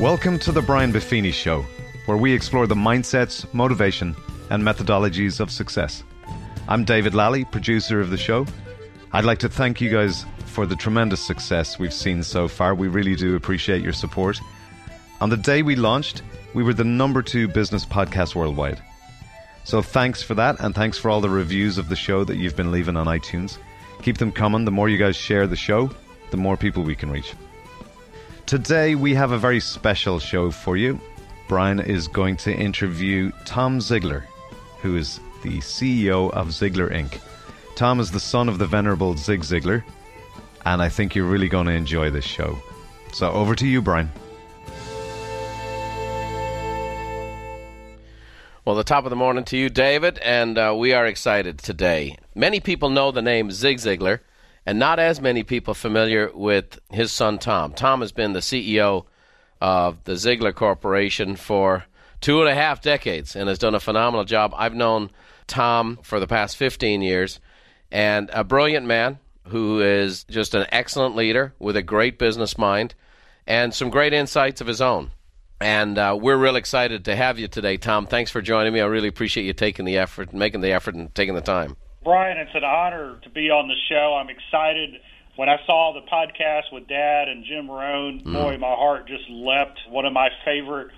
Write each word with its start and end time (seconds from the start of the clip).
Welcome 0.00 0.40
to 0.40 0.50
the 0.50 0.60
Brian 0.60 0.92
Buffini 0.92 1.32
Show, 1.32 1.64
where 2.06 2.16
we 2.16 2.32
explore 2.32 2.66
the 2.66 2.74
mindsets, 2.74 3.46
motivation, 3.54 4.16
and 4.50 4.60
methodologies 4.60 5.38
of 5.38 5.52
success. 5.52 6.02
I'm 6.66 6.84
David 6.84 7.14
Lally, 7.14 7.44
producer 7.44 8.00
of 8.00 8.10
the 8.10 8.16
show. 8.16 8.44
I'd 9.12 9.24
like 9.24 9.38
to 9.38 9.48
thank 9.48 9.80
you 9.80 9.90
guys 9.90 10.26
for 10.46 10.66
the 10.66 10.74
tremendous 10.74 11.24
success 11.24 11.78
we've 11.78 11.94
seen 11.94 12.24
so 12.24 12.48
far. 12.48 12.74
We 12.74 12.88
really 12.88 13.14
do 13.14 13.36
appreciate 13.36 13.82
your 13.82 13.92
support. 13.92 14.40
On 15.20 15.30
the 15.30 15.36
day 15.36 15.62
we 15.62 15.76
launched, 15.76 16.22
we 16.54 16.64
were 16.64 16.74
the 16.74 16.82
number 16.82 17.22
two 17.22 17.46
business 17.46 17.86
podcast 17.86 18.34
worldwide. 18.34 18.82
So 19.62 19.80
thanks 19.80 20.22
for 20.22 20.34
that, 20.34 20.58
and 20.58 20.74
thanks 20.74 20.98
for 20.98 21.08
all 21.08 21.20
the 21.20 21.30
reviews 21.30 21.78
of 21.78 21.88
the 21.88 21.96
show 21.96 22.24
that 22.24 22.36
you've 22.36 22.56
been 22.56 22.72
leaving 22.72 22.96
on 22.96 23.06
iTunes. 23.06 23.58
Keep 24.02 24.18
them 24.18 24.32
coming. 24.32 24.64
The 24.64 24.72
more 24.72 24.88
you 24.88 24.98
guys 24.98 25.14
share 25.14 25.46
the 25.46 25.54
show, 25.54 25.88
the 26.32 26.36
more 26.36 26.56
people 26.56 26.82
we 26.82 26.96
can 26.96 27.12
reach. 27.12 27.32
Today, 28.46 28.94
we 28.94 29.14
have 29.14 29.32
a 29.32 29.38
very 29.38 29.58
special 29.58 30.18
show 30.18 30.50
for 30.50 30.76
you. 30.76 31.00
Brian 31.48 31.80
is 31.80 32.06
going 32.06 32.36
to 32.36 32.54
interview 32.54 33.32
Tom 33.46 33.78
Ziglar, 33.78 34.24
who 34.82 34.96
is 34.96 35.18
the 35.42 35.60
CEO 35.60 36.30
of 36.30 36.48
Ziglar 36.48 36.92
Inc. 36.92 37.22
Tom 37.74 38.00
is 38.00 38.10
the 38.10 38.20
son 38.20 38.50
of 38.50 38.58
the 38.58 38.66
venerable 38.66 39.16
Zig 39.16 39.40
Ziglar, 39.40 39.82
and 40.66 40.82
I 40.82 40.90
think 40.90 41.14
you're 41.14 41.24
really 41.24 41.48
going 41.48 41.66
to 41.68 41.72
enjoy 41.72 42.10
this 42.10 42.26
show. 42.26 42.58
So, 43.14 43.32
over 43.32 43.54
to 43.54 43.66
you, 43.66 43.80
Brian. 43.80 44.10
Well, 48.66 48.76
the 48.76 48.84
top 48.84 49.04
of 49.04 49.10
the 49.10 49.16
morning 49.16 49.44
to 49.44 49.56
you, 49.56 49.70
David, 49.70 50.18
and 50.18 50.58
uh, 50.58 50.74
we 50.76 50.92
are 50.92 51.06
excited 51.06 51.58
today. 51.58 52.18
Many 52.34 52.60
people 52.60 52.90
know 52.90 53.10
the 53.10 53.22
name 53.22 53.50
Zig 53.50 53.78
Ziglar, 53.78 54.20
and 54.66 54.78
not 54.78 54.98
as 54.98 55.20
many 55.20 55.42
people 55.42 55.74
familiar 55.74 56.30
with 56.34 56.78
his 56.90 57.12
son 57.12 57.38
Tom. 57.38 57.72
Tom 57.72 58.00
has 58.00 58.12
been 58.12 58.32
the 58.32 58.40
CEO 58.40 59.04
of 59.60 60.02
the 60.04 60.12
Ziglar 60.12 60.54
Corporation 60.54 61.36
for 61.36 61.84
two 62.20 62.40
and 62.40 62.48
a 62.48 62.54
half 62.54 62.80
decades 62.80 63.36
and 63.36 63.48
has 63.48 63.58
done 63.58 63.74
a 63.74 63.80
phenomenal 63.80 64.24
job. 64.24 64.54
I've 64.56 64.74
known 64.74 65.10
Tom 65.46 65.98
for 66.02 66.20
the 66.20 66.26
past 66.26 66.56
15 66.56 67.02
years, 67.02 67.40
and 67.90 68.30
a 68.32 68.44
brilliant 68.44 68.86
man 68.86 69.18
who 69.48 69.80
is 69.80 70.24
just 70.24 70.54
an 70.54 70.66
excellent 70.72 71.16
leader 71.16 71.52
with 71.58 71.76
a 71.76 71.82
great 71.82 72.18
business 72.18 72.56
mind 72.56 72.94
and 73.46 73.74
some 73.74 73.90
great 73.90 74.14
insights 74.14 74.60
of 74.60 74.66
his 74.66 74.80
own. 74.80 75.10
And 75.60 75.98
uh, 75.98 76.16
we're 76.20 76.36
real 76.36 76.56
excited 76.56 77.04
to 77.04 77.16
have 77.16 77.38
you 77.38 77.46
today, 77.46 77.76
Tom. 77.76 78.06
Thanks 78.06 78.30
for 78.30 78.42
joining 78.42 78.72
me. 78.72 78.80
I 78.80 78.86
really 78.86 79.08
appreciate 79.08 79.44
you 79.44 79.52
taking 79.52 79.84
the 79.84 79.98
effort, 79.98 80.32
making 80.32 80.62
the 80.62 80.72
effort, 80.72 80.94
and 80.94 81.14
taking 81.14 81.34
the 81.34 81.40
time. 81.40 81.76
Brian, 82.04 82.36
it's 82.36 82.54
an 82.54 82.64
honor 82.64 83.18
to 83.22 83.30
be 83.30 83.50
on 83.50 83.66
the 83.66 83.74
show. 83.88 84.14
I'm 84.14 84.28
excited. 84.28 85.00
When 85.36 85.48
I 85.48 85.56
saw 85.66 85.92
the 85.92 86.06
podcast 86.08 86.72
with 86.72 86.86
Dad 86.86 87.28
and 87.28 87.44
Jim 87.44 87.68
Rohn, 87.68 88.20
mm. 88.20 88.32
boy, 88.32 88.58
my 88.58 88.74
heart 88.74 89.08
just 89.08 89.24
leapt. 89.28 89.80
One 89.88 90.04
of 90.04 90.12
my 90.12 90.28
favorite 90.44 90.90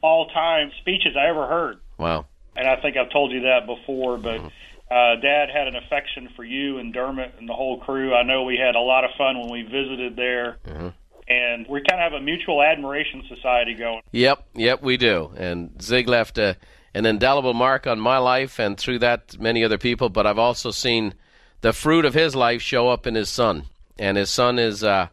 all-time 0.00 0.70
speeches 0.80 1.16
I 1.18 1.28
ever 1.28 1.46
heard. 1.46 1.80
Wow! 1.98 2.26
And 2.56 2.68
I 2.68 2.80
think 2.80 2.96
I've 2.96 3.10
told 3.10 3.32
you 3.32 3.42
that 3.42 3.66
before, 3.66 4.16
but 4.16 4.40
mm. 4.40 4.46
uh, 4.90 5.20
Dad 5.20 5.50
had 5.52 5.66
an 5.66 5.76
affection 5.76 6.30
for 6.36 6.44
you 6.44 6.78
and 6.78 6.94
Dermot 6.94 7.34
and 7.38 7.48
the 7.48 7.54
whole 7.54 7.80
crew. 7.80 8.14
I 8.14 8.22
know 8.22 8.44
we 8.44 8.56
had 8.56 8.76
a 8.76 8.80
lot 8.80 9.04
of 9.04 9.10
fun 9.18 9.40
when 9.40 9.50
we 9.50 9.62
visited 9.62 10.16
there. 10.16 10.58
Mm-hmm 10.66 10.88
and 11.26 11.66
we 11.68 11.80
kind 11.88 12.02
of 12.02 12.12
have 12.12 12.20
a 12.20 12.22
mutual 12.22 12.62
admiration 12.62 13.22
society 13.34 13.74
going. 13.74 14.02
Yep, 14.12 14.46
yep, 14.54 14.82
we 14.82 14.98
do. 14.98 15.32
And 15.36 15.70
Zig 15.82 16.06
left 16.06 16.36
a, 16.36 16.56
an 16.94 17.06
indelible 17.06 17.54
mark 17.54 17.86
on 17.86 17.98
my 17.98 18.18
life, 18.18 18.58
and 18.58 18.78
through 18.78 19.00
that, 19.00 19.38
many 19.40 19.64
other 19.64 19.78
people. 19.78 20.08
But 20.08 20.26
I've 20.26 20.38
also 20.38 20.70
seen 20.70 21.14
the 21.60 21.72
fruit 21.72 22.04
of 22.04 22.14
his 22.14 22.36
life 22.36 22.62
show 22.62 22.88
up 22.88 23.06
in 23.06 23.14
his 23.14 23.28
son, 23.28 23.64
and 23.98 24.16
his 24.16 24.30
son 24.30 24.58
is 24.58 24.84
uh, 24.84 25.08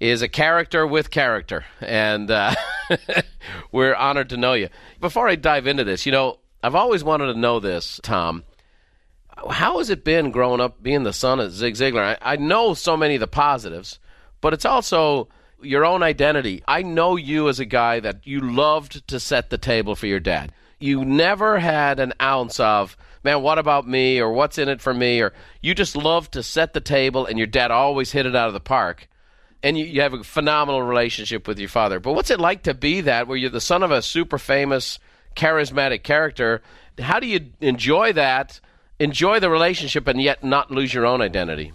is 0.00 0.22
a 0.22 0.28
character 0.28 0.86
with 0.86 1.10
character, 1.10 1.64
and 1.80 2.30
uh, 2.30 2.54
we're 3.72 3.94
honored 3.94 4.28
to 4.30 4.36
know 4.36 4.52
you. 4.52 4.68
Before 5.00 5.28
I 5.28 5.36
dive 5.36 5.66
into 5.66 5.84
this, 5.84 6.04
you 6.04 6.12
know, 6.12 6.38
I've 6.62 6.74
always 6.74 7.04
wanted 7.04 7.32
to 7.32 7.38
know 7.38 7.60
this, 7.60 8.00
Tom. 8.02 8.44
How 9.50 9.78
has 9.78 9.90
it 9.90 10.04
been 10.04 10.30
growing 10.30 10.60
up 10.60 10.82
being 10.82 11.02
the 11.02 11.12
son 11.12 11.40
of 11.40 11.52
Zig 11.52 11.74
Ziglar? 11.74 12.18
I, 12.20 12.34
I 12.34 12.36
know 12.36 12.74
so 12.74 12.96
many 12.96 13.14
of 13.14 13.20
the 13.20 13.26
positives, 13.26 13.98
but 14.40 14.52
it's 14.52 14.64
also 14.64 15.28
your 15.60 15.84
own 15.84 16.02
identity. 16.02 16.62
I 16.68 16.82
know 16.82 17.16
you 17.16 17.48
as 17.48 17.58
a 17.58 17.64
guy 17.64 18.00
that 18.00 18.26
you 18.26 18.40
loved 18.40 19.06
to 19.08 19.18
set 19.18 19.50
the 19.50 19.58
table 19.58 19.94
for 19.94 20.06
your 20.06 20.20
dad. 20.20 20.52
You 20.84 21.02
never 21.02 21.58
had 21.58 21.98
an 21.98 22.12
ounce 22.20 22.60
of, 22.60 22.94
man, 23.22 23.40
what 23.40 23.58
about 23.58 23.88
me 23.88 24.20
or 24.20 24.30
what's 24.30 24.58
in 24.58 24.68
it 24.68 24.82
for 24.82 24.92
me 24.92 25.22
or 25.22 25.32
you 25.62 25.74
just 25.74 25.96
love 25.96 26.30
to 26.32 26.42
set 26.42 26.74
the 26.74 26.80
table 26.82 27.24
and 27.24 27.38
your 27.38 27.46
dad 27.46 27.70
always 27.70 28.12
hit 28.12 28.26
it 28.26 28.36
out 28.36 28.48
of 28.48 28.52
the 28.52 28.60
park. 28.60 29.08
And 29.62 29.78
you, 29.78 29.86
you 29.86 30.02
have 30.02 30.12
a 30.12 30.22
phenomenal 30.22 30.82
relationship 30.82 31.48
with 31.48 31.58
your 31.58 31.70
father. 31.70 32.00
But 32.00 32.12
what's 32.12 32.30
it 32.30 32.38
like 32.38 32.64
to 32.64 32.74
be 32.74 33.00
that 33.00 33.26
where 33.26 33.38
you're 33.38 33.48
the 33.48 33.62
son 33.62 33.82
of 33.82 33.90
a 33.90 34.02
super 34.02 34.36
famous, 34.36 34.98
charismatic 35.34 36.02
character? 36.02 36.60
How 36.98 37.18
do 37.18 37.28
you 37.28 37.46
enjoy 37.62 38.12
that, 38.12 38.60
enjoy 38.98 39.40
the 39.40 39.48
relationship, 39.48 40.06
and 40.06 40.20
yet 40.20 40.44
not 40.44 40.70
lose 40.70 40.92
your 40.92 41.06
own 41.06 41.22
identity? 41.22 41.72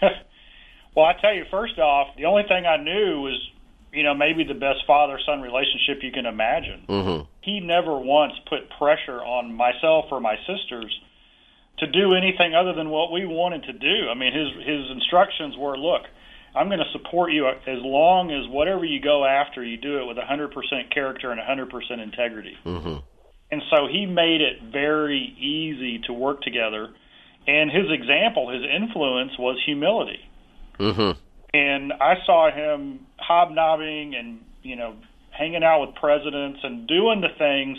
Well, 0.96 1.04
I 1.04 1.12
tell 1.20 1.34
you, 1.34 1.44
first 1.50 1.78
off, 1.78 2.16
the 2.16 2.24
only 2.24 2.44
thing 2.44 2.64
I 2.64 2.78
knew 2.78 3.20
was, 3.20 3.50
you 3.96 4.02
know, 4.02 4.14
maybe 4.14 4.44
the 4.44 4.54
best 4.54 4.84
father 4.86 5.18
son 5.24 5.40
relationship 5.40 6.02
you 6.02 6.12
can 6.12 6.26
imagine. 6.26 6.84
Mm-hmm. 6.88 7.24
He 7.40 7.60
never 7.60 7.98
once 7.98 8.34
put 8.48 8.68
pressure 8.78 9.24
on 9.24 9.54
myself 9.54 10.06
or 10.10 10.20
my 10.20 10.36
sisters 10.46 10.92
to 11.78 11.86
do 11.86 12.14
anything 12.14 12.54
other 12.54 12.74
than 12.74 12.90
what 12.90 13.10
we 13.10 13.24
wanted 13.24 13.64
to 13.64 13.72
do. 13.72 14.08
I 14.10 14.14
mean, 14.14 14.32
his 14.32 14.48
his 14.66 14.90
instructions 14.90 15.56
were, 15.56 15.76
look, 15.76 16.02
I'm 16.54 16.68
going 16.68 16.80
to 16.80 16.92
support 16.92 17.32
you 17.32 17.48
as 17.48 17.80
long 17.82 18.30
as 18.30 18.48
whatever 18.48 18.84
you 18.84 19.00
go 19.00 19.24
after, 19.24 19.62
you 19.62 19.76
do 19.76 19.98
it 20.00 20.06
with 20.06 20.16
100% 20.16 20.52
character 20.92 21.30
and 21.30 21.40
100% 21.40 22.02
integrity. 22.02 22.56
Mm-hmm. 22.64 22.96
And 23.50 23.62
so 23.70 23.86
he 23.90 24.06
made 24.06 24.40
it 24.40 24.72
very 24.72 25.36
easy 25.38 26.00
to 26.06 26.12
work 26.12 26.40
together. 26.42 26.94
And 27.46 27.70
his 27.70 27.86
example, 27.90 28.50
his 28.50 28.62
influence 28.62 29.32
was 29.38 29.60
humility. 29.64 30.20
Mm-hmm. 30.80 31.20
And 31.56 31.92
I 31.94 32.16
saw 32.26 32.50
him 32.50 33.06
hobnobbing 33.16 34.14
and 34.14 34.40
you 34.62 34.76
know 34.76 34.96
hanging 35.30 35.64
out 35.64 35.86
with 35.86 35.94
presidents 35.94 36.60
and 36.62 36.86
doing 36.86 37.22
the 37.22 37.30
things 37.38 37.78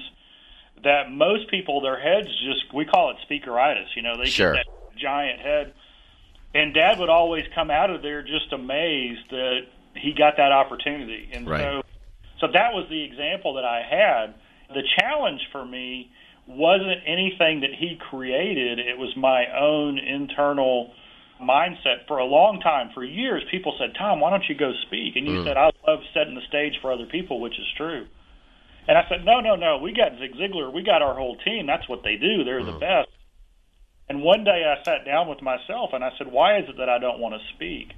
that 0.84 1.12
most 1.12 1.50
people 1.50 1.82
their 1.82 2.00
heads 2.00 2.28
just 2.44 2.74
we 2.74 2.86
call 2.86 3.12
it 3.12 3.18
speakeritis. 3.30 3.96
You 3.96 4.02
know 4.02 4.18
they 4.18 4.26
sure. 4.26 4.54
get 4.56 4.66
that 4.66 4.98
giant 4.98 5.40
head. 5.40 5.74
And 6.56 6.74
Dad 6.74 6.98
would 6.98 7.10
always 7.10 7.46
come 7.54 7.70
out 7.70 7.92
of 7.92 8.02
there 8.02 8.24
just 8.24 8.52
amazed 8.52 9.30
that 9.30 9.68
he 9.96 10.14
got 10.14 10.38
that 10.38 10.52
opportunity. 10.52 11.30
And 11.32 11.48
right. 11.48 11.62
so 11.62 11.84
so 12.40 12.48
that 12.52 12.74
was 12.74 12.88
the 12.90 13.04
example 13.04 13.54
that 13.56 13.66
I 13.66 13.84
had. 13.88 14.34
The 14.74 14.84
challenge 14.98 15.42
for 15.52 15.64
me 15.66 16.10
wasn't 16.48 17.02
anything 17.06 17.62
that 17.62 17.74
he 17.78 18.00
created. 18.10 18.80
It 18.80 18.98
was 18.98 19.16
my 19.16 19.46
own 19.56 20.00
internal 20.00 20.94
mindset 21.42 22.08
for 22.08 22.18
a 22.18 22.26
long 22.26 22.60
time. 22.60 22.92
For 22.94 23.04
years, 23.04 23.44
people 23.52 23.76
said, 23.80 23.96
Tom, 23.98 24.20
why 24.20 24.30
don't 24.30 24.44
you 24.48 24.56
go 24.56 24.72
speak? 24.88 25.16
And 25.16 25.28
you 25.28 25.40
mm. 25.40 25.44
said, 25.46 25.58
I 25.58 25.72
love 25.88 26.00
setting 26.14 26.36
the 26.36 26.46
stage 26.48 26.74
for 26.82 26.92
other 26.92 27.06
people, 27.06 27.40
which 27.40 27.58
is 27.60 27.66
true. 27.76 28.08
And 28.88 28.98
I 28.98 29.04
said, 29.10 29.26
no, 29.26 29.42
no, 29.42 29.56
no. 29.56 29.80
We 29.80 29.94
got 29.94 30.18
Zig 30.18 30.36
Ziglar. 30.36 30.74
We 30.74 30.84
got 30.84 31.02
our 31.02 31.16
whole 31.16 31.38
team. 31.38 31.68
That's 31.68 31.88
what 31.90 32.04
they 32.04 32.16
do. 32.16 32.44
They're 32.44 32.62
mm. 32.62 32.74
the 32.74 32.80
best. 32.80 33.10
And 34.10 34.24
one 34.24 34.44
day 34.44 34.64
I 34.64 34.82
sat 34.84 35.06
down 35.06 35.28
with 35.28 35.42
myself 35.42 35.92
and 35.94 36.04
I 36.04 36.12
said, 36.18 36.28
why 36.28 36.60
is 36.60 36.70
it 36.70 36.78
that 36.78 36.88
I 36.90 36.98
don't 36.98 37.20
want 37.20 37.36
to 37.36 37.56
speak? 37.56 37.92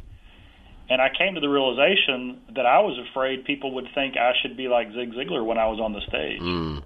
And 0.90 1.00
I 1.00 1.10
came 1.16 1.36
to 1.36 1.42
the 1.42 1.50
realization 1.50 2.42
that 2.56 2.66
I 2.66 2.80
was 2.80 2.98
afraid 3.12 3.46
people 3.46 3.76
would 3.76 3.88
think 3.94 4.18
I 4.18 4.32
should 4.42 4.58
be 4.58 4.68
like 4.68 4.88
Zig 4.94 5.14
Ziglar 5.14 5.46
when 5.46 5.60
I 5.60 5.68
was 5.68 5.80
on 5.80 5.94
the 5.94 6.02
stage. 6.02 6.42
Mm. 6.42 6.84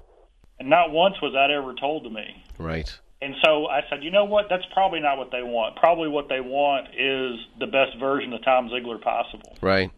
And 0.59 0.69
not 0.69 0.92
once 0.92 1.16
was 1.22 1.34
that 1.34 1.52
ever 1.52 1.74
told 1.74 2.03
to 2.03 2.09
me. 2.09 2.44
Right. 2.59 3.00
And 3.23 3.35
so 3.44 3.67
I 3.67 3.81
said, 3.89 4.03
you 4.03 4.11
know 4.11 4.25
what? 4.25 4.47
That's 4.50 4.65
probably 4.74 5.00
not 5.00 5.18
what 5.18 5.31
they 5.31 5.44
want. 5.44 5.77
Probably 5.77 6.09
what 6.09 6.27
they 6.27 6.42
want 6.42 6.89
is 6.89 7.39
the 7.57 7.68
best 7.68 7.98
version 7.98 8.33
of 8.33 8.44
Tom 8.44 8.68
Ziglar 8.68 9.01
possible. 9.01 9.57
Right. 9.62 9.89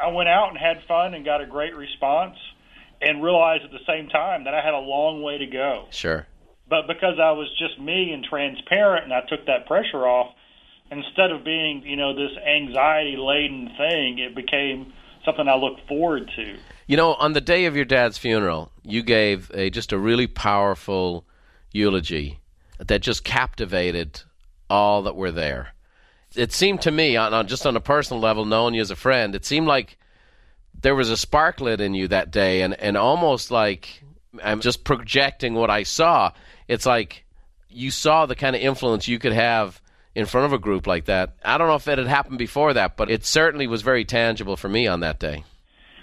I 0.00 0.08
went 0.08 0.30
out 0.30 0.48
and 0.48 0.58
had 0.58 0.78
fun 0.88 1.12
and 1.12 1.26
got 1.26 1.42
a 1.42 1.46
great 1.46 1.76
response 1.76 2.36
and 3.02 3.22
realized 3.22 3.64
at 3.64 3.70
the 3.70 3.84
same 3.86 4.08
time 4.08 4.44
that 4.44 4.54
I 4.54 4.64
had 4.64 4.72
a 4.72 4.78
long 4.78 5.22
way 5.22 5.38
to 5.38 5.46
go. 5.46 5.88
Sure. 5.90 6.26
But 6.66 6.86
because 6.86 7.18
I 7.20 7.32
was 7.32 7.48
just 7.58 7.78
me 7.78 8.12
and 8.12 8.24
transparent 8.24 9.04
and 9.04 9.12
I 9.12 9.20
took 9.28 9.44
that 9.46 9.66
pressure 9.66 10.06
off, 10.06 10.34
instead 10.90 11.32
of 11.32 11.44
being, 11.44 11.82
you 11.84 11.96
know, 11.96 12.14
this 12.14 12.32
anxiety 12.38 13.16
laden 13.18 13.70
thing, 13.76 14.18
it 14.20 14.34
became 14.34 14.94
something 15.24 15.46
I 15.46 15.56
look 15.56 15.86
forward 15.86 16.30
to. 16.36 16.56
You 16.86 16.96
know, 16.96 17.14
on 17.14 17.34
the 17.34 17.40
day 17.42 17.66
of 17.66 17.76
your 17.76 17.84
dad's 17.84 18.16
funeral, 18.16 18.70
you 18.82 19.02
gave 19.02 19.50
a 19.52 19.68
just 19.68 19.92
a 19.92 19.98
really 19.98 20.26
powerful 20.26 21.26
eulogy 21.72 22.38
that 22.78 23.02
just 23.02 23.24
captivated 23.24 24.22
all 24.68 25.02
that 25.02 25.16
were 25.16 25.32
there. 25.32 25.68
It 26.34 26.52
seemed 26.52 26.82
to 26.82 26.90
me, 26.90 27.16
on, 27.16 27.32
on 27.32 27.46
just 27.46 27.66
on 27.66 27.76
a 27.76 27.80
personal 27.80 28.20
level, 28.20 28.44
knowing 28.44 28.74
you 28.74 28.80
as 28.80 28.90
a 28.90 28.96
friend, 28.96 29.34
it 29.34 29.44
seemed 29.44 29.66
like 29.66 29.96
there 30.80 30.94
was 30.94 31.10
a 31.10 31.16
spark 31.16 31.60
lit 31.60 31.80
in 31.80 31.94
you 31.94 32.08
that 32.08 32.30
day, 32.30 32.62
and, 32.62 32.74
and 32.74 32.96
almost 32.96 33.50
like 33.50 34.02
I'm 34.42 34.60
just 34.60 34.84
projecting 34.84 35.54
what 35.54 35.70
I 35.70 35.84
saw. 35.84 36.32
It's 36.66 36.86
like 36.86 37.24
you 37.68 37.90
saw 37.90 38.26
the 38.26 38.34
kind 38.34 38.56
of 38.56 38.62
influence 38.62 39.06
you 39.06 39.18
could 39.18 39.32
have 39.32 39.80
in 40.14 40.26
front 40.26 40.46
of 40.46 40.52
a 40.52 40.58
group 40.58 40.86
like 40.86 41.06
that. 41.06 41.34
I 41.44 41.58
don't 41.58 41.68
know 41.68 41.74
if 41.74 41.88
it 41.88 41.98
had 41.98 42.06
happened 42.06 42.38
before 42.38 42.74
that, 42.74 42.96
but 42.96 43.10
it 43.10 43.24
certainly 43.24 43.66
was 43.66 43.82
very 43.82 44.04
tangible 44.04 44.56
for 44.56 44.68
me 44.68 44.86
on 44.86 45.00
that 45.00 45.18
day. 45.18 45.44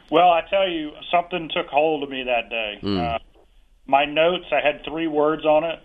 Well, 0.10 0.30
I 0.30 0.42
tell 0.50 0.68
you, 0.68 0.92
something 1.10 1.50
took 1.54 1.68
hold 1.68 2.04
of 2.04 2.10
me 2.10 2.24
that 2.24 2.50
day. 2.50 2.80
Mm. 2.84 3.16
Uh, 3.16 3.20
my 3.86 4.06
notes, 4.06 4.46
I 4.52 4.60
had 4.66 4.84
three 4.84 5.08
words 5.08 5.46
on 5.46 5.64
it. 5.64 5.80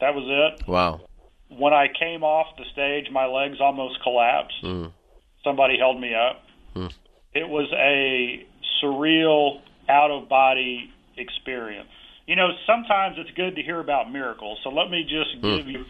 That 0.00 0.14
was 0.14 0.24
it. 0.26 0.68
Wow. 0.68 1.00
When 1.48 1.72
I 1.72 1.86
came 1.88 2.22
off 2.22 2.46
the 2.56 2.64
stage, 2.72 3.10
my 3.10 3.26
legs 3.26 3.56
almost 3.60 4.02
collapsed. 4.02 4.62
Mm. 4.62 4.92
Somebody 5.42 5.78
held 5.78 6.00
me 6.00 6.14
up. 6.14 6.42
Mm. 6.76 6.92
It 7.34 7.48
was 7.48 7.72
a 7.72 8.46
surreal, 8.82 9.60
out 9.88 10.10
of 10.10 10.28
body 10.28 10.90
experience. 11.16 11.88
You 12.26 12.36
know, 12.36 12.48
sometimes 12.66 13.16
it's 13.18 13.30
good 13.36 13.56
to 13.56 13.62
hear 13.62 13.80
about 13.80 14.12
miracles. 14.12 14.58
So 14.62 14.70
let 14.70 14.90
me 14.90 15.02
just 15.04 15.40
Mm. 15.42 15.56
give 15.56 15.68
you 15.68 15.86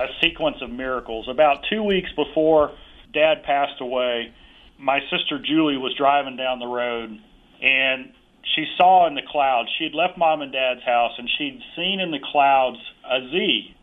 a 0.00 0.08
sequence 0.20 0.60
of 0.60 0.70
miracles. 0.70 1.28
About 1.28 1.64
two 1.70 1.82
weeks 1.82 2.10
before 2.12 2.72
Dad 3.12 3.44
passed 3.44 3.80
away, 3.80 4.32
my 4.78 5.00
sister 5.10 5.38
Julie 5.38 5.76
was 5.76 5.94
driving 5.94 6.36
down 6.36 6.58
the 6.58 6.66
road 6.66 7.18
and 7.62 8.12
she 8.54 8.66
saw 8.76 9.06
in 9.06 9.14
the 9.14 9.22
clouds, 9.28 9.68
she 9.78 9.84
had 9.84 9.94
left 9.94 10.18
mom 10.18 10.42
and 10.42 10.52
dad's 10.52 10.82
house 10.82 11.12
and 11.18 11.28
she'd 11.38 11.60
seen 11.76 12.00
in 12.00 12.10
the 12.10 12.20
clouds 12.32 12.78
a 13.08 13.20
Z. 13.30 13.74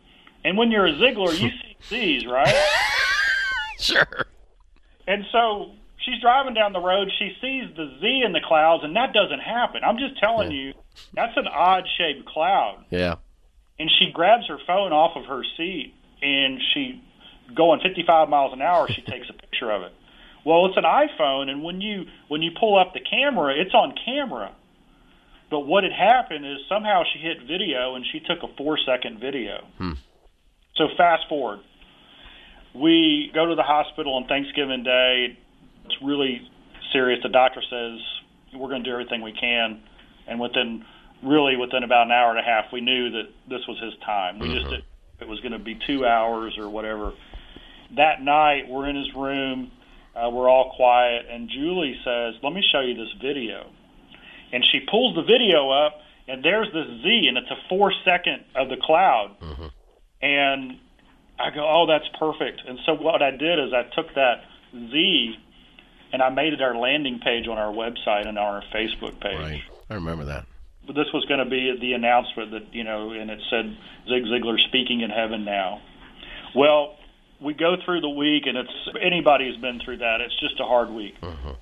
And 0.44 0.58
when 0.58 0.72
you're 0.72 0.86
a 0.86 0.94
Ziglar, 0.94 1.38
you 1.40 1.50
see 1.90 2.22
Z's, 2.22 2.26
right? 2.26 2.54
Sure. 3.78 4.26
And 5.06 5.26
so 5.34 5.72
she's 5.98 6.20
driving 6.22 6.54
down 6.54 6.74
the 6.74 6.80
road, 6.80 7.12
she 7.20 7.32
sees 7.42 7.76
the 7.76 7.98
Z 8.00 8.24
in 8.26 8.32
the 8.32 8.40
clouds, 8.40 8.86
and 8.86 8.96
that 8.96 9.14
doesn't 9.14 9.42
happen. 9.42 9.82
I'm 9.84 9.98
just 9.98 10.18
telling 10.18 10.52
you, 10.52 10.74
that's 11.14 11.36
an 11.36 11.46
odd 11.48 11.84
shaped 11.98 12.26
cloud. 12.26 12.86
Yeah. 12.90 13.16
And 13.78 13.92
she 14.00 14.12
grabs 14.12 14.48
her 14.48 14.58
phone 14.66 14.94
off 14.94 15.18
of 15.18 15.26
her 15.26 15.44
seat 15.58 15.94
and 16.22 16.62
she 16.74 17.04
going 17.54 17.82
55 17.82 18.30
miles 18.30 18.54
an 18.54 18.62
hour, 18.62 18.88
she 18.90 19.02
takes 19.02 19.30
a 19.30 19.34
picture 19.34 19.70
of 19.72 19.84
it. 19.84 19.94
Well, 20.45 20.68
it's 20.68 20.77
an 20.77 20.83
iPhone 20.86 21.50
and 21.50 21.63
when 21.63 21.81
you 21.81 22.06
when 22.27 22.42
you 22.42 22.51
pull 22.57 22.80
up 22.80 22.94
the 22.94 23.01
camera, 23.01 23.53
it's 23.59 23.74
on 23.74 23.94
camera. 24.06 24.51
But 25.50 25.62
what 25.62 25.83
had 25.83 25.94
happened 25.94 26.45
is 26.45 26.57
somehow 26.69 27.03
she 27.13 27.19
hit 27.19 27.39
video 27.47 27.95
and 27.95 28.06
she 28.12 28.19
took 28.19 28.42
a 28.44 28.47
4 28.56 28.77
second 28.86 29.19
video. 29.19 29.65
Hmm. 29.77 29.94
So 30.75 30.88
fast 30.97 31.24
forward. 31.30 31.59
We 32.74 33.31
go 33.33 33.45
to 33.45 33.56
the 33.56 33.63
hospital 33.63 34.15
on 34.15 34.27
Thanksgiving 34.27 34.83
Day. 34.83 35.38
It's 35.86 35.95
really 36.03 36.42
serious. 36.92 37.19
The 37.24 37.30
doctor 37.30 37.62
says 37.62 38.00
we're 38.53 38.69
going 38.69 38.83
to 38.83 38.89
do 38.89 38.94
everything 38.94 39.21
we 39.21 39.33
can, 39.33 39.81
and 40.27 40.39
within 40.39 40.83
really 41.24 41.56
within 41.56 41.83
about 41.83 42.06
an 42.07 42.12
hour 42.12 42.30
and 42.31 42.39
a 42.39 42.44
half, 42.44 42.65
we 42.74 42.81
knew 42.81 43.09
that 43.12 43.30
this 43.50 43.62
was 43.68 43.80
his 43.80 43.94
time. 44.06 44.39
We 44.39 44.53
just 44.53 44.68
Mhm. 44.68 44.69
didn't, 44.71 44.86
it 45.21 45.27
was 45.27 45.39
going 45.39 45.53
to 45.53 45.59
be 45.59 45.75
two 45.75 46.06
hours 46.06 46.57
or 46.57 46.69
whatever. 46.69 47.13
That 47.92 48.21
night, 48.21 48.68
we're 48.68 48.88
in 48.88 48.95
his 48.95 49.13
room. 49.15 49.71
Uh, 50.16 50.30
we're 50.30 50.50
all 50.50 50.72
quiet, 50.76 51.26
and 51.30 51.50
Julie 51.50 52.00
says, 52.04 52.36
"Let 52.42 52.54
me 52.54 52.64
show 52.72 52.80
you 52.80 52.94
this 52.96 53.12
video." 53.22 53.68
And 54.54 54.64
she 54.66 54.80
pulls 54.80 55.16
the 55.16 55.24
video 55.24 55.70
up, 55.72 56.00
and 56.28 56.42
there's 56.44 56.72
this 56.72 56.88
Z, 57.04 57.26
and 57.28 57.38
it's 57.38 57.52
a 57.52 57.58
four 57.68 57.92
second 58.06 58.44
of 58.56 58.70
the 58.70 58.78
cloud. 58.78 59.32
Mhm. 59.42 59.72
And 60.22 60.80
I 61.38 61.50
go, 61.50 61.68
"Oh, 61.68 61.86
that's 61.86 62.08
perfect." 62.18 62.62
And 62.66 62.80
so 62.86 62.94
what 62.94 63.22
I 63.22 63.32
did 63.32 63.60
is 63.60 63.74
I 63.74 63.84
took 63.84 64.14
that 64.16 64.46
Z, 64.74 65.38
and 66.14 66.22
I 66.22 66.30
made 66.30 66.54
it 66.54 66.62
our 66.62 66.76
landing 66.78 67.20
page 67.20 67.48
on 67.48 67.58
our 67.58 67.74
website 67.74 68.26
and 68.26 68.40
our 68.40 68.62
Facebook 68.74 69.20
page 69.20 69.40
Right. 69.40 69.62
I 69.90 69.96
remember 69.96 70.24
that. 70.26 70.46
this 70.88 71.12
was 71.14 71.26
going 71.26 71.40
to 71.40 71.46
be 71.50 71.76
the 71.82 71.94
announcement 71.94 72.52
that 72.52 72.64
you 72.74 72.84
know, 72.84 73.12
and 73.12 73.30
it 73.30 73.42
said 73.50 73.76
Zig 74.08 74.24
Ziglar 74.26 74.60
speaking 74.62 75.02
in 75.02 75.10
heaven 75.10 75.44
now. 75.44 75.82
Well, 76.54 76.94
we 77.42 77.54
go 77.54 77.76
through 77.84 78.02
the 78.02 78.10
week, 78.10 78.44
and 78.46 78.58
it's 78.58 78.90
anybody 79.02 79.48
who's 79.48 79.58
been 79.58 79.80
through 79.84 79.98
that. 79.98 80.22
It's 80.22 80.40
just 80.40 80.60
a 80.60 80.66
hard 80.66 80.90
week. 80.90 81.20
Mhm. 81.22 81.56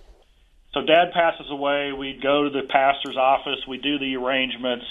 So 0.74 0.82
Dad 0.82 1.14
passes 1.14 1.50
away. 1.50 1.92
We 1.92 2.14
go 2.14 2.46
to 2.46 2.50
the 2.50 2.64
pastor's 2.64 3.18
office. 3.18 3.66
We 3.68 3.78
do 3.78 4.00
the 4.00 4.16
arrangements, 4.16 4.86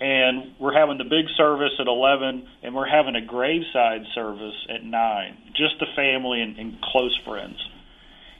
and 0.00 0.54
we're 0.58 0.72
having 0.72 0.98
the 0.98 1.04
big 1.04 1.28
service 1.36 1.72
at 1.78 1.86
eleven, 1.86 2.48
and 2.62 2.74
we're 2.74 2.88
having 2.88 3.16
a 3.16 3.20
graveside 3.20 4.06
service 4.14 4.56
at 4.68 4.82
nine. 4.84 5.36
Just 5.54 5.78
the 5.78 5.86
family 5.94 6.40
and, 6.40 6.58
and 6.58 6.80
close 6.80 7.16
friends. 7.24 7.58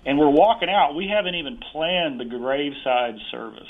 And 0.06 0.19
we're 0.19 0.31
walking 0.31 0.70
out. 0.70 0.94
We 0.94 1.08
haven't 1.08 1.34
even 1.34 1.58
planned 1.72 2.20
the 2.20 2.25
graveside 2.25 3.19
service. 3.31 3.69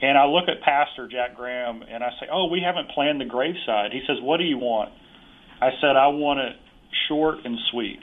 And 0.00 0.16
I 0.16 0.26
look 0.26 0.48
at 0.48 0.60
Pastor 0.60 1.08
Jack 1.08 1.36
Graham 1.36 1.82
and 1.82 2.04
I 2.04 2.10
say, 2.20 2.28
"Oh, 2.30 2.46
we 2.46 2.60
haven't 2.60 2.90
planned 2.90 3.20
the 3.20 3.24
graveside." 3.24 3.92
He 3.92 4.02
says, 4.06 4.20
"What 4.20 4.38
do 4.38 4.44
you 4.44 4.58
want?" 4.58 4.92
I 5.60 5.70
said, 5.80 5.96
"I 5.96 6.08
want 6.08 6.40
it 6.40 6.56
short 7.08 7.38
and 7.44 7.58
sweet, 7.70 8.00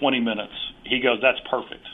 20 0.00 0.20
minutes." 0.20 0.54
He 0.84 1.00
goes, 1.00 1.20
"That's 1.20 1.40
perfect." 1.50 1.86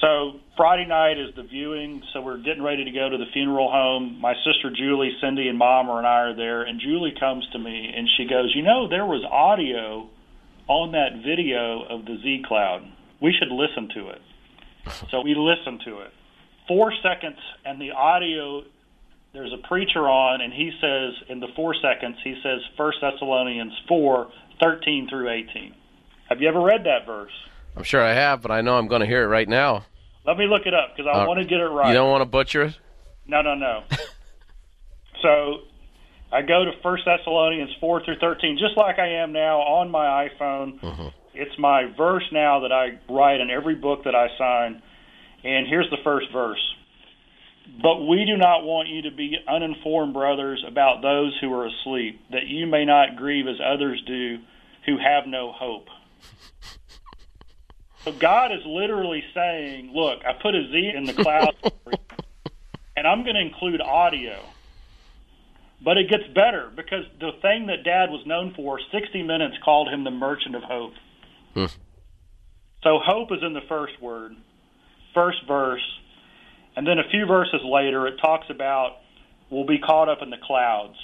So 0.00 0.40
Friday 0.58 0.84
night 0.84 1.18
is 1.18 1.34
the 1.36 1.42
viewing, 1.42 2.02
so 2.12 2.20
we're 2.20 2.36
getting 2.36 2.62
ready 2.62 2.84
to 2.84 2.90
go 2.90 3.08
to 3.08 3.16
the 3.16 3.24
funeral 3.32 3.70
home. 3.70 4.18
My 4.20 4.34
sister 4.44 4.70
Julie, 4.70 5.12
Cindy, 5.22 5.48
and 5.48 5.56
Mom 5.56 5.88
and 5.88 6.06
I 6.06 6.20
are 6.20 6.36
there, 6.36 6.62
and 6.62 6.78
Julie 6.80 7.14
comes 7.18 7.48
to 7.52 7.58
me 7.58 7.92
and 7.96 8.06
she 8.16 8.26
goes, 8.26 8.54
"You 8.54 8.62
know, 8.62 8.88
there 8.88 9.06
was 9.06 9.24
audio 9.24 10.08
on 10.68 10.92
that 10.92 11.22
video 11.24 11.82
of 11.84 12.04
the 12.04 12.18
Z 12.18 12.44
cloud. 12.46 12.84
We 13.20 13.32
should 13.32 13.50
listen 13.50 13.88
to 13.94 14.10
it." 14.10 14.22
So 15.10 15.20
we 15.22 15.34
listened 15.34 15.80
to 15.84 16.00
it. 16.02 16.12
Four 16.68 16.92
seconds, 17.02 17.38
and 17.64 17.80
the 17.80 17.92
audio. 17.92 18.64
There's 19.32 19.52
a 19.52 19.66
preacher 19.68 20.08
on, 20.08 20.40
and 20.40 20.52
he 20.52 20.72
says 20.80 21.12
in 21.28 21.40
the 21.40 21.48
four 21.56 21.74
seconds, 21.74 22.16
he 22.22 22.40
says 22.42 22.60
First 22.76 22.98
Thessalonians 23.02 23.72
four 23.88 24.30
thirteen 24.60 25.08
through 25.08 25.28
eighteen. 25.30 25.74
Have 26.28 26.40
you 26.40 26.48
ever 26.48 26.60
read 26.60 26.84
that 26.84 27.06
verse? 27.06 27.32
I'm 27.76 27.82
sure 27.84 28.02
I 28.02 28.12
have, 28.14 28.42
but 28.42 28.50
I 28.50 28.60
know 28.62 28.76
I'm 28.78 28.88
going 28.88 29.00
to 29.00 29.06
hear 29.06 29.22
it 29.22 29.28
right 29.28 29.48
now. 29.48 29.84
Let 30.26 30.38
me 30.38 30.46
look 30.46 30.66
it 30.66 30.74
up 30.74 30.96
because 30.96 31.08
I 31.12 31.22
Uh, 31.22 31.26
want 31.26 31.40
to 31.40 31.46
get 31.46 31.60
it 31.60 31.64
right. 31.66 31.88
You 31.88 31.94
don't 31.94 32.10
want 32.10 32.22
to 32.22 32.26
butcher 32.26 32.62
it? 32.62 32.78
No, 33.26 33.42
no, 33.42 33.54
no. 33.54 33.82
so 35.22 35.58
I 36.32 36.42
go 36.42 36.64
to 36.64 36.72
First 36.82 37.04
Thessalonians 37.04 37.70
four 37.80 38.04
through 38.04 38.18
thirteen, 38.18 38.58
just 38.58 38.76
like 38.76 38.98
I 38.98 39.08
am 39.22 39.32
now 39.32 39.58
on 39.60 39.90
my 39.90 40.28
iPhone. 40.28 40.80
Mhm. 40.80 41.12
It's 41.34 41.56
my 41.58 41.84
verse 41.96 42.24
now 42.32 42.60
that 42.60 42.72
I 42.72 42.98
write 43.12 43.40
in 43.40 43.50
every 43.50 43.74
book 43.74 44.04
that 44.04 44.14
I 44.14 44.28
sign. 44.38 44.82
And 45.44 45.66
here's 45.68 45.88
the 45.90 45.98
first 46.02 46.26
verse. 46.32 46.74
But 47.82 48.06
we 48.06 48.24
do 48.24 48.36
not 48.36 48.64
want 48.64 48.88
you 48.88 49.02
to 49.02 49.10
be 49.10 49.36
uninformed, 49.46 50.14
brothers, 50.14 50.64
about 50.66 51.02
those 51.02 51.36
who 51.40 51.52
are 51.52 51.66
asleep, 51.66 52.20
that 52.30 52.46
you 52.46 52.66
may 52.66 52.84
not 52.84 53.16
grieve 53.16 53.46
as 53.46 53.56
others 53.64 54.02
do 54.06 54.38
who 54.86 54.96
have 54.98 55.26
no 55.26 55.52
hope. 55.52 55.88
So 58.04 58.12
God 58.12 58.52
is 58.52 58.64
literally 58.64 59.24
saying, 59.34 59.90
Look, 59.92 60.20
I 60.24 60.32
put 60.40 60.54
a 60.54 60.62
Z 60.70 60.92
in 60.94 61.04
the 61.04 61.12
cloud, 61.12 61.56
and 62.96 63.06
I'm 63.06 63.24
going 63.24 63.34
to 63.34 63.42
include 63.42 63.80
audio. 63.80 64.40
But 65.84 65.98
it 65.98 66.08
gets 66.08 66.24
better 66.34 66.70
because 66.74 67.04
the 67.20 67.32
thing 67.42 67.66
that 67.66 67.84
Dad 67.84 68.10
was 68.10 68.24
known 68.26 68.54
for, 68.54 68.80
60 68.92 69.22
Minutes 69.22 69.56
called 69.64 69.88
him 69.88 70.04
the 70.04 70.10
merchant 70.10 70.54
of 70.54 70.62
hope. 70.62 70.92
Hmm. 71.54 71.66
So 72.82 72.98
hope 73.04 73.32
is 73.32 73.42
in 73.42 73.52
the 73.52 73.60
first 73.68 74.00
word, 74.00 74.36
first 75.12 75.38
verse. 75.46 75.82
And 76.76 76.86
then 76.86 76.98
a 76.98 77.08
few 77.10 77.26
verses 77.26 77.60
later, 77.64 78.06
it 78.06 78.18
talks 78.20 78.46
about 78.50 78.98
we'll 79.50 79.66
be 79.66 79.78
caught 79.78 80.08
up 80.08 80.18
in 80.22 80.30
the 80.30 80.36
clouds. 80.42 80.96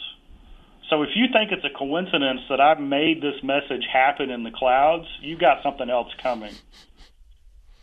So 0.90 1.02
if 1.02 1.10
you 1.14 1.26
think 1.32 1.52
it's 1.52 1.64
a 1.64 1.76
coincidence 1.76 2.42
that 2.50 2.60
I've 2.60 2.80
made 2.80 3.22
this 3.22 3.42
message 3.42 3.86
happen 3.90 4.30
in 4.30 4.42
the 4.42 4.50
clouds, 4.50 5.06
you've 5.22 5.40
got 5.40 5.62
something 5.62 5.88
else 5.88 6.08
coming. 6.22 6.52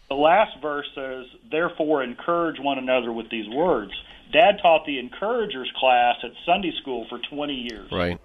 The 0.10 0.16
last 0.16 0.52
verse 0.62 0.88
says, 0.94 1.26
Therefore, 1.50 2.04
encourage 2.04 2.60
one 2.60 2.78
another 2.78 3.12
with 3.12 3.30
these 3.30 3.50
words. 3.50 3.92
Dad 4.32 4.60
taught 4.62 4.86
the 4.86 5.00
encouragers 5.00 5.72
class 5.80 6.18
at 6.24 6.32
Sunday 6.46 6.72
school 6.82 7.08
for 7.10 7.20
20 7.32 7.54
years. 7.54 7.92
Right. 7.92 8.20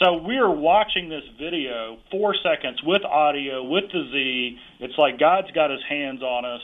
So 0.00 0.16
we're 0.22 0.50
watching 0.50 1.08
this 1.08 1.24
video, 1.38 1.98
four 2.10 2.34
seconds 2.34 2.80
with 2.82 3.02
audio, 3.04 3.62
with 3.62 3.84
the 3.92 4.08
Z. 4.10 4.58
It's 4.78 4.96
like 4.96 5.18
God's 5.18 5.50
got 5.50 5.70
his 5.70 5.82
hands 5.88 6.22
on 6.22 6.44
us, 6.44 6.62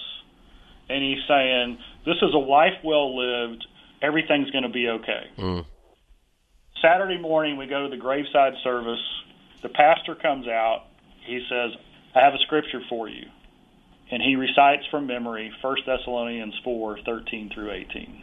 and 0.88 1.02
he's 1.02 1.22
saying, 1.28 1.78
This 2.06 2.16
is 2.22 2.32
a 2.32 2.38
life 2.38 2.78
well 2.84 3.18
lived. 3.18 3.66
Everything's 4.00 4.50
going 4.50 4.62
to 4.62 4.70
be 4.70 4.88
okay. 4.88 5.25
Mm. 5.36 5.66
Saturday 6.80 7.18
morning, 7.18 7.56
we 7.56 7.66
go 7.66 7.82
to 7.82 7.90
the 7.90 8.00
graveside 8.00 8.52
service. 8.62 9.02
The 9.62 9.68
pastor 9.68 10.14
comes 10.14 10.46
out. 10.46 10.84
He 11.25 11.44
says, 11.50 11.72
I 12.14 12.20
have 12.20 12.34
a 12.34 12.38
scripture 12.46 12.80
for 12.88 13.08
you. 13.08 13.26
And 14.08 14.22
he 14.22 14.36
recites 14.36 14.84
from 14.88 15.08
memory 15.08 15.50
1 15.60 15.76
Thessalonians 15.84 16.54
4 16.62 17.00
13 17.04 17.50
through 17.52 17.72
18. 17.72 18.22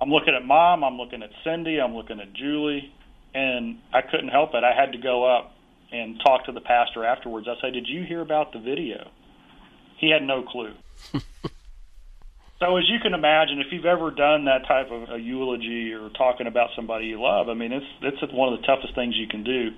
I'm 0.00 0.10
looking 0.10 0.34
at 0.34 0.44
mom, 0.44 0.82
I'm 0.82 0.96
looking 0.96 1.22
at 1.22 1.30
Cindy, 1.44 1.80
I'm 1.80 1.94
looking 1.94 2.18
at 2.18 2.32
Julie, 2.32 2.92
and 3.34 3.78
I 3.92 4.02
couldn't 4.02 4.30
help 4.30 4.50
it. 4.54 4.64
I 4.64 4.74
had 4.74 4.90
to 4.92 4.98
go 4.98 5.24
up 5.24 5.54
and 5.92 6.20
talk 6.26 6.46
to 6.46 6.52
the 6.52 6.60
pastor 6.60 7.04
afterwards. 7.04 7.46
I 7.48 7.54
said, 7.60 7.72
Did 7.72 7.86
you 7.86 8.02
hear 8.02 8.20
about 8.20 8.52
the 8.52 8.58
video? 8.58 9.12
He 9.98 10.10
had 10.10 10.24
no 10.24 10.42
clue. 10.42 10.72
So 12.62 12.76
as 12.76 12.84
you 12.88 13.00
can 13.02 13.12
imagine, 13.12 13.58
if 13.58 13.72
you've 13.72 13.86
ever 13.86 14.12
done 14.12 14.44
that 14.44 14.68
type 14.68 14.92
of 14.92 15.10
a 15.10 15.18
eulogy 15.18 15.92
or 15.92 16.10
talking 16.10 16.46
about 16.46 16.68
somebody 16.76 17.06
you 17.06 17.20
love, 17.20 17.48
I 17.48 17.54
mean, 17.54 17.72
it's 17.72 17.86
it's 18.02 18.32
one 18.32 18.52
of 18.52 18.60
the 18.60 18.64
toughest 18.64 18.94
things 18.94 19.16
you 19.16 19.26
can 19.26 19.42
do. 19.42 19.70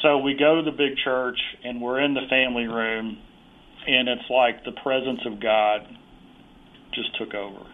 So 0.00 0.16
we 0.16 0.32
go 0.32 0.56
to 0.56 0.62
the 0.62 0.74
big 0.74 0.96
church 1.04 1.38
and 1.62 1.82
we're 1.82 2.00
in 2.00 2.14
the 2.14 2.22
family 2.30 2.64
room, 2.64 3.18
and 3.86 4.08
it's 4.08 4.30
like 4.30 4.64
the 4.64 4.72
presence 4.82 5.20
of 5.26 5.42
God 5.42 5.80
just 6.94 7.14
took 7.18 7.34
over. 7.34 7.66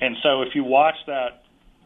And 0.00 0.16
so 0.22 0.42
if 0.42 0.54
you 0.54 0.62
watch 0.62 0.94
that 1.08 1.42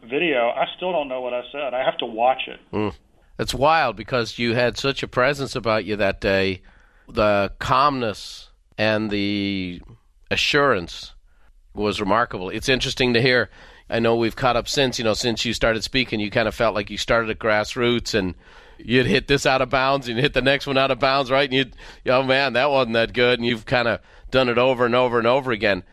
video, 0.07 0.49
I 0.49 0.65
still 0.77 0.91
don't 0.91 1.07
know 1.07 1.21
what 1.21 1.33
I 1.33 1.41
said. 1.51 1.73
I 1.73 1.83
have 1.83 1.97
to 1.99 2.05
watch 2.05 2.41
it. 2.45 2.59
Mm. 2.71 2.93
It's 3.39 3.55
wild 3.55 3.95
because 3.95 4.37
you 4.37 4.53
had 4.53 4.77
such 4.77 5.01
a 5.01 5.07
presence 5.07 5.55
about 5.55 5.85
you 5.85 5.95
that 5.95 6.21
day. 6.21 6.61
The 7.09 7.51
calmness 7.57 8.51
and 8.77 9.09
the 9.09 9.81
assurance 10.29 11.13
was 11.73 11.99
remarkable. 11.99 12.49
It's 12.49 12.69
interesting 12.69 13.13
to 13.13 13.21
hear. 13.21 13.49
I 13.89 13.99
know 13.99 14.15
we've 14.15 14.35
caught 14.35 14.55
up 14.55 14.67
since, 14.67 14.97
you 14.97 15.03
know, 15.03 15.13
since 15.13 15.43
you 15.43 15.53
started 15.53 15.83
speaking, 15.83 16.19
you 16.19 16.31
kind 16.31 16.47
of 16.47 16.55
felt 16.55 16.75
like 16.75 16.89
you 16.89 16.97
started 16.97 17.29
at 17.29 17.39
grassroots 17.39 18.13
and 18.13 18.35
you'd 18.77 19.05
hit 19.05 19.27
this 19.27 19.45
out 19.45 19.61
of 19.61 19.69
bounds 19.69 20.07
and 20.07 20.17
hit 20.17 20.33
the 20.33 20.41
next 20.41 20.65
one 20.65 20.77
out 20.77 20.91
of 20.91 20.99
bounds, 20.99 21.29
right? 21.29 21.49
And 21.49 21.53
you'd, 21.53 21.75
oh 22.05 22.23
man, 22.23 22.53
that 22.53 22.69
wasn't 22.69 22.93
that 22.93 23.13
good. 23.13 23.39
And 23.39 23.45
you've 23.45 23.65
kind 23.65 23.87
of 23.87 23.99
done 24.31 24.49
it 24.49 24.57
over 24.57 24.85
and 24.85 24.95
over 24.95 25.17
and 25.17 25.27
over 25.27 25.51
again. 25.51 25.83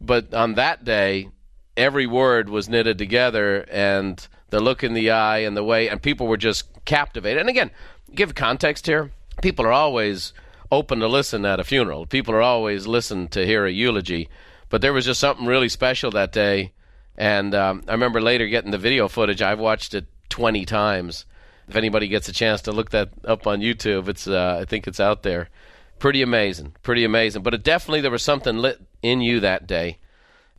But 0.00 0.34
on 0.34 0.54
that 0.54 0.84
day, 0.84 1.30
every 1.76 2.06
word 2.06 2.48
was 2.48 2.68
knitted 2.68 2.98
together 2.98 3.66
and 3.70 4.26
the 4.50 4.60
look 4.60 4.84
in 4.84 4.94
the 4.94 5.10
eye 5.10 5.38
and 5.38 5.56
the 5.56 5.64
way, 5.64 5.88
and 5.88 6.00
people 6.00 6.26
were 6.26 6.36
just 6.36 6.68
captivated. 6.84 7.40
And 7.40 7.48
again, 7.48 7.70
give 8.14 8.34
context 8.34 8.86
here. 8.86 9.10
People 9.42 9.66
are 9.66 9.72
always 9.72 10.32
open 10.70 11.00
to 11.00 11.08
listen 11.08 11.44
at 11.44 11.60
a 11.60 11.64
funeral. 11.64 12.06
People 12.06 12.34
are 12.34 12.42
always 12.42 12.86
listen 12.86 13.28
to 13.28 13.46
hear 13.46 13.66
a 13.66 13.72
eulogy. 13.72 14.28
But 14.68 14.80
there 14.80 14.92
was 14.92 15.04
just 15.04 15.20
something 15.20 15.46
really 15.46 15.68
special 15.68 16.10
that 16.12 16.32
day. 16.32 16.72
And 17.16 17.54
um, 17.54 17.84
I 17.88 17.92
remember 17.92 18.20
later 18.20 18.46
getting 18.46 18.70
the 18.70 18.78
video 18.78 19.08
footage. 19.08 19.42
I've 19.42 19.58
watched 19.58 19.94
it 19.94 20.06
20 20.28 20.64
times. 20.64 21.24
If 21.68 21.76
anybody 21.76 22.08
gets 22.08 22.28
a 22.28 22.32
chance 22.32 22.62
to 22.62 22.72
look 22.72 22.90
that 22.90 23.10
up 23.24 23.46
on 23.46 23.60
YouTube, 23.60 24.08
it's 24.08 24.28
uh, 24.28 24.58
I 24.60 24.64
think 24.64 24.86
it's 24.86 25.00
out 25.00 25.22
there. 25.22 25.48
Pretty 25.98 26.22
amazing, 26.22 26.74
pretty 26.82 27.04
amazing. 27.04 27.42
But 27.42 27.54
it 27.54 27.64
definitely 27.64 28.02
there 28.02 28.10
was 28.10 28.22
something 28.22 28.58
lit 28.58 28.80
in 29.02 29.20
you 29.20 29.40
that 29.40 29.66
day 29.66 29.98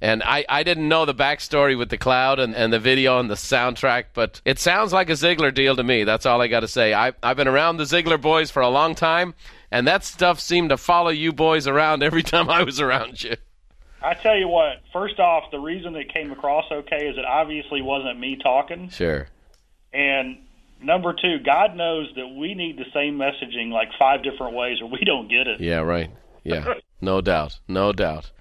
and 0.01 0.21
I, 0.23 0.45
I 0.47 0.63
didn't 0.63 0.87
know 0.87 1.05
the 1.05 1.15
backstory 1.15 1.77
with 1.77 1.89
the 1.89 1.97
cloud 1.97 2.39
and, 2.39 2.55
and 2.55 2.71
the 2.71 2.79
video 2.79 3.19
and 3.19 3.29
the 3.29 3.35
soundtrack, 3.35 4.05
but 4.13 4.41
it 4.45 4.59
sounds 4.59 4.93
like 4.93 5.09
a 5.09 5.13
Ziglar 5.13 5.53
deal 5.53 5.75
to 5.75 5.83
me. 5.83 6.03
That's 6.03 6.25
all 6.25 6.41
I 6.41 6.47
got 6.47 6.59
to 6.59 6.67
say. 6.67 6.93
I, 6.93 7.13
I've 7.23 7.37
been 7.37 7.47
around 7.47 7.77
the 7.77 7.83
Ziglar 7.83 8.21
boys 8.21 8.51
for 8.51 8.61
a 8.61 8.69
long 8.69 8.93
time, 8.93 9.33
and 9.71 9.87
that 9.87 10.03
stuff 10.03 10.39
seemed 10.39 10.69
to 10.69 10.77
follow 10.77 11.09
you 11.09 11.33
boys 11.33 11.67
around 11.67 12.03
every 12.03 12.23
time 12.23 12.49
I 12.49 12.63
was 12.63 12.79
around 12.79 13.23
you. 13.23 13.37
I 14.01 14.13
tell 14.13 14.37
you 14.37 14.47
what, 14.47 14.81
first 14.93 15.19
off, 15.19 15.51
the 15.51 15.59
reason 15.59 15.95
it 15.95 16.13
came 16.13 16.31
across 16.31 16.65
okay 16.71 17.07
is 17.07 17.17
it 17.17 17.25
obviously 17.25 17.81
wasn't 17.81 18.19
me 18.19 18.37
talking. 18.41 18.89
Sure. 18.89 19.27
And 19.91 20.37
number 20.81 21.13
two, 21.13 21.39
God 21.39 21.75
knows 21.75 22.11
that 22.15 22.27
we 22.27 22.53
need 22.53 22.77
the 22.77 22.85
same 22.93 23.17
messaging 23.17 23.71
like 23.71 23.89
five 23.97 24.23
different 24.23 24.53
ways 24.53 24.79
or 24.81 24.89
we 24.89 24.99
don't 25.05 25.27
get 25.27 25.47
it. 25.47 25.59
Yeah, 25.59 25.79
right. 25.79 26.11
Yeah, 26.43 26.75
no 27.01 27.21
doubt. 27.21 27.59
No 27.67 27.91
doubt. 27.91 28.31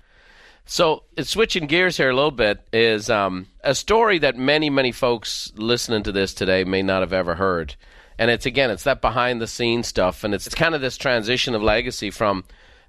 So, 0.68 1.04
switching 1.22 1.66
gears 1.66 1.96
here 1.96 2.10
a 2.10 2.14
little 2.14 2.32
bit 2.32 2.66
is 2.72 3.08
um, 3.08 3.46
a 3.62 3.74
story 3.74 4.18
that 4.18 4.36
many, 4.36 4.68
many 4.68 4.90
folks 4.90 5.52
listening 5.54 6.02
to 6.02 6.12
this 6.12 6.34
today 6.34 6.64
may 6.64 6.82
not 6.82 7.02
have 7.02 7.12
ever 7.12 7.36
heard. 7.36 7.76
And 8.18 8.30
it's 8.30 8.46
again, 8.46 8.70
it's 8.70 8.82
that 8.82 9.00
behind 9.00 9.40
the 9.40 9.46
scenes 9.46 9.86
stuff, 9.86 10.24
and 10.24 10.34
it's, 10.34 10.46
it's 10.46 10.56
kind 10.56 10.74
of 10.74 10.80
this 10.80 10.96
transition 10.96 11.54
of 11.54 11.62
legacy 11.62 12.10
from 12.10 12.44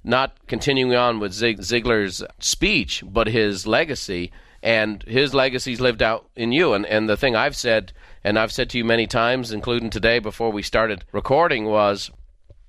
not 0.08 0.36
continuing 0.48 0.96
on 0.96 1.20
with 1.20 1.34
Zig- 1.34 1.60
Ziglar's 1.60 2.24
speech, 2.40 3.04
but 3.06 3.28
his 3.28 3.68
legacy, 3.68 4.32
and 4.64 5.04
his 5.04 5.34
legacy's 5.34 5.82
lived 5.82 6.02
out 6.02 6.30
in 6.36 6.52
you. 6.52 6.74
And 6.74 6.86
and 6.86 7.08
the 7.08 7.18
thing 7.18 7.36
I've 7.36 7.56
said, 7.56 7.94
and 8.24 8.40
I've 8.40 8.52
said 8.52 8.70
to 8.72 8.78
you 8.78 8.86
many 8.86 9.08
times, 9.08 9.52
including 9.52 9.90
today 9.90 10.20
before 10.20 10.52
we 10.52 10.64
started 10.64 11.06
recording, 11.12 11.66
was 11.66 12.10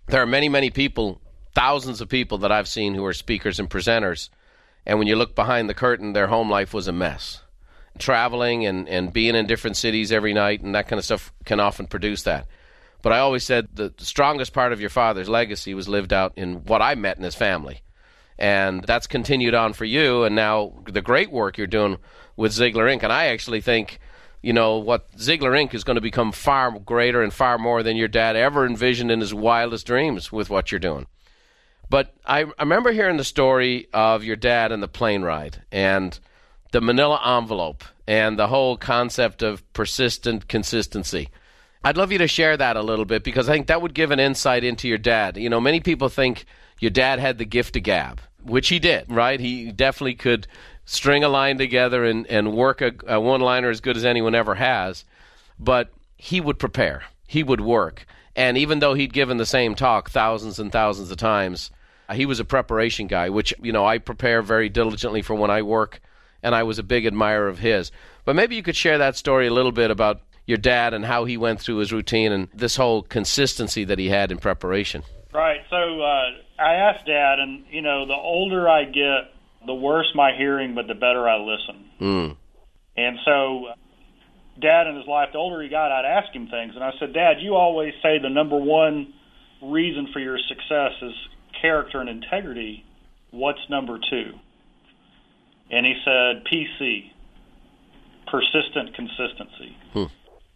there 0.06 0.22
are 0.22 0.26
many, 0.26 0.48
many 0.48 0.70
people, 0.70 1.20
thousands 1.54 2.00
of 2.00 2.08
people 2.08 2.38
that 2.38 2.52
I've 2.52 2.68
seen 2.68 2.94
who 2.94 3.04
are 3.04 3.14
speakers 3.14 3.58
and 3.58 3.70
presenters 3.70 4.28
and 4.88 4.98
when 4.98 5.06
you 5.06 5.16
look 5.16 5.34
behind 5.34 5.68
the 5.68 5.74
curtain, 5.74 6.14
their 6.14 6.28
home 6.28 6.50
life 6.50 6.72
was 6.72 6.88
a 6.88 6.92
mess. 6.92 7.42
Traveling 7.98 8.64
and, 8.64 8.88
and 8.88 9.12
being 9.12 9.34
in 9.34 9.46
different 9.46 9.76
cities 9.76 10.10
every 10.10 10.32
night 10.32 10.62
and 10.62 10.74
that 10.74 10.88
kind 10.88 10.98
of 10.98 11.04
stuff 11.04 11.30
can 11.44 11.60
often 11.60 11.86
produce 11.86 12.22
that. 12.22 12.46
But 13.02 13.12
I 13.12 13.18
always 13.20 13.44
said 13.44 13.68
the 13.74 13.92
strongest 13.98 14.52
part 14.52 14.72
of 14.72 14.80
your 14.80 14.90
father's 14.90 15.28
legacy 15.28 15.74
was 15.74 15.88
lived 15.88 16.12
out 16.12 16.32
in 16.36 16.64
what 16.64 16.82
I 16.82 16.94
met 16.94 17.16
in 17.16 17.22
his 17.22 17.34
family. 17.34 17.82
And 18.38 18.82
that's 18.84 19.06
continued 19.06 19.54
on 19.54 19.72
for 19.72 19.84
you. 19.84 20.24
And 20.24 20.34
now 20.34 20.74
the 20.84 21.02
great 21.02 21.30
work 21.30 21.58
you're 21.58 21.66
doing 21.66 21.98
with 22.36 22.52
Ziglar 22.52 22.92
Inc. 22.92 23.02
And 23.02 23.12
I 23.12 23.26
actually 23.26 23.60
think, 23.60 23.98
you 24.42 24.52
know, 24.52 24.78
what 24.78 25.10
Ziglar 25.16 25.52
Inc. 25.60 25.74
is 25.74 25.84
going 25.84 25.96
to 25.96 26.00
become 26.00 26.32
far 26.32 26.70
greater 26.78 27.22
and 27.22 27.32
far 27.32 27.58
more 27.58 27.82
than 27.82 27.96
your 27.96 28.08
dad 28.08 28.36
ever 28.36 28.64
envisioned 28.64 29.10
in 29.10 29.20
his 29.20 29.34
wildest 29.34 29.86
dreams 29.86 30.30
with 30.30 30.50
what 30.50 30.70
you're 30.70 30.78
doing. 30.78 31.06
But 31.90 32.14
I, 32.24 32.42
I 32.42 32.62
remember 32.62 32.92
hearing 32.92 33.16
the 33.16 33.24
story 33.24 33.88
of 33.92 34.22
your 34.22 34.36
dad 34.36 34.72
and 34.72 34.82
the 34.82 34.88
plane 34.88 35.22
ride 35.22 35.62
and 35.72 36.18
the 36.70 36.80
manila 36.82 37.38
envelope 37.38 37.82
and 38.06 38.38
the 38.38 38.48
whole 38.48 38.76
concept 38.76 39.42
of 39.42 39.70
persistent 39.72 40.48
consistency. 40.48 41.30
I'd 41.88 41.96
love 41.96 42.12
you 42.12 42.18
to 42.18 42.28
share 42.28 42.54
that 42.54 42.76
a 42.76 42.82
little 42.82 43.06
bit 43.06 43.24
because 43.24 43.48
I 43.48 43.54
think 43.54 43.68
that 43.68 43.80
would 43.80 43.94
give 43.94 44.10
an 44.10 44.20
insight 44.20 44.62
into 44.62 44.86
your 44.86 44.98
dad. 44.98 45.38
You 45.38 45.48
know, 45.48 45.58
many 45.58 45.80
people 45.80 46.10
think 46.10 46.44
your 46.80 46.90
dad 46.90 47.18
had 47.18 47.38
the 47.38 47.46
gift 47.46 47.76
of 47.76 47.82
gab, 47.82 48.20
which 48.42 48.68
he 48.68 48.78
did, 48.78 49.10
right? 49.10 49.40
He 49.40 49.72
definitely 49.72 50.16
could 50.16 50.46
string 50.84 51.24
a 51.24 51.30
line 51.30 51.56
together 51.56 52.04
and, 52.04 52.26
and 52.26 52.52
work 52.52 52.82
a, 52.82 52.92
a 53.06 53.18
one 53.18 53.40
liner 53.40 53.70
as 53.70 53.80
good 53.80 53.96
as 53.96 54.04
anyone 54.04 54.34
ever 54.34 54.56
has. 54.56 55.06
But 55.58 55.90
he 56.18 56.42
would 56.42 56.58
prepare, 56.58 57.04
he 57.26 57.42
would 57.42 57.62
work. 57.62 58.04
And 58.36 58.58
even 58.58 58.80
though 58.80 58.92
he'd 58.92 59.14
given 59.14 59.38
the 59.38 59.46
same 59.46 59.74
talk 59.74 60.10
thousands 60.10 60.58
and 60.58 60.70
thousands 60.70 61.10
of 61.10 61.16
times, 61.16 61.70
he 62.12 62.26
was 62.26 62.38
a 62.38 62.44
preparation 62.44 63.06
guy, 63.06 63.30
which, 63.30 63.54
you 63.62 63.72
know, 63.72 63.86
I 63.86 63.96
prepare 63.96 64.42
very 64.42 64.68
diligently 64.68 65.22
for 65.22 65.34
when 65.34 65.50
I 65.50 65.62
work, 65.62 66.02
and 66.42 66.54
I 66.54 66.64
was 66.64 66.78
a 66.78 66.82
big 66.82 67.06
admirer 67.06 67.48
of 67.48 67.60
his. 67.60 67.90
But 68.26 68.36
maybe 68.36 68.56
you 68.56 68.62
could 68.62 68.76
share 68.76 68.98
that 68.98 69.16
story 69.16 69.46
a 69.46 69.54
little 69.54 69.72
bit 69.72 69.90
about 69.90 70.20
your 70.48 70.56
dad 70.56 70.94
and 70.94 71.04
how 71.04 71.26
he 71.26 71.36
went 71.36 71.60
through 71.60 71.76
his 71.76 71.92
routine 71.92 72.32
and 72.32 72.48
this 72.54 72.74
whole 72.74 73.02
consistency 73.02 73.84
that 73.84 73.98
he 73.98 74.08
had 74.08 74.32
in 74.32 74.38
preparation. 74.38 75.02
Right. 75.32 75.60
So 75.68 76.00
uh, 76.00 76.30
I 76.58 76.74
asked 76.74 77.06
Dad, 77.06 77.38
and 77.38 77.66
you 77.70 77.82
know, 77.82 78.06
the 78.06 78.14
older 78.14 78.66
I 78.66 78.84
get, 78.84 79.30
the 79.66 79.74
worse 79.74 80.10
my 80.14 80.32
hearing, 80.34 80.74
but 80.74 80.86
the 80.86 80.94
better 80.94 81.28
I 81.28 81.36
listen. 81.36 81.84
Mm. 82.00 82.36
And 82.96 83.18
so, 83.26 83.66
Dad 84.58 84.86
in 84.86 84.96
his 84.96 85.06
life, 85.06 85.28
the 85.32 85.38
older 85.38 85.62
he 85.62 85.68
got, 85.68 85.92
I'd 85.92 86.06
ask 86.06 86.34
him 86.34 86.48
things, 86.48 86.72
and 86.74 86.82
I 86.82 86.92
said, 86.98 87.12
Dad, 87.12 87.34
you 87.40 87.54
always 87.54 87.92
say 88.02 88.18
the 88.18 88.30
number 88.30 88.56
one 88.56 89.12
reason 89.62 90.08
for 90.14 90.18
your 90.18 90.38
success 90.48 90.92
is 91.02 91.12
character 91.60 92.00
and 92.00 92.08
integrity, 92.08 92.86
what's 93.32 93.60
number 93.68 93.98
two? 94.10 94.32
And 95.70 95.84
he 95.84 95.94
said, 96.04 96.44
PC, 96.50 97.10
persistent 98.26 98.94
consistency. 98.96 99.76
Hmm. 99.92 100.04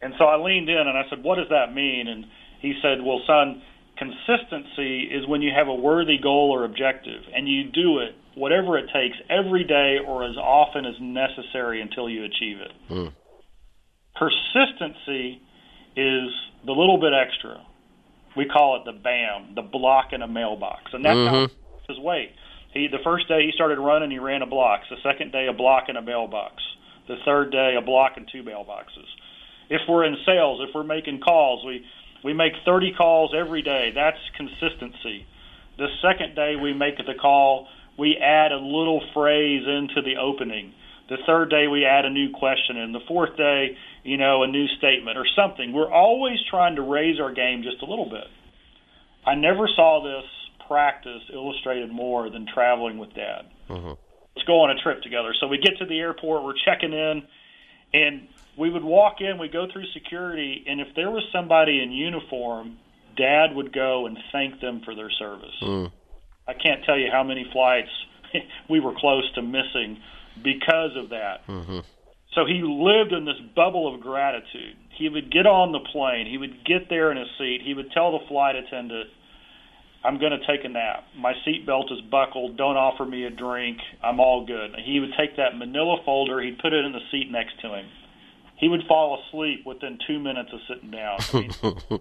And 0.03 0.15
so 0.19 0.25
I 0.25 0.37
leaned 0.37 0.69
in 0.69 0.77
and 0.77 0.99
I 0.99 1.03
said, 1.09 1.23
What 1.23 1.37
does 1.37 1.49
that 1.51 1.75
mean? 1.75 2.09
And 2.09 2.27
he 2.61 2.75
said, 2.83 3.03
Well, 3.03 3.21
son, 3.27 3.63
consistency 3.97 5.09
is 5.11 5.27
when 5.27 5.43
you 5.43 5.53
have 5.55 5.69
a 5.69 5.75
worthy 5.75 6.19
goal 6.19 6.51
or 6.53 6.65
objective 6.65 7.23
and 7.35 7.49
you 7.49 7.65
do 7.65 7.99
it, 7.99 8.15
whatever 8.35 8.79
it 8.79 8.87
takes, 8.93 9.17
every 9.31 9.65
day 9.65 9.99
or 10.05 10.25
as 10.25 10.37
often 10.37 10.85
as 10.85 10.95
necessary 11.01 11.81
until 11.81 12.09
you 12.09 12.25
achieve 12.25 12.59
it. 12.59 12.73
Hmm. 12.89 13.09
Persistency 14.17 15.41
is 15.97 16.29
the 16.65 16.73
little 16.73 16.99
bit 16.99 17.13
extra 17.13 17.61
we 18.37 18.47
call 18.47 18.77
it 18.77 18.85
the 18.85 18.99
BAM, 18.99 19.55
the 19.55 19.63
block 19.63 20.13
in 20.13 20.23
a 20.23 20.29
mailbox, 20.29 20.93
and 20.93 21.05
that's 21.05 21.17
mm-hmm. 21.17 21.53
how 21.53 21.87
his 21.89 21.99
way. 21.99 22.33
He 22.73 22.89
the 22.89 23.03
first 23.05 23.29
day 23.29 23.45
he 23.45 23.53
started 23.55 23.79
running, 23.79 24.11
he 24.11 24.19
ran 24.19 24.43
a 24.43 24.47
block. 24.47 24.81
The 24.89 24.97
second 25.03 25.33
day, 25.33 25.47
a 25.49 25.53
block 25.53 25.89
in 25.89 25.97
a 25.97 26.03
mailbox. 26.03 26.63
The 27.09 27.17
third 27.25 27.51
day, 27.51 27.75
a 27.77 27.85
block 27.85 28.13
and 28.17 28.29
two 28.31 28.43
mailboxes. 28.43 29.09
If 29.73 29.81
we're 29.89 30.05
in 30.05 30.17
sales, 30.27 30.61
if 30.69 30.75
we're 30.75 30.85
making 30.85 31.21
calls, 31.21 31.65
we 31.65 31.85
we 32.23 32.33
make 32.33 32.53
30 32.65 32.93
calls 32.93 33.35
every 33.35 33.63
day. 33.63 33.91
That's 33.95 34.19
consistency. 34.37 35.27
The 35.79 35.89
second 36.01 36.37
day 36.37 36.55
we 36.55 36.73
make 36.73 36.99
the 36.99 37.15
call, 37.21 37.67
we 37.99 38.17
add 38.17 38.53
a 38.53 38.59
little 38.59 39.03
phrase 39.13 39.67
into 39.67 40.03
the 40.03 40.21
opening. 40.21 40.75
The 41.09 41.17
third 41.27 41.51
day 41.51 41.67
we 41.67 41.85
add 41.85 42.05
a 42.05 42.11
new 42.11 42.31
question, 42.31 42.77
and 42.77 42.95
the 42.95 43.01
fourth 43.09 43.37
day 43.37 43.77
you 44.05 44.17
know, 44.17 44.43
a 44.43 44.47
new 44.47 44.67
statement 44.79 45.17
or 45.17 45.27
something. 45.37 45.73
We're 45.73 45.91
always 45.91 46.39
trying 46.51 46.77
to 46.77 46.83
raise 46.83 47.21
our 47.21 47.33
game 47.33 47.63
just 47.63 47.83
a 47.83 47.87
little 47.87 48.09
bit. 48.09 48.27
I 49.25 49.35
never 49.35 49.69
saw 49.69 50.03
this 50.03 50.29
practice 50.67 51.23
illustrated 51.33 51.93
more 51.93 52.31
than 52.31 52.47
traveling 52.53 52.99
with 52.99 53.15
dad. 53.15 53.43
Mm-hmm. 53.69 53.93
Let's 54.35 54.47
go 54.47 54.63
on 54.63 54.71
a 54.71 54.83
trip 54.83 55.03
together. 55.03 55.35
So 55.41 55.47
we 55.47 55.59
get 55.59 55.79
to 55.79 55.87
the 55.87 55.99
airport, 55.99 56.43
we're 56.43 56.55
checking 56.65 56.93
in, 56.93 57.23
and 57.95 58.29
we 58.59 58.71
would 58.71 58.85
walk 58.85 59.21
in, 59.21 59.39
we'd 59.39 59.53
go 59.53 59.67
through 59.73 59.87
security, 59.95 60.65
and 60.67 60.81
if 60.81 60.89
there 60.95 61.11
was 61.11 61.23
somebody 61.33 61.83
in 61.83 61.91
uniform, 61.91 62.79
dad 63.17 63.55
would 63.55 63.73
go 63.73 64.07
and 64.07 64.19
thank 64.31 64.61
them 64.61 64.83
for 64.85 64.95
their 64.95 65.11
service. 65.11 65.57
Mm. 65.63 65.91
I 66.47 66.53
can't 66.55 66.85
tell 66.85 66.99
you 66.99 67.09
how 67.11 67.23
many 67.23 67.47
flights 67.53 67.91
we 68.71 68.81
were 68.81 68.95
close 68.97 69.31
to 69.35 69.43
missing 69.43 69.99
because 70.43 70.97
of 70.97 71.11
that. 71.11 71.47
Mm-hmm. 71.49 71.81
So 72.35 72.47
he 72.47 72.63
lived 72.65 73.13
in 73.13 73.25
this 73.25 73.41
bubble 73.55 73.93
of 73.93 74.01
gratitude. 74.01 74.77
He 74.97 75.09
would 75.09 75.31
get 75.31 75.47
on 75.47 75.73
the 75.73 75.81
plane, 75.93 76.27
he 76.27 76.39
would 76.39 76.65
get 76.65 76.89
there 76.89 77.11
in 77.11 77.19
his 77.19 77.29
seat, 77.39 77.61
he 77.65 77.75
would 77.75 77.91
tell 77.93 78.13
the 78.13 78.27
flight 78.29 78.57
attendant, 78.57 79.09
I'm 80.05 80.19
going 80.19 80.33
to 80.33 80.45
take 80.47 80.65
a 80.65 80.69
nap. 80.69 81.05
My 81.17 81.33
seatbelt 81.47 81.93
is 81.93 82.01
buckled. 82.11 82.57
Don't 82.57 82.77
offer 82.77 83.05
me 83.05 83.25
a 83.25 83.31
drink. 83.31 83.79
I'm 84.03 84.19
all 84.19 84.45
good. 84.45 84.75
He 84.85 84.99
would 84.99 85.13
take 85.17 85.37
that 85.37 85.57
manila 85.57 85.99
folder, 86.05 86.41
he'd 86.41 86.59
put 86.59 86.73
it 86.73 86.85
in 86.85 86.91
the 86.93 87.05
seat 87.11 87.31
next 87.31 87.61
to 87.61 87.69
him. 87.69 87.87
He 88.57 88.69
would 88.69 88.83
fall 88.87 89.21
asleep 89.21 89.67
within 89.67 89.99
two 90.07 90.19
minutes 90.21 90.51
of 90.53 90.61
sitting 90.69 90.91
down. 90.91 91.19
I 91.33 91.37
mean, 91.37 92.01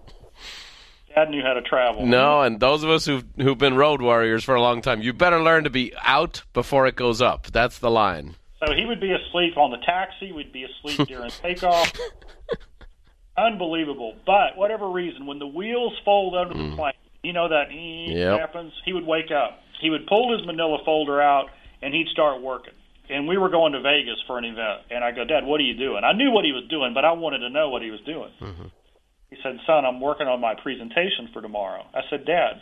Dad 1.14 1.30
knew 1.30 1.42
how 1.42 1.54
to 1.54 1.62
travel. 1.62 2.06
No, 2.06 2.42
and 2.42 2.58
those 2.60 2.82
of 2.82 2.90
us 2.90 3.04
who've, 3.04 3.24
who've 3.36 3.58
been 3.58 3.76
road 3.76 4.00
warriors 4.00 4.44
for 4.44 4.54
a 4.54 4.62
long 4.62 4.80
time, 4.80 5.02
you 5.02 5.12
better 5.12 5.42
learn 5.42 5.64
to 5.64 5.70
be 5.70 5.92
out 6.02 6.42
before 6.52 6.86
it 6.86 6.96
goes 6.96 7.20
up. 7.20 7.48
That's 7.48 7.78
the 7.78 7.90
line. 7.90 8.36
So 8.64 8.72
he 8.72 8.84
would 8.86 9.00
be 9.00 9.12
asleep 9.12 9.56
on 9.56 9.70
the 9.72 9.78
taxi. 9.84 10.32
We'd 10.32 10.52
be 10.52 10.64
asleep 10.64 11.08
during 11.08 11.30
takeoff. 11.30 11.92
Unbelievable. 13.36 14.14
But 14.24 14.56
whatever 14.56 14.88
reason, 14.88 15.26
when 15.26 15.38
the 15.38 15.46
wheels 15.46 15.94
fold 16.04 16.34
under 16.36 16.54
the 16.54 16.60
mm. 16.60 16.76
plane, 16.76 16.92
you 17.22 17.32
know 17.32 17.48
that 17.48 17.72
ee 17.72 18.14
Yep. 18.14 18.40
happens. 18.40 18.72
He 18.84 18.92
would 18.92 19.06
wake 19.06 19.30
up. 19.30 19.60
He 19.80 19.90
would 19.90 20.06
pull 20.06 20.36
his 20.36 20.46
Manila 20.46 20.78
folder 20.84 21.20
out 21.20 21.50
and 21.82 21.92
he'd 21.92 22.08
start 22.08 22.40
working. 22.40 22.74
And 23.10 23.26
we 23.26 23.36
were 23.36 23.50
going 23.50 23.72
to 23.72 23.80
Vegas 23.80 24.22
for 24.26 24.38
an 24.38 24.44
event. 24.44 24.86
And 24.90 25.04
I 25.04 25.10
go, 25.10 25.24
Dad, 25.24 25.44
what 25.44 25.60
are 25.60 25.64
you 25.64 25.76
doing? 25.76 26.02
I 26.04 26.12
knew 26.12 26.30
what 26.30 26.44
he 26.44 26.52
was 26.52 26.64
doing, 26.70 26.94
but 26.94 27.04
I 27.04 27.12
wanted 27.12 27.40
to 27.40 27.50
know 27.50 27.68
what 27.68 27.82
he 27.82 27.90
was 27.90 28.00
doing. 28.06 28.30
Mm-hmm. 28.40 28.68
He 29.30 29.36
said, 29.42 29.58
Son, 29.66 29.84
I'm 29.84 30.00
working 30.00 30.28
on 30.28 30.40
my 30.40 30.54
presentation 30.54 31.28
for 31.32 31.42
tomorrow. 31.42 31.84
I 31.94 32.02
said, 32.10 32.24
Dad, 32.24 32.60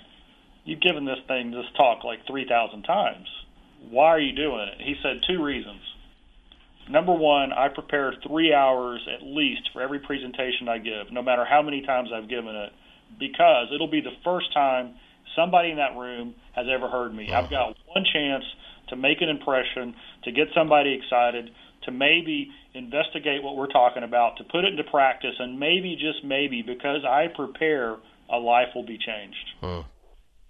you've 0.65 0.81
given 0.81 1.05
this 1.05 1.19
thing 1.29 1.51
this 1.51 1.67
talk 1.77 2.05
like 2.05 2.27
3,000 2.27 2.83
times. 2.83 3.27
Why 3.91 4.07
are 4.07 4.21
you 4.21 4.35
doing 4.35 4.69
it? 4.73 4.81
He 4.81 4.95
said, 5.03 5.21
Two 5.29 5.43
reasons. 5.43 5.81
Number 6.89 7.13
one, 7.13 7.53
I 7.53 7.69
prepare 7.69 8.15
three 8.27 8.53
hours 8.53 9.07
at 9.07 9.23
least 9.23 9.71
for 9.73 9.81
every 9.81 10.01
presentation 10.01 10.69
I 10.69 10.79
give, 10.79 11.13
no 11.13 11.23
matter 11.23 11.45
how 11.45 11.63
many 11.63 11.83
times 11.83 12.11
I've 12.13 12.29
given 12.29 12.55
it, 12.55 12.73
because 13.19 13.69
it'll 13.73 13.91
be 13.91 14.01
the 14.01 14.17
first 14.25 14.53
time 14.53 14.95
somebody 15.37 15.71
in 15.71 15.77
that 15.77 15.97
room 15.97 16.35
has 16.53 16.67
ever 16.73 16.89
heard 16.89 17.15
me. 17.15 17.31
I've 17.33 17.45
uh-huh. 17.45 17.75
got 17.75 17.77
one 17.87 18.05
chance 18.13 18.45
to 18.91 18.97
make 18.97 19.23
an 19.23 19.29
impression, 19.29 19.95
to 20.25 20.33
get 20.33 20.49
somebody 20.55 20.95
excited, 20.95 21.51
to 21.85 21.91
maybe 21.91 22.51
investigate 22.75 23.43
what 23.43 23.57
we're 23.57 23.73
talking 23.73 24.03
about, 24.03 24.37
to 24.37 24.45
put 24.45 24.65
it 24.65 24.73
into 24.73 24.85
practice, 24.85 25.35
and 25.39 25.59
maybe, 25.59 25.97
just 25.97 26.25
maybe, 26.25 26.63
because 26.63 27.05
I 27.05 27.27
prepare, 27.35 27.97
a 28.33 28.37
life 28.37 28.69
will 28.75 28.87
be 28.87 28.99
changed. 28.99 29.83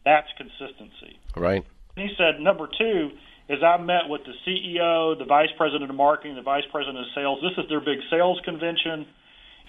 That's 0.04 0.28
consistency. 0.37 1.18
Right? 1.37 1.64
And 1.97 2.09
he 2.09 2.14
said, 2.16 2.40
number 2.40 2.68
two 2.78 3.11
is 3.49 3.62
I 3.62 3.78
met 3.78 4.09
with 4.09 4.23
the 4.25 4.35
CEO, 4.47 5.18
the 5.18 5.25
vice 5.25 5.50
president 5.56 5.90
of 5.90 5.97
marketing, 5.97 6.37
the 6.37 6.42
vice 6.42 6.64
president 6.70 6.99
of 6.99 7.06
sales. 7.14 7.40
This 7.42 7.62
is 7.62 7.68
their 7.68 7.80
big 7.80 7.99
sales 8.11 8.40
convention, 8.44 9.06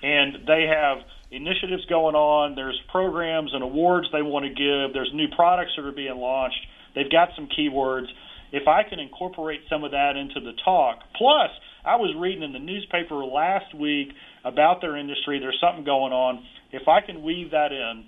and 0.04 0.48
they 0.48 0.68
have 0.70 1.00
initiatives 1.32 1.86
going 1.86 2.16
on. 2.16 2.56
There's 2.56 2.80
programs 2.92 3.54
and 3.54 3.63
awards 3.63 4.08
they 4.12 4.22
want 4.22 4.46
to 4.46 4.50
give. 4.50 4.94
There's 4.94 5.12
new 5.13 5.28
products 5.36 5.72
that 5.78 5.86
are 5.86 5.92
being 5.92 6.18
launched. 6.18 6.62
They've 6.96 7.10
got 7.10 7.30
some 7.36 7.48
keywords. 7.48 8.08
If 8.51 8.67
I 8.67 8.84
can 8.84 9.00
incorporate 9.00 9.62
some 9.70 9.84
of 9.84 9.91
that 9.91 10.17
into 10.17 10.39
the 10.39 10.53
talk, 10.63 11.00
plus 11.15 11.50
I 11.86 11.96
was 11.96 12.13
reading 12.17 12.43
in 12.43 12.53
the 12.53 12.60
newspaper 12.60 13.15
last 13.24 13.74
week 13.74 14.10
about 14.43 14.81
their 14.81 14.98
industry. 14.98 15.39
There's 15.39 15.60
something 15.62 15.86
going 15.86 16.13
on. 16.13 16.43
If 16.72 16.88
I 16.88 17.01
can 17.01 17.24
weave 17.24 17.51
that 17.51 17.72
in, 17.72 18.05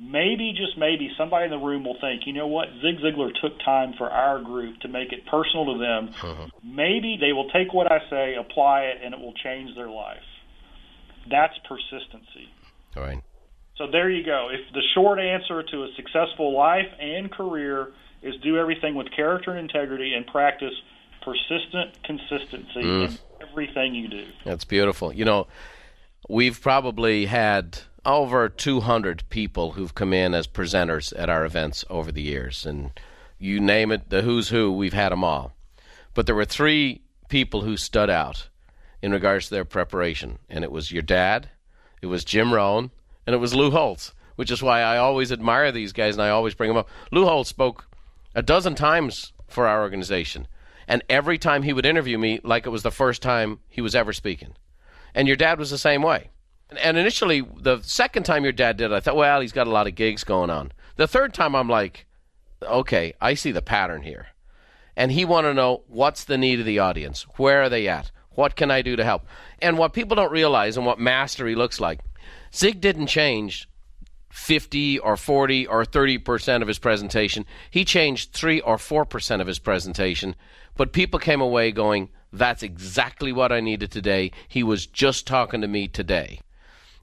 maybe 0.00 0.52
just 0.56 0.78
maybe 0.78 1.10
somebody 1.18 1.44
in 1.44 1.50
the 1.50 1.64
room 1.64 1.84
will 1.84 1.98
think, 2.00 2.22
you 2.26 2.32
know 2.32 2.46
what, 2.46 2.68
Zig 2.80 2.98
Ziglar 2.98 3.30
took 3.40 3.58
time 3.64 3.94
for 3.98 4.10
our 4.10 4.40
group 4.42 4.80
to 4.80 4.88
make 4.88 5.12
it 5.12 5.26
personal 5.30 5.74
to 5.74 5.78
them. 5.78 6.14
Uh-huh. 6.22 6.46
Maybe 6.64 7.18
they 7.20 7.32
will 7.32 7.48
take 7.50 7.72
what 7.72 7.90
I 7.90 7.98
say, 8.10 8.34
apply 8.34 8.82
it, 8.82 8.98
and 9.04 9.14
it 9.14 9.20
will 9.20 9.34
change 9.34 9.74
their 9.76 9.90
life. 9.90 10.24
That's 11.30 11.54
persistency. 11.68 12.50
All 12.96 13.02
right. 13.02 13.22
So 13.76 13.86
there 13.90 14.10
you 14.10 14.24
go. 14.24 14.48
If 14.52 14.72
the 14.74 14.82
short 14.94 15.18
answer 15.18 15.62
to 15.62 15.82
a 15.84 15.88
successful 15.96 16.56
life 16.56 16.88
and 17.00 17.30
career 17.30 17.88
is 18.22 18.34
do 18.42 18.58
everything 18.58 18.94
with 18.94 19.08
character 19.14 19.50
and 19.50 19.60
integrity 19.60 20.14
and 20.14 20.26
practice 20.26 20.74
persistent 21.22 22.02
consistency 22.04 22.82
mm. 22.82 23.08
in 23.08 23.18
everything 23.48 23.94
you 23.94 24.08
do. 24.08 24.26
That's 24.44 24.64
beautiful. 24.64 25.12
You 25.12 25.24
know, 25.24 25.46
we've 26.28 26.60
probably 26.60 27.26
had 27.26 27.78
over 28.04 28.48
200 28.48 29.24
people 29.28 29.72
who've 29.72 29.94
come 29.94 30.12
in 30.12 30.34
as 30.34 30.46
presenters 30.46 31.12
at 31.16 31.30
our 31.30 31.44
events 31.44 31.84
over 31.88 32.10
the 32.10 32.22
years. 32.22 32.66
And 32.66 32.90
you 33.38 33.60
name 33.60 33.92
it, 33.92 34.10
the 34.10 34.22
who's 34.22 34.48
who, 34.48 34.72
we've 34.72 34.92
had 34.92 35.12
them 35.12 35.24
all. 35.24 35.52
But 36.14 36.26
there 36.26 36.34
were 36.34 36.44
three 36.44 37.02
people 37.28 37.62
who 37.62 37.76
stood 37.76 38.10
out 38.10 38.48
in 39.00 39.12
regards 39.12 39.46
to 39.48 39.54
their 39.54 39.64
preparation. 39.64 40.38
And 40.48 40.64
it 40.64 40.72
was 40.72 40.92
your 40.92 41.02
dad, 41.02 41.50
it 42.00 42.06
was 42.06 42.24
Jim 42.24 42.52
Rohn, 42.52 42.90
and 43.26 43.34
it 43.34 43.38
was 43.38 43.54
Lou 43.54 43.70
Holtz, 43.70 44.12
which 44.36 44.50
is 44.50 44.62
why 44.62 44.80
I 44.80 44.98
always 44.98 45.30
admire 45.30 45.70
these 45.70 45.92
guys 45.92 46.14
and 46.14 46.22
I 46.22 46.30
always 46.30 46.54
bring 46.54 46.68
them 46.68 46.76
up. 46.76 46.88
Lou 47.10 47.24
Holtz 47.24 47.50
spoke 47.50 47.86
a 48.34 48.42
dozen 48.42 48.74
times 48.74 49.32
for 49.46 49.66
our 49.66 49.82
organization. 49.82 50.48
And 50.88 51.02
every 51.08 51.38
time 51.38 51.62
he 51.62 51.72
would 51.72 51.86
interview 51.86 52.18
me, 52.18 52.40
like 52.42 52.66
it 52.66 52.70
was 52.70 52.82
the 52.82 52.90
first 52.90 53.22
time 53.22 53.60
he 53.68 53.80
was 53.80 53.94
ever 53.94 54.12
speaking. 54.12 54.54
And 55.14 55.28
your 55.28 55.36
dad 55.36 55.58
was 55.58 55.70
the 55.70 55.78
same 55.78 56.02
way. 56.02 56.30
And- 56.70 56.96
initially, 56.96 57.42
the 57.42 57.80
second 57.82 58.24
time 58.24 58.44
your 58.44 58.52
dad 58.52 58.76
did 58.76 58.90
it, 58.90 58.94
I 58.94 59.00
thought, 59.00 59.16
well, 59.16 59.40
he's 59.40 59.52
got 59.52 59.66
a 59.66 59.70
lot 59.70 59.86
of 59.86 59.94
gigs 59.94 60.24
going 60.24 60.50
on. 60.50 60.72
The 60.96 61.06
third 61.06 61.34
time, 61.34 61.54
I'm 61.54 61.68
like, 61.68 62.06
okay, 62.62 63.14
I 63.20 63.34
see 63.34 63.52
the 63.52 63.62
pattern 63.62 64.02
here. 64.02 64.28
And 64.96 65.12
he 65.12 65.24
wanted 65.24 65.48
to 65.48 65.54
know 65.54 65.84
what's 65.88 66.24
the 66.24 66.38
need 66.38 66.60
of 66.60 66.66
the 66.66 66.78
audience? 66.78 67.22
Where 67.36 67.62
are 67.62 67.68
they 67.68 67.88
at? 67.88 68.10
What 68.30 68.56
can 68.56 68.70
I 68.70 68.82
do 68.82 68.96
to 68.96 69.04
help? 69.04 69.26
And 69.60 69.78
what 69.78 69.92
people 69.92 70.16
don't 70.16 70.32
realize 70.32 70.76
and 70.76 70.86
what 70.86 70.98
mastery 70.98 71.54
looks 71.54 71.80
like, 71.80 72.00
Zig 72.54 72.80
didn't 72.80 73.06
change 73.06 73.68
50 74.32 74.98
or 75.00 75.16
40 75.18 75.66
or 75.66 75.84
30% 75.84 76.62
of 76.62 76.68
his 76.68 76.78
presentation. 76.78 77.44
He 77.70 77.84
changed 77.84 78.32
3 78.32 78.60
or 78.62 78.78
4% 78.78 79.40
of 79.42 79.46
his 79.46 79.58
presentation, 79.58 80.34
but 80.74 80.94
people 80.94 81.20
came 81.20 81.42
away 81.42 81.70
going, 81.70 82.08
that's 82.32 82.62
exactly 82.62 83.30
what 83.30 83.52
I 83.52 83.60
needed 83.60 83.90
today. 83.90 84.32
He 84.48 84.62
was 84.62 84.86
just 84.86 85.26
talking 85.26 85.60
to 85.60 85.68
me 85.68 85.86
today. 85.86 86.40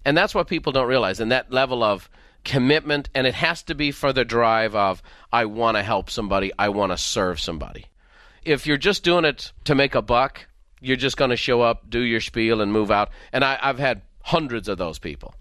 And 0.03 0.17
that's 0.17 0.33
what 0.33 0.47
people 0.47 0.71
don't 0.71 0.87
realize. 0.87 1.19
And 1.19 1.31
that 1.31 1.51
level 1.51 1.83
of 1.83 2.09
commitment, 2.43 3.09
and 3.13 3.27
it 3.27 3.35
has 3.35 3.61
to 3.63 3.75
be 3.75 3.91
for 3.91 4.11
the 4.11 4.25
drive 4.25 4.75
of, 4.75 5.03
I 5.31 5.45
want 5.45 5.77
to 5.77 5.83
help 5.83 6.09
somebody, 6.09 6.51
I 6.57 6.69
want 6.69 6.91
to 6.91 6.97
serve 6.97 7.39
somebody. 7.39 7.85
If 8.43 8.65
you're 8.65 8.77
just 8.77 9.03
doing 9.03 9.23
it 9.23 9.51
to 9.65 9.75
make 9.75 9.93
a 9.93 10.01
buck, 10.01 10.47
you're 10.81 10.97
just 10.97 11.15
going 11.17 11.29
to 11.29 11.37
show 11.37 11.61
up, 11.61 11.91
do 11.91 11.99
your 11.99 12.21
spiel, 12.21 12.59
and 12.59 12.73
move 12.73 12.89
out. 12.89 13.11
And 13.31 13.45
I, 13.45 13.59
I've 13.61 13.77
had 13.77 14.01
hundreds 14.23 14.67
of 14.67 14.79
those 14.79 14.97
people. 14.97 15.35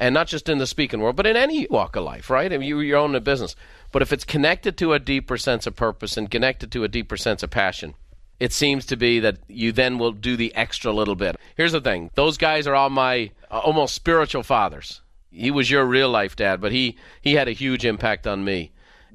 And 0.00 0.14
not 0.14 0.28
just 0.28 0.48
in 0.48 0.56
the 0.56 0.66
speaking 0.66 1.00
world, 1.00 1.16
but 1.16 1.26
in 1.26 1.36
any 1.36 1.66
walk 1.68 1.94
of 1.94 2.04
life, 2.04 2.30
right? 2.30 2.50
I 2.50 2.56
mean, 2.56 2.66
you, 2.66 2.80
you're 2.80 2.98
owning 2.98 3.16
a 3.16 3.20
business. 3.20 3.54
But 3.92 4.00
if 4.00 4.14
it's 4.14 4.24
connected 4.24 4.78
to 4.78 4.94
a 4.94 4.98
deeper 4.98 5.36
sense 5.36 5.66
of 5.66 5.76
purpose 5.76 6.16
and 6.16 6.30
connected 6.30 6.72
to 6.72 6.84
a 6.84 6.88
deeper 6.88 7.18
sense 7.18 7.42
of 7.42 7.50
passion, 7.50 7.92
it 8.40 8.54
seems 8.54 8.86
to 8.86 8.96
be 8.96 9.20
that 9.20 9.36
you 9.46 9.72
then 9.72 9.98
will 9.98 10.12
do 10.12 10.36
the 10.36 10.54
extra 10.54 10.90
little 10.90 11.16
bit. 11.16 11.36
Here's 11.54 11.72
the 11.72 11.82
thing 11.82 12.10
those 12.14 12.38
guys 12.38 12.66
are 12.66 12.74
all 12.74 12.88
my 12.88 13.30
uh, 13.50 13.58
almost 13.58 13.94
spiritual 13.94 14.42
fathers. 14.42 15.02
He 15.30 15.50
was 15.50 15.70
your 15.70 15.84
real 15.84 16.08
life 16.08 16.34
dad, 16.34 16.62
but 16.62 16.72
he, 16.72 16.96
he 17.20 17.34
had 17.34 17.46
a 17.46 17.52
huge 17.52 17.84
impact 17.84 18.26
on 18.26 18.42
me, 18.42 18.72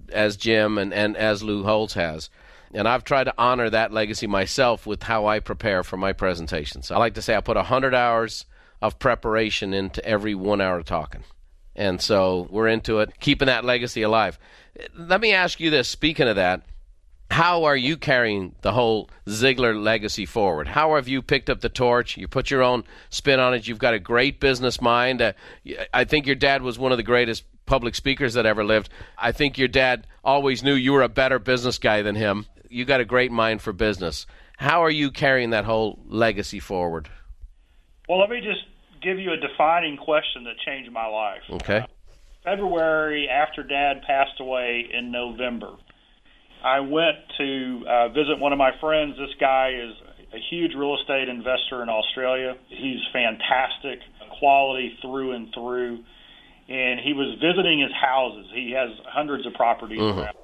as 0.10 0.38
Jim 0.38 0.78
and, 0.78 0.94
and 0.94 1.18
as 1.18 1.42
Lou 1.42 1.64
Holtz 1.64 1.96
has. 1.96 2.30
And 2.76 2.88
I've 2.88 3.04
tried 3.04 3.24
to 3.24 3.34
honor 3.40 3.72
that 3.72 3.92
legacy 3.92 4.28
myself 4.28 4.86
with 4.86 5.02
how 5.02 5.26
I 5.26 5.40
prepare 5.40 5.84
for 5.84 5.98
my 5.98 6.14
presentations. 6.14 6.92
I 6.92 6.98
like 6.98 7.16
to 7.16 7.24
say 7.24 7.36
I 7.36 7.42
put 7.42 7.58
100 7.58 7.96
hours 7.96 8.46
of 8.82 9.00
preparation 9.00 9.74
into 9.74 10.04
every 10.06 10.36
one 10.36 10.62
hour 10.62 10.78
of 10.78 10.86
talking. 10.86 11.24
And 11.76 12.02
so 12.02 12.48
we're 12.50 12.68
into 12.68 13.00
it, 13.00 13.20
keeping 13.20 13.48
that 13.48 13.66
legacy 13.66 14.02
alive. 14.02 14.40
Let 14.96 15.22
me 15.22 15.34
ask 15.34 15.60
you 15.60 15.70
this 15.70 15.88
speaking 15.88 16.28
of 16.28 16.38
that, 16.38 16.62
how 17.32 17.64
are 17.66 17.76
you 17.76 17.98
carrying 17.98 18.56
the 18.62 18.72
whole 18.72 19.10
Ziglar 19.28 19.82
legacy 19.82 20.26
forward? 20.26 20.68
How 20.68 20.96
have 20.96 21.08
you 21.08 21.22
picked 21.22 21.50
up 21.50 21.62
the 21.62 21.70
torch? 21.70 22.18
You 22.18 22.28
put 22.28 22.52
your 22.52 22.62
own 22.62 22.84
spin 23.10 23.40
on 23.40 23.54
it. 23.54 23.68
You've 23.68 23.80
got 23.80 23.94
a 23.94 24.00
great 24.00 24.40
business 24.40 24.80
mind. 24.80 25.22
Uh, 25.22 25.34
I 25.94 26.04
think 26.04 26.28
your 26.28 26.36
dad 26.36 26.62
was 26.62 26.78
one 26.78 26.92
of 26.92 26.98
the 26.98 27.04
greatest 27.04 27.44
public 27.66 27.96
speakers 27.96 28.36
that 28.36 28.46
ever 28.46 28.64
lived. 28.64 28.90
I 29.18 29.32
think 29.32 29.58
your 29.58 29.68
dad 29.68 30.08
always 30.24 30.64
knew 30.64 30.76
you 30.76 30.94
were 30.94 31.02
a 31.02 31.10
better 31.10 31.40
business 31.40 31.80
guy 31.80 32.04
than 32.04 32.16
him. 32.16 32.46
You 32.70 32.86
got 32.86 33.02
a 33.02 33.06
great 33.06 33.32
mind 33.32 33.62
for 33.62 33.74
business. 33.74 34.28
How 34.58 34.84
are 34.84 34.92
you 34.92 35.12
carrying 35.12 35.50
that 35.50 35.66
whole 35.66 36.00
legacy 36.08 36.60
forward? 36.60 37.10
Well, 38.08 38.20
let 38.20 38.30
me 38.30 38.40
just 38.42 38.62
give 39.02 39.20
you 39.20 39.32
a 39.32 39.38
defining 39.38 39.98
question 39.98 40.44
that 40.46 40.56
changed 40.66 40.92
my 40.92 41.08
life. 41.08 41.42
Okay. 41.50 41.86
February, 42.44 43.28
after 43.28 43.64
Dad 43.64 44.04
passed 44.06 44.40
away 44.40 44.88
in 44.94 45.12
November, 45.12 45.74
I 46.64 46.80
went 46.80 47.18
to 47.38 47.84
uh, 47.88 48.08
visit 48.10 48.40
one 48.40 48.52
of 48.52 48.60
my 48.60 48.72
friends. 48.80 49.16
This 49.18 49.36
guy 49.40 49.70
is 49.70 49.94
a 50.34 50.40
huge 50.50 50.74
real 50.76 50.96
estate 51.00 51.30
investor 51.30 51.82
in 51.82 51.90
Australia. 51.90 52.56
He's 52.70 53.02
fantastic, 53.12 54.00
quality 54.40 54.98
through 55.02 55.34
and 55.34 55.54
through. 55.54 56.04
And 56.68 57.00
he 57.00 57.14
was 57.14 57.38
visiting 57.40 57.80
his 57.80 57.92
houses. 57.94 58.48
He 58.54 58.72
has 58.72 58.90
hundreds 59.08 59.46
of 59.46 59.54
properties 59.54 60.00
around. 60.00 60.36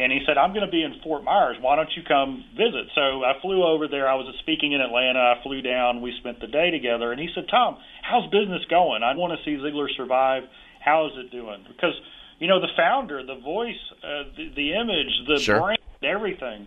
And 0.00 0.10
he 0.10 0.20
said, 0.24 0.38
I'm 0.38 0.54
going 0.56 0.64
to 0.64 0.70
be 0.72 0.82
in 0.82 0.96
Fort 1.04 1.22
Myers. 1.24 1.56
Why 1.60 1.76
don't 1.76 1.90
you 1.94 2.02
come 2.08 2.44
visit? 2.56 2.88
So 2.94 3.20
I 3.22 3.36
flew 3.42 3.62
over 3.62 3.86
there. 3.86 4.08
I 4.08 4.14
was 4.14 4.32
speaking 4.40 4.72
in 4.72 4.80
Atlanta. 4.80 5.20
I 5.20 5.42
flew 5.42 5.60
down. 5.60 6.00
We 6.00 6.16
spent 6.20 6.40
the 6.40 6.46
day 6.48 6.70
together. 6.70 7.12
And 7.12 7.20
he 7.20 7.28
said, 7.34 7.44
Tom, 7.50 7.76
how's 8.00 8.24
business 8.30 8.64
going? 8.70 9.02
I 9.02 9.12
want 9.14 9.36
to 9.36 9.44
see 9.44 9.60
Ziglar 9.60 9.88
survive. 9.96 10.44
How 10.80 11.06
is 11.06 11.12
it 11.20 11.30
doing? 11.30 11.64
Because 11.68 11.92
you 12.40 12.48
know, 12.48 12.58
the 12.60 12.72
founder, 12.74 13.24
the 13.24 13.36
voice, 13.36 13.76
uh, 14.02 14.24
the, 14.36 14.48
the 14.56 14.72
image, 14.72 15.12
the 15.28 15.38
Sure. 15.38 15.60
brand, 15.60 15.78
everything. 16.02 16.66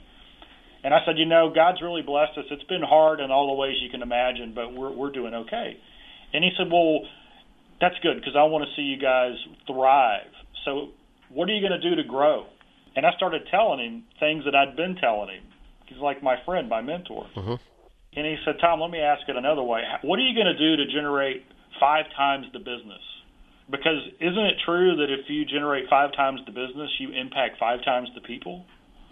And 0.84 0.93
I 0.93 1.00
said, 1.06 1.17
you 1.17 1.26
know, 1.26 1.52
God's 1.54 1.82
really 1.82 2.04
blessed 2.04 2.38
us. 2.38 2.46
It's 2.52 2.63
been 2.65 2.84
hard 2.84 3.19
in 3.19 3.32
all 3.32 3.48
the 3.48 3.60
ways 3.60 3.76
you 3.82 3.89
can 3.89 4.02
imagine, 4.02 4.54
but 4.54 4.74
we're 4.74 4.91
we're 4.91 5.12
doing 5.12 5.34
okay. 5.34 5.78
And 6.34 6.43
he 6.43 6.52
said, 6.58 6.72
well, 6.72 7.02
that's 7.82 7.96
good 8.04 8.17
because 8.17 8.36
I 8.38 8.43
want 8.43 8.65
to 8.69 8.76
see 8.76 8.84
you 8.84 8.98
guys 8.98 9.34
thrive. 9.65 10.30
So, 10.65 10.89
what 11.30 11.50
are 11.50 11.54
you 11.54 11.67
going 11.67 11.80
to 11.80 11.89
do 11.89 11.96
to 11.96 12.04
grow? 12.08 12.46
And 12.96 13.06
I 13.06 13.12
started 13.16 13.48
telling 13.50 13.80
him 13.80 14.04
things 14.20 14.46
that 14.46 14.56
I'd 14.56 14.76
been 14.76 14.96
telling 14.96 15.30
him. 15.30 15.44
He's 15.86 15.98
like 15.98 16.22
my 16.24 16.38
friend, 16.46 16.70
my 16.70 16.82
mentor. 16.82 17.28
Mhm. 17.36 17.60
And 18.16 18.26
he 18.26 18.38
said, 18.46 18.60
Tom, 18.60 18.80
let 18.80 18.92
me 18.92 19.00
ask 19.00 19.28
it 19.28 19.36
another 19.36 19.64
way. 19.64 19.82
What 20.04 20.20
are 20.20 20.22
you 20.22 20.36
going 20.36 20.54
to 20.54 20.58
do 20.58 20.78
to 20.78 20.86
generate 20.92 21.46
five 21.80 22.06
times 22.16 22.46
the 22.54 22.60
business? 22.60 23.02
Because 23.70 24.06
isn't 24.20 24.46
it 24.46 24.58
true 24.66 24.98
that 24.98 25.10
if 25.10 25.30
you 25.30 25.46
generate 25.46 25.90
five 25.90 26.14
times 26.14 26.42
the 26.46 26.52
business, 26.52 26.92
you 27.00 27.12
impact 27.12 27.58
five 27.60 27.84
times 27.84 28.10
the 28.14 28.22
people? 28.22 28.66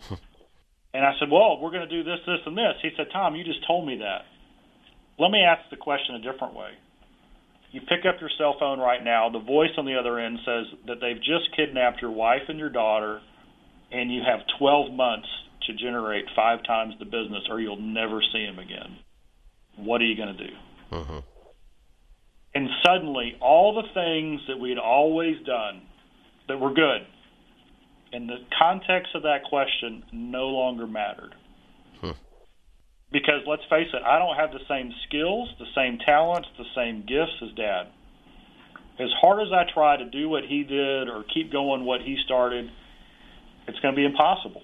and 0.93 1.05
I 1.05 1.13
said, 1.19 1.29
Well, 1.31 1.59
we're 1.59 1.71
going 1.71 1.87
to 1.87 1.89
do 1.89 2.03
this, 2.03 2.19
this, 2.27 2.39
and 2.45 2.57
this. 2.57 2.75
He 2.81 2.91
said, 2.95 3.07
Tom, 3.11 3.35
you 3.35 3.43
just 3.43 3.65
told 3.65 3.87
me 3.87 3.97
that. 3.97 4.25
Let 5.17 5.31
me 5.31 5.41
ask 5.41 5.69
the 5.69 5.77
question 5.77 6.15
a 6.15 6.19
different 6.19 6.53
way. 6.53 6.71
You 7.71 7.81
pick 7.81 8.05
up 8.05 8.19
your 8.19 8.29
cell 8.37 8.57
phone 8.59 8.79
right 8.79 9.03
now, 9.03 9.29
the 9.29 9.39
voice 9.39 9.71
on 9.77 9.85
the 9.85 9.95
other 9.95 10.19
end 10.19 10.39
says 10.45 10.65
that 10.87 10.99
they've 10.99 11.17
just 11.17 11.55
kidnapped 11.55 12.01
your 12.01 12.11
wife 12.11 12.49
and 12.49 12.59
your 12.59 12.69
daughter, 12.69 13.21
and 13.91 14.13
you 14.13 14.21
have 14.25 14.39
12 14.59 14.93
months 14.93 15.27
to 15.67 15.73
generate 15.73 16.25
five 16.35 16.63
times 16.63 16.95
the 16.99 17.05
business, 17.05 17.43
or 17.49 17.59
you'll 17.59 17.81
never 17.81 18.21
see 18.33 18.45
them 18.45 18.59
again. 18.59 18.97
What 19.77 20.01
are 20.01 20.05
you 20.05 20.15
going 20.15 20.35
to 20.35 20.47
do? 20.47 20.53
hmm 20.91 21.19
And 22.55 22.69
suddenly, 22.85 23.37
all 23.41 23.75
the 23.75 23.87
things 23.93 24.41
that 24.47 24.59
we'd 24.59 24.77
always 24.77 25.35
done 25.45 25.83
that 26.47 26.59
were 26.59 26.73
good, 26.73 27.05
in 28.11 28.27
the 28.27 28.37
context 28.57 29.15
of 29.15 29.23
that 29.23 29.43
question, 29.47 30.03
no 30.11 30.47
longer 30.47 30.87
mattered. 30.87 31.33
Hmm. 32.01 32.11
Because 33.11 33.41
let's 33.47 33.63
face 33.69 33.87
it, 33.93 34.01
I 34.03 34.19
don't 34.19 34.35
have 34.35 34.51
the 34.51 34.65
same 34.67 34.91
skills, 35.07 35.49
the 35.59 35.71
same 35.75 35.97
talents, 36.05 36.49
the 36.57 36.65
same 36.75 37.05
gifts 37.07 37.41
as 37.41 37.55
Dad. 37.55 37.87
As 38.99 39.09
hard 39.21 39.41
as 39.41 39.53
I 39.53 39.63
try 39.73 39.97
to 39.97 40.05
do 40.05 40.29
what 40.29 40.43
he 40.43 40.63
did 40.63 41.07
or 41.07 41.23
keep 41.33 41.51
going 41.51 41.85
what 41.85 42.01
he 42.01 42.17
started, 42.25 42.69
it's 43.67 43.79
going 43.79 43.93
to 43.93 43.97
be 43.97 44.05
impossible. 44.05 44.61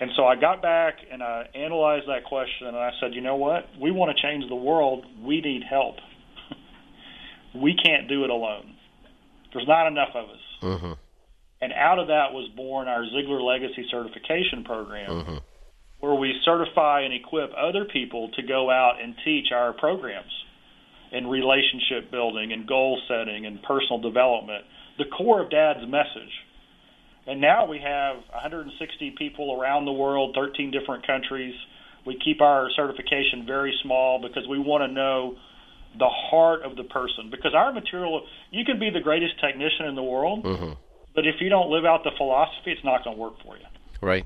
And 0.00 0.10
so 0.16 0.24
I 0.24 0.34
got 0.34 0.62
back 0.62 0.94
and 1.10 1.22
I 1.22 1.44
analyzed 1.54 2.08
that 2.08 2.24
question 2.24 2.68
and 2.68 2.76
I 2.76 2.90
said, 3.00 3.14
you 3.14 3.20
know 3.20 3.36
what? 3.36 3.68
We 3.80 3.90
want 3.90 4.16
to 4.16 4.22
change 4.22 4.48
the 4.48 4.56
world. 4.56 5.04
We 5.22 5.40
need 5.40 5.62
help 5.68 5.96
we 7.54 7.74
can't 7.74 8.08
do 8.08 8.24
it 8.24 8.30
alone. 8.30 8.74
There's 9.52 9.68
not 9.68 9.88
enough 9.88 10.10
of 10.14 10.30
us. 10.30 10.78
hmm 10.80 10.92
And 11.60 11.72
out 11.72 11.98
of 11.98 12.06
that 12.06 12.32
was 12.32 12.48
born 12.56 12.88
our 12.88 13.02
Ziglar 13.04 13.42
Legacy 13.42 13.86
Certification 13.90 14.64
Program, 14.64 15.24
hmm 15.24 15.36
where 16.00 16.14
we 16.14 16.32
certify 16.46 17.02
and 17.02 17.12
equip 17.12 17.50
other 17.56 17.84
people 17.84 18.30
to 18.30 18.42
go 18.42 18.70
out 18.70 18.94
and 19.02 19.14
teach 19.22 19.52
our 19.54 19.74
programs 19.74 20.32
in 21.12 21.26
relationship 21.26 22.10
building 22.10 22.52
and 22.52 22.66
goal 22.66 22.98
setting 23.06 23.44
and 23.44 23.62
personal 23.62 24.00
development, 24.00 24.64
the 24.96 25.04
core 25.04 25.42
of 25.42 25.50
Dad's 25.50 25.86
message. 25.86 26.32
And 27.30 27.40
now 27.40 27.64
we 27.64 27.78
have 27.78 28.16
160 28.34 29.14
people 29.16 29.56
around 29.56 29.84
the 29.84 29.92
world, 29.92 30.34
13 30.34 30.72
different 30.72 31.06
countries. 31.06 31.54
We 32.04 32.18
keep 32.24 32.40
our 32.40 32.68
certification 32.74 33.46
very 33.46 33.72
small 33.84 34.20
because 34.20 34.48
we 34.50 34.58
want 34.58 34.82
to 34.82 34.92
know 34.92 35.36
the 35.96 36.08
heart 36.10 36.62
of 36.64 36.74
the 36.74 36.82
person. 36.82 37.30
Because 37.30 37.54
our 37.54 37.72
material, 37.72 38.26
you 38.50 38.64
can 38.64 38.80
be 38.80 38.90
the 38.90 38.98
greatest 39.00 39.38
technician 39.40 39.86
in 39.86 39.94
the 39.94 40.02
world, 40.02 40.44
hmm 40.44 40.72
but 41.12 41.26
if 41.26 41.40
you 41.40 41.48
don't 41.48 41.70
live 41.70 41.84
out 41.84 42.04
the 42.04 42.12
philosophy, 42.16 42.70
it's 42.70 42.84
not 42.84 43.02
going 43.02 43.16
to 43.16 43.20
work 43.20 43.34
for 43.42 43.56
you. 43.56 43.66
Right. 44.00 44.24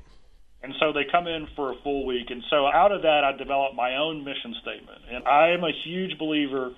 And 0.61 0.71
so 0.79 0.93
they 0.93 1.01
come 1.11 1.25
in 1.25 1.47
for 1.55 1.71
a 1.71 1.75
full 1.83 2.05
week. 2.05 2.29
And 2.29 2.43
so 2.51 2.67
out 2.67 2.91
of 2.91 3.01
that, 3.01 3.23
I 3.25 3.35
developed 3.35 3.75
my 3.75 3.97
own 3.97 4.23
mission 4.23 4.53
statement. 4.61 5.01
And 5.11 5.27
I 5.27 5.49
am 5.49 5.63
a 5.63 5.71
huge 5.83 6.19
believer, 6.19 6.69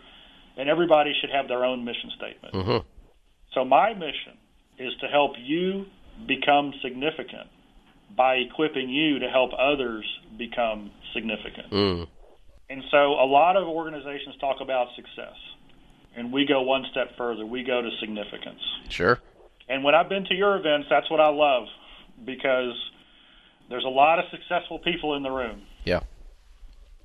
and 0.55 0.69
everybody 0.69 1.11
should 1.19 1.29
have 1.29 1.49
their 1.49 1.65
own 1.65 1.83
mission 1.83 2.09
statement. 2.15 2.55
hmm 2.55 2.77
So 3.53 3.65
my 3.65 3.93
mission 3.93 4.39
is 4.79 4.93
to 5.01 5.07
help 5.07 5.33
you 5.43 5.85
become 6.25 6.73
significant 6.81 7.47
by 8.15 8.35
equipping 8.35 8.89
you 8.89 9.19
to 9.19 9.29
help 9.29 9.51
others 9.57 10.05
become 10.37 10.91
significant. 11.13 11.71
Mm. 11.71 12.07
And 12.69 12.83
so 12.91 13.13
a 13.13 13.25
lot 13.25 13.55
of 13.55 13.67
organizations 13.67 14.35
talk 14.39 14.57
about 14.61 14.87
success. 14.95 15.35
And 16.15 16.33
we 16.33 16.45
go 16.45 16.61
one 16.61 16.85
step 16.91 17.15
further. 17.17 17.45
We 17.45 17.63
go 17.63 17.81
to 17.81 17.89
significance. 17.99 18.61
Sure. 18.89 19.19
And 19.69 19.83
when 19.83 19.93
I've 19.93 20.09
been 20.09 20.25
to 20.25 20.33
your 20.33 20.57
events, 20.57 20.87
that's 20.89 21.09
what 21.11 21.19
I 21.19 21.29
love 21.29 21.67
because 22.25 22.73
there's 23.69 23.85
a 23.85 23.89
lot 23.89 24.19
of 24.19 24.25
successful 24.31 24.79
people 24.79 25.15
in 25.15 25.23
the 25.23 25.29
room. 25.29 25.61
Yeah. 25.85 26.01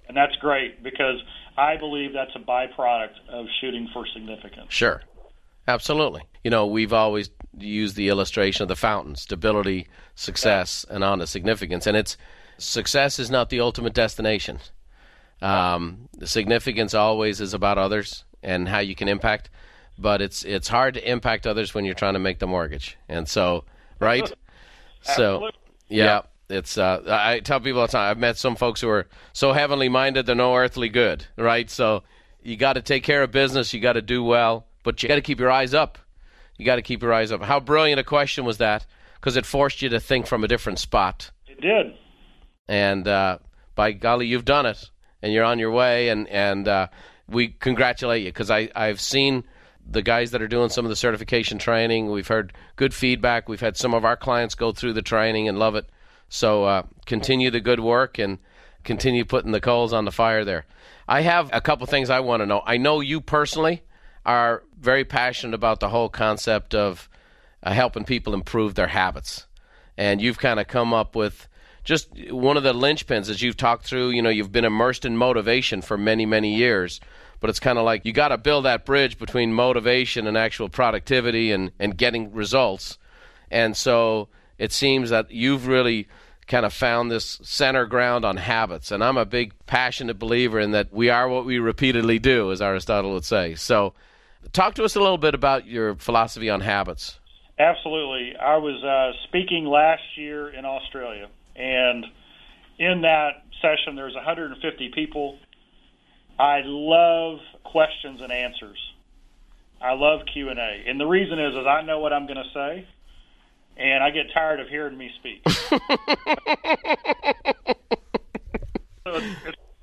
And 0.09 0.17
that's 0.17 0.35
great 0.37 0.83
because 0.83 1.23
I 1.57 1.77
believe 1.77 2.13
that's 2.13 2.35
a 2.35 2.39
byproduct 2.39 3.29
of 3.29 3.47
shooting 3.61 3.89
for 3.93 4.07
significance. 4.15 4.67
Sure. 4.71 5.03
Absolutely. 5.69 6.23
You 6.43 6.51
know, 6.51 6.67
we've 6.67 6.93
always 6.93 7.31
used 7.59 7.97
the 7.97 8.09
illustration 8.09 8.63
of 8.63 8.69
the 8.69 8.77
fountain 8.77 9.15
stability, 9.15 9.87
success, 10.15 10.85
and 10.89 11.05
on 11.05 11.19
to 11.21 11.27
significance. 11.27 11.87
And 11.87 11.97
it's 11.97 12.17
success 12.59 13.19
is 13.19 13.31
not 13.31 13.51
the 13.51 13.61
ultimate 13.61 13.95
destination. 13.95 14.59
Um, 15.41 16.09
the 16.17 16.27
significance 16.27 16.95
always 16.95 17.41
is 17.41 17.53
about 17.53 17.79
others 17.79 18.25
and 18.43 18.69
how 18.69 18.79
you 18.79 18.95
can 18.95 19.09
impact, 19.09 19.51
but 19.99 20.23
it's 20.23 20.45
it's 20.45 20.69
hard 20.69 20.95
to 20.95 21.11
impact 21.11 21.47
others 21.47 21.75
when 21.75 21.85
you're 21.85 21.95
trying 21.95 22.15
to 22.15 22.21
make 22.21 22.39
the 22.39 22.47
mortgage. 22.47 22.97
And 23.09 23.29
so, 23.29 23.65
right? 24.01 24.33
So, 25.05 25.35
Absolutely. 25.35 25.59
yeah, 25.89 26.21
it's. 26.49 26.79
Uh, 26.79 27.03
I 27.09 27.41
tell 27.41 27.59
people 27.59 27.81
all 27.81 27.89
the 27.89 27.91
time. 27.91 28.09
I've 28.09 28.19
met 28.19 28.37
some 28.37 28.55
folks 28.55 28.81
who 28.81 28.89
are 28.89 29.09
so 29.33 29.53
heavenly 29.53 29.89
minded 29.89 30.27
they're 30.27 30.37
no 30.37 30.55
earthly 30.55 30.89
good, 30.89 31.27
right? 31.37 31.69
So 31.69 32.05
you 32.41 32.57
got 32.57 32.75
to 32.75 32.83
take 32.83 33.03
care 33.03 33.25
of 33.25 33.33
business. 33.33 33.75
You 33.75 33.81
got 33.81 33.95
to 33.95 34.01
do 34.01 34.23
well, 34.23 34.65
but 34.83 35.03
you 35.03 35.09
got 35.09 35.17
to 35.17 35.23
keep 35.23 35.41
your 35.41 35.51
eyes 35.51 35.75
up. 35.75 35.99
You 36.59 36.67
got 36.67 36.77
to 36.77 36.83
keep 36.83 37.03
your 37.03 37.13
eyes 37.13 37.33
up. 37.33 37.43
How 37.43 37.61
brilliant 37.61 38.01
a 38.01 38.05
question 38.05 38.45
was 38.45 38.59
that? 38.59 38.87
Because 39.15 39.37
it 39.37 39.47
forced 39.47 39.83
you 39.83 39.89
to 39.91 40.01
think 40.01 40.27
from 40.27 40.45
a 40.45 40.49
different 40.49 40.79
spot. 40.79 41.31
It 41.47 41.61
did. 41.61 41.95
And 42.69 43.07
uh, 43.07 43.39
by 43.75 43.93
golly, 43.93 44.27
you've 44.27 44.45
done 44.45 44.67
it, 44.67 44.91
and 45.23 45.33
you're 45.33 45.45
on 45.45 45.59
your 45.59 45.71
way. 45.71 46.09
And 46.09 46.29
and 46.29 46.69
uh, 46.69 46.89
we 47.29 47.49
congratulate 47.49 48.23
you 48.23 48.29
because 48.29 48.51
I 48.51 48.69
I've 48.75 49.01
seen 49.01 49.45
the 49.89 50.03
guys 50.03 50.31
that 50.31 50.43
are 50.43 50.49
doing 50.49 50.69
some 50.69 50.85
of 50.85 50.89
the 50.91 50.97
certification 50.97 51.59
training. 51.59 52.11
We've 52.11 52.29
heard 52.29 52.53
good 52.77 52.95
feedback. 52.95 53.49
We've 53.49 53.61
had 53.61 53.77
some 53.77 53.95
of 53.95 54.05
our 54.05 54.17
clients 54.17 54.55
go 54.55 54.73
through 54.73 54.93
the 54.93 55.03
training 55.03 55.49
and 55.49 55.59
love 55.59 55.75
it. 55.75 55.89
So 56.29 56.65
uh, 56.65 56.83
continue 57.05 57.51
the 57.51 57.61
good 57.61 57.81
work 57.81 58.19
and 58.19 58.39
continue 58.85 59.25
putting 59.25 59.53
the 59.53 59.61
coals 59.61 59.93
on 59.93 60.05
the 60.05 60.13
fire 60.13 60.45
there. 60.45 60.67
I 61.09 61.23
have 61.23 61.51
a 61.53 61.61
couple 61.61 61.87
things 61.87 62.11
I 62.11 62.21
want 62.21 62.43
to 62.43 62.47
know. 62.47 62.63
I 62.65 62.77
know 62.77 63.01
you 63.01 63.21
personally 63.21 63.83
are 64.25 64.63
very 64.79 65.05
passionate 65.05 65.55
about 65.55 65.81
the 65.81 65.89
whole 65.89 66.09
concept 66.09 66.75
of 66.75 67.09
uh, 67.63 67.73
helping 67.73 68.05
people 68.05 68.35
improve 68.35 68.75
their 68.75 68.89
habits. 68.89 69.47
And 69.97 70.21
you've 70.21 70.39
kind 70.39 70.61
of 70.61 70.69
come 70.69 70.95
up 70.95 71.15
with 71.15 71.49
just 71.85 72.09
one 72.31 72.57
of 72.57 72.63
the 72.63 72.73
linchpins 72.73 73.29
as 73.29 73.43
you've 73.43 73.57
talked 73.57 73.85
through. 73.85 74.11
You 74.11 74.23
know, 74.23 74.31
you've 74.31 74.53
been 74.53 74.65
immersed 74.65 75.05
in 75.05 75.17
motivation 75.17 75.83
for 75.83 75.99
many, 75.99 76.27
many 76.27 76.55
years. 76.55 77.01
But 77.41 77.51
it's 77.51 77.61
kind 77.61 77.77
of 77.77 77.85
like 77.85 78.05
you 78.05 78.13
got 78.13 78.29
to 78.29 78.39
build 78.39 78.65
that 78.67 78.87
bridge 78.87 79.19
between 79.19 79.53
motivation 79.53 80.29
and 80.29 80.37
actual 80.37 80.69
productivity 80.69 81.51
and, 81.51 81.73
and 81.81 81.97
getting 81.97 82.33
results. 82.33 82.99
And 83.51 83.77
so 83.77 84.29
it 84.59 84.73
seems 84.73 85.11
that 85.11 85.33
you've 85.33 85.67
really 85.67 86.07
kind 86.47 86.65
of 86.65 86.73
found 86.73 87.11
this 87.11 87.41
center 87.43 87.87
ground 87.87 88.25
on 88.25 88.37
habits. 88.37 88.93
And 88.93 89.03
I'm 89.03 89.17
a 89.17 89.25
big 89.25 89.55
passionate 89.67 90.19
believer 90.19 90.61
in 90.61 90.71
that 90.71 90.93
we 90.93 91.11
are 91.11 91.29
what 91.29 91.45
we 91.45 91.59
repeatedly 91.59 92.21
do, 92.21 92.53
as 92.53 92.63
Aristotle 92.63 93.13
would 93.13 93.25
say. 93.25 93.57
So 93.57 93.95
talk 94.53 94.75
to 94.75 94.85
us 94.85 94.97
a 94.97 95.01
little 95.01 95.19
bit 95.19 95.35
about 95.35 95.67
your 95.67 95.95
philosophy 95.97 96.51
on 96.51 96.61
habits. 96.61 97.19
Absolutely. 97.59 98.35
I 98.37 98.57
was 98.57 98.83
uh, 98.83 99.13
speaking 99.29 99.67
last 99.67 100.03
year 100.17 100.49
in 100.49 100.65
Australia, 100.65 101.29
and 101.55 102.05
in 102.79 103.03
that 103.03 103.45
session, 103.61 103.95
there's 103.95 104.15
150 104.15 104.91
people. 104.95 105.39
I 106.39 106.63
love 106.65 107.39
questions 107.63 108.21
and 108.21 108.33
answers. 108.33 108.79
I 109.81 109.93
love 109.95 110.21
Q 110.33 110.49
and 110.49 110.59
A, 110.59 110.85
and 110.87 110.99
the 110.99 111.07
reason 111.07 111.39
is, 111.39 111.55
is 111.55 111.67
I 111.67 111.83
know 111.83 111.99
what 111.99 112.13
I'm 112.13 112.27
going 112.27 112.37
to 112.43 112.51
say, 112.55 112.87
and 113.77 114.03
I 114.03 114.11
get 114.11 114.27
tired 114.33 114.61
of 114.61 114.69
hearing 114.69 114.97
me 114.97 115.11
speak. 115.19 115.43
so 119.05 119.15
it's, 119.15 119.27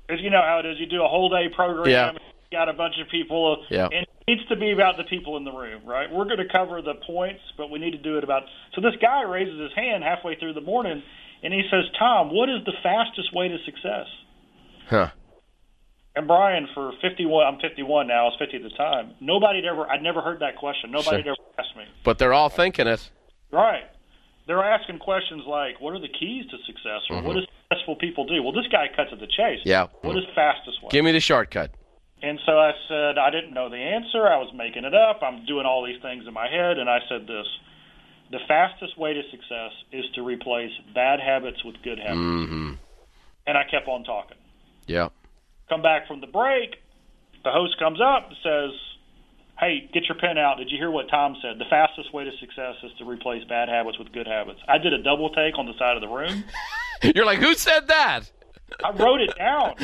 it's, 0.08 0.22
you 0.22 0.30
know 0.30 0.42
how 0.42 0.58
it 0.64 0.66
is. 0.66 0.78
You 0.80 0.86
do 0.86 1.02
a 1.04 1.08
whole 1.08 1.28
day 1.28 1.48
program. 1.54 1.88
Yeah. 1.90 2.12
You 2.50 2.58
got 2.58 2.68
a 2.68 2.72
bunch 2.72 2.94
of 3.00 3.08
people, 3.08 3.64
Yeah. 3.70 3.84
and 3.84 3.92
it 3.92 3.98
needs 3.98 4.09
to 4.50 4.56
be 4.56 4.72
about 4.72 4.96
the 4.96 5.04
people 5.04 5.36
in 5.36 5.44
the 5.44 5.52
room, 5.52 5.82
right? 5.84 6.10
We're 6.10 6.26
going 6.26 6.38
to 6.38 6.48
cover 6.52 6.82
the 6.82 6.94
points, 7.06 7.40
but 7.56 7.70
we 7.70 7.78
need 7.78 7.92
to 7.92 7.98
do 7.98 8.18
it 8.18 8.24
about. 8.24 8.42
So 8.74 8.80
this 8.80 8.94
guy 9.00 9.22
raises 9.22 9.58
his 9.58 9.72
hand 9.74 10.04
halfway 10.04 10.36
through 10.36 10.54
the 10.54 10.60
morning, 10.60 11.02
and 11.42 11.52
he 11.54 11.62
says, 11.70 11.84
"Tom, 11.98 12.30
what 12.30 12.48
is 12.48 12.64
the 12.64 12.74
fastest 12.82 13.32
way 13.34 13.48
to 13.48 13.58
success?" 13.64 14.06
Huh. 14.88 15.10
And 16.16 16.26
Brian, 16.26 16.68
for 16.74 16.92
51, 17.00 17.46
I'm 17.46 17.60
51 17.60 18.08
now. 18.08 18.22
I 18.22 18.24
was 18.24 18.36
50 18.38 18.56
at 18.56 18.62
the 18.64 18.70
time. 18.70 19.14
Nobody 19.20 19.62
had 19.62 19.66
ever, 19.70 19.88
I'd 19.88 20.02
never 20.02 20.20
heard 20.20 20.40
that 20.40 20.56
question. 20.56 20.90
Nobody 20.90 21.18
had 21.18 21.24
Sure. 21.24 21.32
ever 21.38 21.60
asked 21.60 21.76
me. 21.76 21.84
But 22.02 22.18
they're 22.18 22.34
all 22.34 22.48
thinking 22.48 22.88
it. 22.88 23.10
Right. 23.52 23.84
They're 24.46 24.62
asking 24.62 24.98
questions 24.98 25.44
like, 25.46 25.80
"What 25.80 25.94
are 25.94 26.00
the 26.00 26.08
keys 26.08 26.46
to 26.50 26.58
success?" 26.66 27.02
or 27.08 27.22
"What 27.22 27.34
do 27.36 27.42
successful 27.70 27.94
people 27.96 28.24
do?" 28.24 28.42
Well, 28.42 28.52
this 28.52 28.66
guy 28.66 28.88
cuts 28.88 29.10
to 29.10 29.16
the 29.16 29.28
chase. 29.28 29.60
Mm-hmm. 29.60 29.68
Yeah. 29.68 29.86
What 30.02 30.16
is 30.16 30.24
fastest 30.34 30.82
way? 30.82 30.88
Give 30.90 31.04
me 31.04 31.12
the 31.12 31.20
shortcut. 31.20 31.70
And 32.22 32.38
so 32.44 32.52
I 32.52 32.72
said, 32.88 33.18
I 33.18 33.30
didn't 33.30 33.54
know 33.54 33.70
the 33.70 33.76
answer. 33.76 34.26
I 34.26 34.36
was 34.36 34.52
making 34.54 34.84
it 34.84 34.94
up. 34.94 35.22
I'm 35.22 35.46
doing 35.46 35.64
all 35.64 35.86
these 35.86 36.00
things 36.02 36.24
in 36.26 36.34
my 36.34 36.48
head. 36.48 36.78
And 36.78 36.88
I 36.88 36.98
said 37.08 37.26
this 37.26 37.46
the 38.30 38.38
fastest 38.46 38.96
way 38.96 39.12
to 39.12 39.22
success 39.30 39.72
is 39.92 40.04
to 40.14 40.22
replace 40.22 40.70
bad 40.94 41.18
habits 41.18 41.64
with 41.64 41.76
good 41.82 41.98
habits. 41.98 42.20
Mm-hmm. 42.20 42.72
And 43.46 43.58
I 43.58 43.64
kept 43.68 43.88
on 43.88 44.04
talking. 44.04 44.36
Yeah. 44.86 45.08
Come 45.68 45.82
back 45.82 46.06
from 46.06 46.20
the 46.20 46.26
break. 46.26 46.76
The 47.42 47.50
host 47.50 47.78
comes 47.78 48.00
up 48.00 48.28
and 48.28 48.36
says, 48.42 48.78
Hey, 49.58 49.90
get 49.92 50.04
your 50.04 50.16
pen 50.16 50.38
out. 50.38 50.56
Did 50.58 50.70
you 50.70 50.78
hear 50.78 50.90
what 50.90 51.10
Tom 51.10 51.36
said? 51.42 51.58
The 51.58 51.68
fastest 51.68 52.14
way 52.14 52.24
to 52.24 52.30
success 52.38 52.76
is 52.82 52.92
to 52.98 53.04
replace 53.04 53.44
bad 53.44 53.68
habits 53.68 53.98
with 53.98 54.12
good 54.12 54.26
habits. 54.26 54.60
I 54.68 54.78
did 54.78 54.92
a 54.92 55.02
double 55.02 55.30
take 55.30 55.58
on 55.58 55.66
the 55.66 55.76
side 55.78 55.96
of 55.96 56.00
the 56.00 56.08
room. 56.08 56.44
You're 57.14 57.26
like, 57.26 57.40
who 57.40 57.54
said 57.54 57.88
that? 57.88 58.30
I 58.84 58.90
wrote 58.92 59.20
it 59.20 59.34
down. 59.36 59.74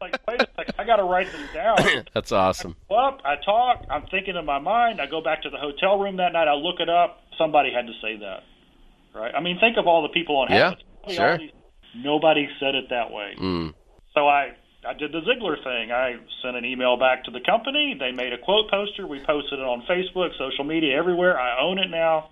like, 0.00 0.16
wait 0.28 0.40
a 0.42 0.46
second, 0.56 0.74
I 0.78 0.84
got 0.84 0.96
to 0.96 1.04
write 1.04 1.28
this 1.30 1.52
down. 1.52 1.76
That's 2.14 2.32
awesome. 2.32 2.76
up, 2.90 3.20
I 3.24 3.36
talk, 3.44 3.84
I'm 3.90 4.06
thinking 4.10 4.36
in 4.36 4.44
my 4.44 4.58
mind, 4.58 5.00
I 5.00 5.06
go 5.06 5.20
back 5.22 5.42
to 5.42 5.50
the 5.50 5.58
hotel 5.58 5.98
room 5.98 6.16
that 6.18 6.32
night, 6.32 6.48
I 6.48 6.54
look 6.54 6.80
it 6.80 6.88
up, 6.88 7.20
somebody 7.38 7.70
had 7.72 7.86
to 7.86 7.92
say 8.02 8.16
that. 8.18 8.42
Right? 9.14 9.32
I 9.34 9.40
mean, 9.40 9.58
think 9.60 9.76
of 9.76 9.86
all 9.86 10.02
the 10.02 10.08
people 10.08 10.36
on 10.36 10.48
Yeah. 10.50 10.74
Sure. 11.08 11.38
these- 11.38 11.50
Nobody 11.96 12.48
said 12.58 12.74
it 12.74 12.86
that 12.90 13.12
way. 13.12 13.34
Mm. 13.38 13.72
So 14.14 14.26
I 14.26 14.56
I 14.86 14.92
did 14.94 15.12
the 15.12 15.20
Ziglar 15.20 15.62
thing. 15.62 15.92
I 15.92 16.16
sent 16.42 16.56
an 16.56 16.64
email 16.64 16.96
back 16.98 17.22
to 17.24 17.30
the 17.30 17.40
company. 17.40 17.94
They 17.98 18.10
made 18.12 18.32
a 18.32 18.38
quote 18.38 18.68
poster. 18.68 19.06
We 19.06 19.20
posted 19.24 19.60
it 19.60 19.64
on 19.64 19.82
Facebook, 19.88 20.36
social 20.36 20.64
media, 20.64 20.94
everywhere. 20.98 21.38
I 21.40 21.60
own 21.62 21.78
it 21.78 21.88
now. 21.90 22.30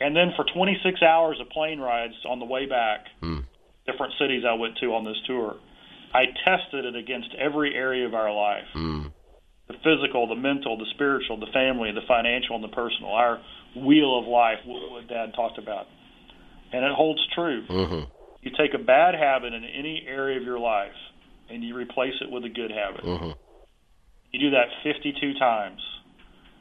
And 0.00 0.14
then 0.16 0.32
for 0.36 0.44
26 0.54 1.02
hours 1.02 1.40
of 1.40 1.48
plane 1.50 1.80
rides 1.80 2.14
on 2.26 2.38
the 2.38 2.44
way 2.46 2.66
back, 2.66 3.06
Hmm. 3.20 3.40
Different 3.90 4.12
cities 4.20 4.44
I 4.48 4.52
went 4.54 4.76
to 4.78 4.94
on 4.94 5.04
this 5.04 5.16
tour, 5.26 5.56
I 6.14 6.26
tested 6.44 6.84
it 6.84 6.96
against 6.96 7.28
every 7.38 7.74
area 7.74 8.06
of 8.06 8.14
our 8.14 8.32
life 8.32 8.68
Mm. 8.74 9.12
the 9.68 9.74
physical, 9.84 10.26
the 10.26 10.34
mental, 10.34 10.76
the 10.78 10.86
spiritual, 10.94 11.36
the 11.36 11.52
family, 11.52 11.92
the 11.92 12.00
financial, 12.08 12.54
and 12.56 12.64
the 12.64 12.68
personal. 12.68 13.10
Our 13.12 13.40
wheel 13.76 14.18
of 14.18 14.26
life, 14.26 14.60
wh- 14.64 14.92
what 14.92 15.06
Dad 15.08 15.34
talked 15.34 15.58
about. 15.58 15.86
And 16.72 16.84
it 16.84 16.92
holds 16.92 17.20
true. 17.34 17.62
hmm 17.66 18.02
You 18.42 18.50
take 18.56 18.72
a 18.74 18.78
bad 18.78 19.14
habit 19.14 19.52
in 19.52 19.64
any 19.64 20.04
area 20.06 20.38
of 20.38 20.44
your 20.44 20.58
life 20.58 20.96
and 21.50 21.62
you 21.64 21.74
replace 21.74 22.14
it 22.20 22.30
with 22.30 22.44
a 22.44 22.48
good 22.48 22.70
habit. 22.70 23.04
hmm 23.04 23.32
You 24.32 24.40
do 24.40 24.50
that 24.50 24.68
52 24.82 25.34
times, 25.38 25.80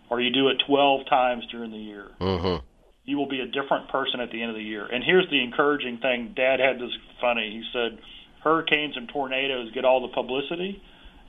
or 0.10 0.20
you 0.22 0.30
do 0.32 0.48
it 0.50 0.58
12 0.68 1.02
times 1.10 1.46
during 1.52 1.72
the 1.72 1.78
year. 1.78 2.08
hmm 2.20 2.56
You 3.08 3.17
will 3.17 3.28
be 3.28 3.39
a 3.39 3.48
different 3.48 3.89
person 3.89 4.20
at 4.20 4.32
the 4.32 4.41
end 4.41 4.52
of 4.52 4.58
the 4.58 4.63
year. 4.63 4.86
And 4.86 5.04
here's 5.04 5.28
the 5.32 5.41
encouraging 5.41 5.98
thing 5.98 6.34
Dad 6.36 6.60
had 6.60 6.76
this 6.76 6.91
funny. 7.20 7.50
He 7.50 7.63
said, 7.74 7.98
Hurricanes 8.43 8.96
and 8.96 9.10
tornadoes 9.10 9.72
get 9.74 9.86
all 9.86 10.02
the 10.02 10.13
publicity, 10.13 10.84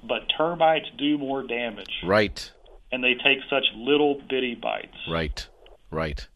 but 0.07 0.23
termites 0.37 0.87
do 0.99 1.17
more 1.17 1.47
damage. 1.47 2.03
Right. 2.05 2.53
And 2.93 3.03
they 3.03 3.15
take 3.15 3.39
such 3.49 3.65
little 3.77 4.21
bitty 4.29 4.57
bites. 4.61 4.97
Right. 5.09 5.47
Right. 5.91 6.27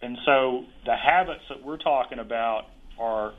And 0.00 0.16
so 0.24 0.64
the 0.86 0.96
habits 0.96 1.42
that 1.48 1.62
we're 1.62 1.76
talking 1.76 2.18
about 2.18 2.66
are 2.98 3.34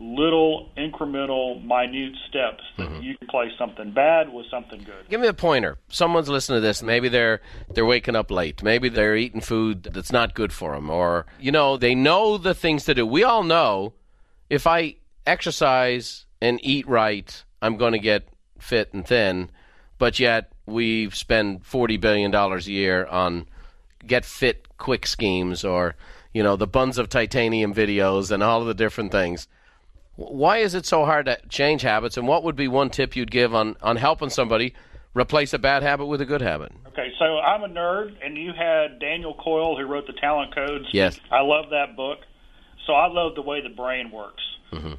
little 0.00 0.70
incremental 0.78 1.62
minute 1.62 2.16
steps 2.28 2.64
that 2.78 2.88
mm-hmm. 2.88 3.02
you 3.02 3.18
can 3.18 3.28
play 3.28 3.50
something 3.58 3.92
bad 3.92 4.32
with 4.32 4.46
something 4.50 4.78
good. 4.78 5.08
Give 5.10 5.20
me 5.20 5.28
a 5.28 5.34
pointer. 5.34 5.76
Someone's 5.88 6.28
listening 6.28 6.56
to 6.56 6.60
this. 6.60 6.82
Maybe 6.82 7.08
they're 7.08 7.40
they're 7.74 7.84
waking 7.84 8.16
up 8.16 8.30
late. 8.30 8.62
Maybe 8.62 8.88
they're 8.88 9.16
eating 9.16 9.42
food 9.42 9.82
that's 9.84 10.10
not 10.10 10.34
good 10.34 10.52
for 10.52 10.74
them, 10.74 10.88
or 10.88 11.26
you 11.38 11.52
know 11.52 11.76
they 11.76 11.94
know 11.94 12.38
the 12.38 12.54
things 12.54 12.84
to 12.84 12.94
do. 12.94 13.06
We 13.06 13.22
all 13.22 13.42
know 13.42 13.92
if 14.48 14.66
I 14.66 14.96
exercise 15.26 16.24
and 16.40 16.58
eat 16.62 16.88
right, 16.88 17.44
I'm 17.60 17.76
going 17.76 17.92
to 17.92 17.98
get 17.98 18.28
fit 18.58 18.92
and 18.94 19.06
thin. 19.06 19.50
But 19.98 20.18
yet 20.18 20.52
we 20.64 21.10
spend 21.10 21.66
forty 21.66 21.98
billion 21.98 22.30
dollars 22.30 22.66
a 22.66 22.72
year 22.72 23.04
on 23.04 23.46
get 24.06 24.24
fit 24.24 24.66
quick 24.78 25.06
schemes, 25.06 25.62
or 25.62 25.94
you 26.32 26.42
know 26.42 26.56
the 26.56 26.66
buns 26.66 26.96
of 26.96 27.10
titanium 27.10 27.74
videos 27.74 28.30
and 28.30 28.42
all 28.42 28.62
of 28.62 28.66
the 28.66 28.74
different 28.74 29.12
things. 29.12 29.46
Why 30.28 30.58
is 30.58 30.74
it 30.74 30.84
so 30.84 31.06
hard 31.06 31.26
to 31.26 31.38
change 31.48 31.82
habits? 31.82 32.16
And 32.18 32.28
what 32.28 32.44
would 32.44 32.56
be 32.56 32.68
one 32.68 32.90
tip 32.90 33.16
you'd 33.16 33.30
give 33.30 33.54
on, 33.54 33.76
on 33.82 33.96
helping 33.96 34.28
somebody 34.28 34.74
replace 35.14 35.54
a 35.54 35.58
bad 35.58 35.82
habit 35.82 36.06
with 36.06 36.20
a 36.20 36.26
good 36.26 36.42
habit? 36.42 36.72
Okay, 36.88 37.08
so 37.18 37.38
I'm 37.38 37.62
a 37.62 37.68
nerd, 37.68 38.12
and 38.22 38.36
you 38.36 38.52
had 38.56 39.00
Daniel 39.00 39.34
Coyle 39.34 39.78
who 39.78 39.86
wrote 39.86 40.06
the 40.06 40.12
Talent 40.12 40.54
Codes. 40.54 40.86
Yes. 40.92 41.18
I 41.30 41.40
love 41.40 41.70
that 41.70 41.96
book. 41.96 42.18
So 42.86 42.92
I 42.92 43.08
love 43.08 43.34
the 43.34 43.42
way 43.42 43.62
the 43.62 43.74
brain 43.74 44.10
works. 44.10 44.42
Mm-hmm. 44.72 44.94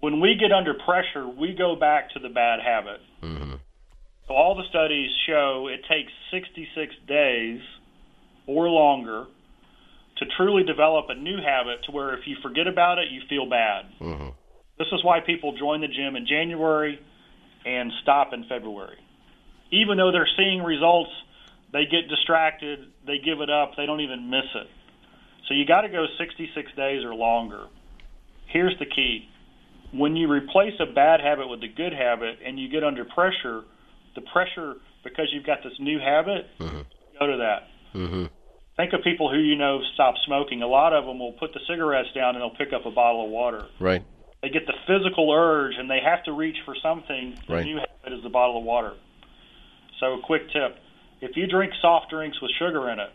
When 0.00 0.20
we 0.20 0.36
get 0.38 0.52
under 0.52 0.74
pressure, 0.74 1.26
we 1.26 1.54
go 1.56 1.74
back 1.76 2.10
to 2.12 2.18
the 2.18 2.28
bad 2.28 2.60
habit. 2.60 3.00
Mm-hmm. 3.22 3.54
So 4.28 4.34
all 4.34 4.54
the 4.54 4.64
studies 4.68 5.10
show 5.26 5.68
it 5.72 5.80
takes 5.88 6.12
66 6.32 6.94
days 7.08 7.60
or 8.46 8.68
longer 8.68 9.26
to 10.18 10.24
truly 10.36 10.64
develop 10.64 11.06
a 11.08 11.14
new 11.14 11.36
habit 11.36 11.84
to 11.84 11.92
where 11.92 12.14
if 12.14 12.26
you 12.26 12.36
forget 12.42 12.66
about 12.66 12.98
it, 12.98 13.06
you 13.10 13.22
feel 13.28 13.48
bad. 13.48 13.86
Mm-hmm. 14.00 14.28
This 14.78 14.88
is 14.92 15.02
why 15.02 15.20
people 15.20 15.56
join 15.56 15.80
the 15.80 15.88
gym 15.88 16.16
in 16.16 16.26
January 16.26 17.00
and 17.64 17.92
stop 18.02 18.32
in 18.32 18.44
February. 18.48 18.98
Even 19.72 19.96
though 19.96 20.12
they're 20.12 20.28
seeing 20.36 20.62
results, 20.62 21.10
they 21.72 21.84
get 21.84 22.08
distracted, 22.08 22.92
they 23.06 23.18
give 23.18 23.40
it 23.40 23.50
up, 23.50 23.72
they 23.76 23.86
don't 23.86 24.00
even 24.00 24.30
miss 24.30 24.46
it. 24.54 24.68
So 25.48 25.54
you 25.54 25.66
got 25.66 25.82
to 25.82 25.88
go 25.88 26.06
66 26.18 26.72
days 26.76 27.04
or 27.04 27.14
longer. 27.14 27.66
Here's 28.46 28.78
the 28.78 28.86
key. 28.86 29.28
When 29.92 30.14
you 30.16 30.28
replace 30.28 30.74
a 30.80 30.92
bad 30.92 31.20
habit 31.20 31.48
with 31.48 31.62
a 31.62 31.68
good 31.68 31.92
habit 31.92 32.38
and 32.44 32.58
you 32.58 32.68
get 32.68 32.84
under 32.84 33.04
pressure, 33.04 33.62
the 34.14 34.22
pressure 34.32 34.74
because 35.04 35.28
you've 35.32 35.46
got 35.46 35.58
this 35.62 35.74
new 35.78 35.98
habit, 35.98 36.46
go 37.18 37.26
to 37.26 37.36
that. 37.38 37.68
Mm-hmm. 37.94 38.24
Think 38.76 38.92
of 38.92 39.02
people 39.02 39.30
who 39.30 39.38
you 39.38 39.56
know 39.56 39.80
stop 39.94 40.14
smoking. 40.26 40.62
A 40.62 40.66
lot 40.66 40.92
of 40.92 41.06
them 41.06 41.18
will 41.18 41.32
put 41.32 41.54
the 41.54 41.60
cigarettes 41.68 42.08
down 42.14 42.34
and 42.34 42.42
they'll 42.42 42.56
pick 42.56 42.74
up 42.74 42.84
a 42.84 42.90
bottle 42.90 43.24
of 43.24 43.30
water 43.30 43.66
Right. 43.80 44.04
They 44.42 44.48
get 44.48 44.66
the 44.66 44.74
physical 44.86 45.30
urge 45.32 45.74
and 45.78 45.90
they 45.90 46.00
have 46.00 46.22
to 46.24 46.32
reach 46.32 46.56
for 46.64 46.74
something. 46.82 47.36
The 47.46 47.54
Right. 47.54 47.64
new 47.64 47.76
habit 47.76 48.12
is 48.12 48.22
the 48.22 48.30
bottle 48.30 48.58
of 48.58 48.64
water. 48.64 48.92
So, 49.98 50.14
a 50.14 50.20
quick 50.20 50.50
tip: 50.50 50.78
if 51.20 51.36
you 51.36 51.46
drink 51.46 51.72
soft 51.80 52.10
drinks 52.10 52.40
with 52.40 52.50
sugar 52.58 52.90
in 52.90 53.00
it, 53.00 53.10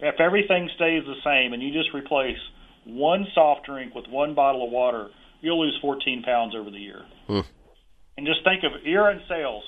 if 0.00 0.20
everything 0.20 0.68
stays 0.76 1.04
the 1.04 1.20
same 1.24 1.52
and 1.52 1.62
you 1.62 1.72
just 1.72 1.94
replace 1.94 2.38
one 2.84 3.26
soft 3.34 3.64
drink 3.64 3.94
with 3.94 4.06
one 4.08 4.34
bottle 4.34 4.64
of 4.64 4.70
water, 4.70 5.10
you'll 5.40 5.60
lose 5.60 5.78
14 5.80 6.22
pounds 6.22 6.54
over 6.54 6.70
the 6.70 6.78
year. 6.78 7.04
Hmm. 7.26 7.40
And 8.16 8.26
just 8.26 8.44
think 8.44 8.62
of 8.64 8.72
you're 8.84 9.10
in 9.10 9.22
sales. 9.28 9.64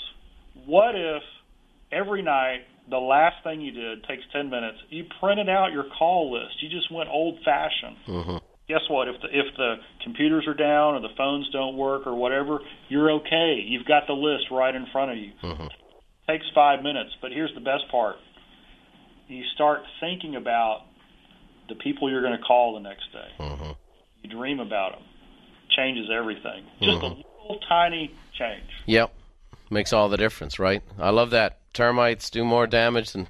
What 0.67 0.95
if 0.95 1.23
every 1.91 2.23
night 2.23 2.67
the 2.89 2.99
last 2.99 3.43
thing 3.43 3.61
you 3.61 3.71
did 3.73 4.05
takes 4.05 4.23
10 4.33 4.51
minutes? 4.51 4.79
You 4.91 5.05
printed 5.21 5.49
out 5.49 5.73
your 5.73 5.85
call 5.85 6.33
list. 6.33 6.63
You 6.63 6.69
just 6.69 6.91
went 6.91 7.09
old 7.09 7.39
fashioned 7.45 7.97
Mm-hmm. 8.07 8.37
Guess 8.69 8.83
what? 8.89 9.09
If 9.09 9.21
the 9.21 9.29
if 9.31 9.57
the 9.57 9.75
computers 10.03 10.47
are 10.47 10.55
down 10.55 10.95
or 10.95 11.01
the 11.01 11.15
phones 11.17 11.49
don't 11.51 11.77
work 11.77 12.07
or 12.07 12.15
whatever, 12.15 12.61
you're 12.89 13.11
okay. 13.13 13.63
You've 13.67 13.87
got 13.87 14.07
the 14.07 14.15
list 14.15 14.47
right 14.51 14.75
in 14.75 14.87
front 14.93 15.11
of 15.13 15.17
you. 15.19 15.33
Mhm. 15.43 15.71
Takes 16.27 16.47
five 16.55 16.83
minutes, 16.83 17.11
but 17.21 17.33
here's 17.33 17.53
the 17.55 17.61
best 17.61 17.89
part: 17.91 18.17
you 19.29 19.45
start 19.55 19.83
thinking 20.01 20.37
about 20.37 20.83
the 21.69 21.75
people 21.75 22.11
you're 22.11 22.23
going 22.23 22.37
to 22.37 22.43
call 22.45 22.75
the 22.75 22.81
next 22.81 23.11
day. 23.13 23.29
Mm-hmm. 23.39 23.71
You 24.23 24.31
dream 24.31 24.61
about 24.61 24.93
them. 24.93 25.03
Changes 25.71 26.09
everything. 26.13 26.65
Just 26.81 27.03
a 27.03 27.07
little 27.07 27.59
tiny 27.69 28.15
change. 28.39 28.69
Yep. 28.87 29.13
Makes 29.71 29.93
all 29.93 30.09
the 30.09 30.19
difference, 30.19 30.59
right? 30.59 30.83
I 30.99 31.11
love 31.11 31.31
that. 31.31 31.59
Termites 31.73 32.31
do 32.31 32.45
more 32.45 32.67
damage 32.67 33.13
than 33.13 33.29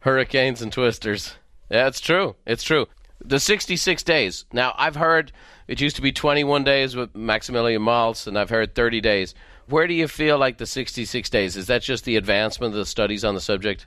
hurricanes 0.00 0.60
and 0.60 0.72
twisters. 0.72 1.36
Yeah, 1.70 1.86
it's 1.86 2.00
true. 2.00 2.34
It's 2.46 2.62
true. 2.64 2.86
The 3.24 3.40
66 3.40 4.02
days. 4.04 4.44
Now, 4.52 4.74
I've 4.76 4.94
heard 4.96 5.32
it 5.66 5.80
used 5.80 5.96
to 5.96 6.02
be 6.02 6.12
21 6.12 6.64
days 6.64 6.94
with 6.94 7.14
Maximilian 7.14 7.82
Maltz, 7.82 8.26
and 8.26 8.38
I've 8.38 8.50
heard 8.50 8.74
30 8.74 9.00
days. 9.00 9.34
Where 9.68 9.86
do 9.86 9.94
you 9.94 10.08
feel 10.08 10.38
like 10.38 10.58
the 10.58 10.66
66 10.66 11.28
days? 11.28 11.56
Is 11.56 11.66
that 11.66 11.82
just 11.82 12.04
the 12.04 12.16
advancement 12.16 12.72
of 12.74 12.78
the 12.78 12.86
studies 12.86 13.24
on 13.24 13.34
the 13.34 13.40
subject? 13.40 13.86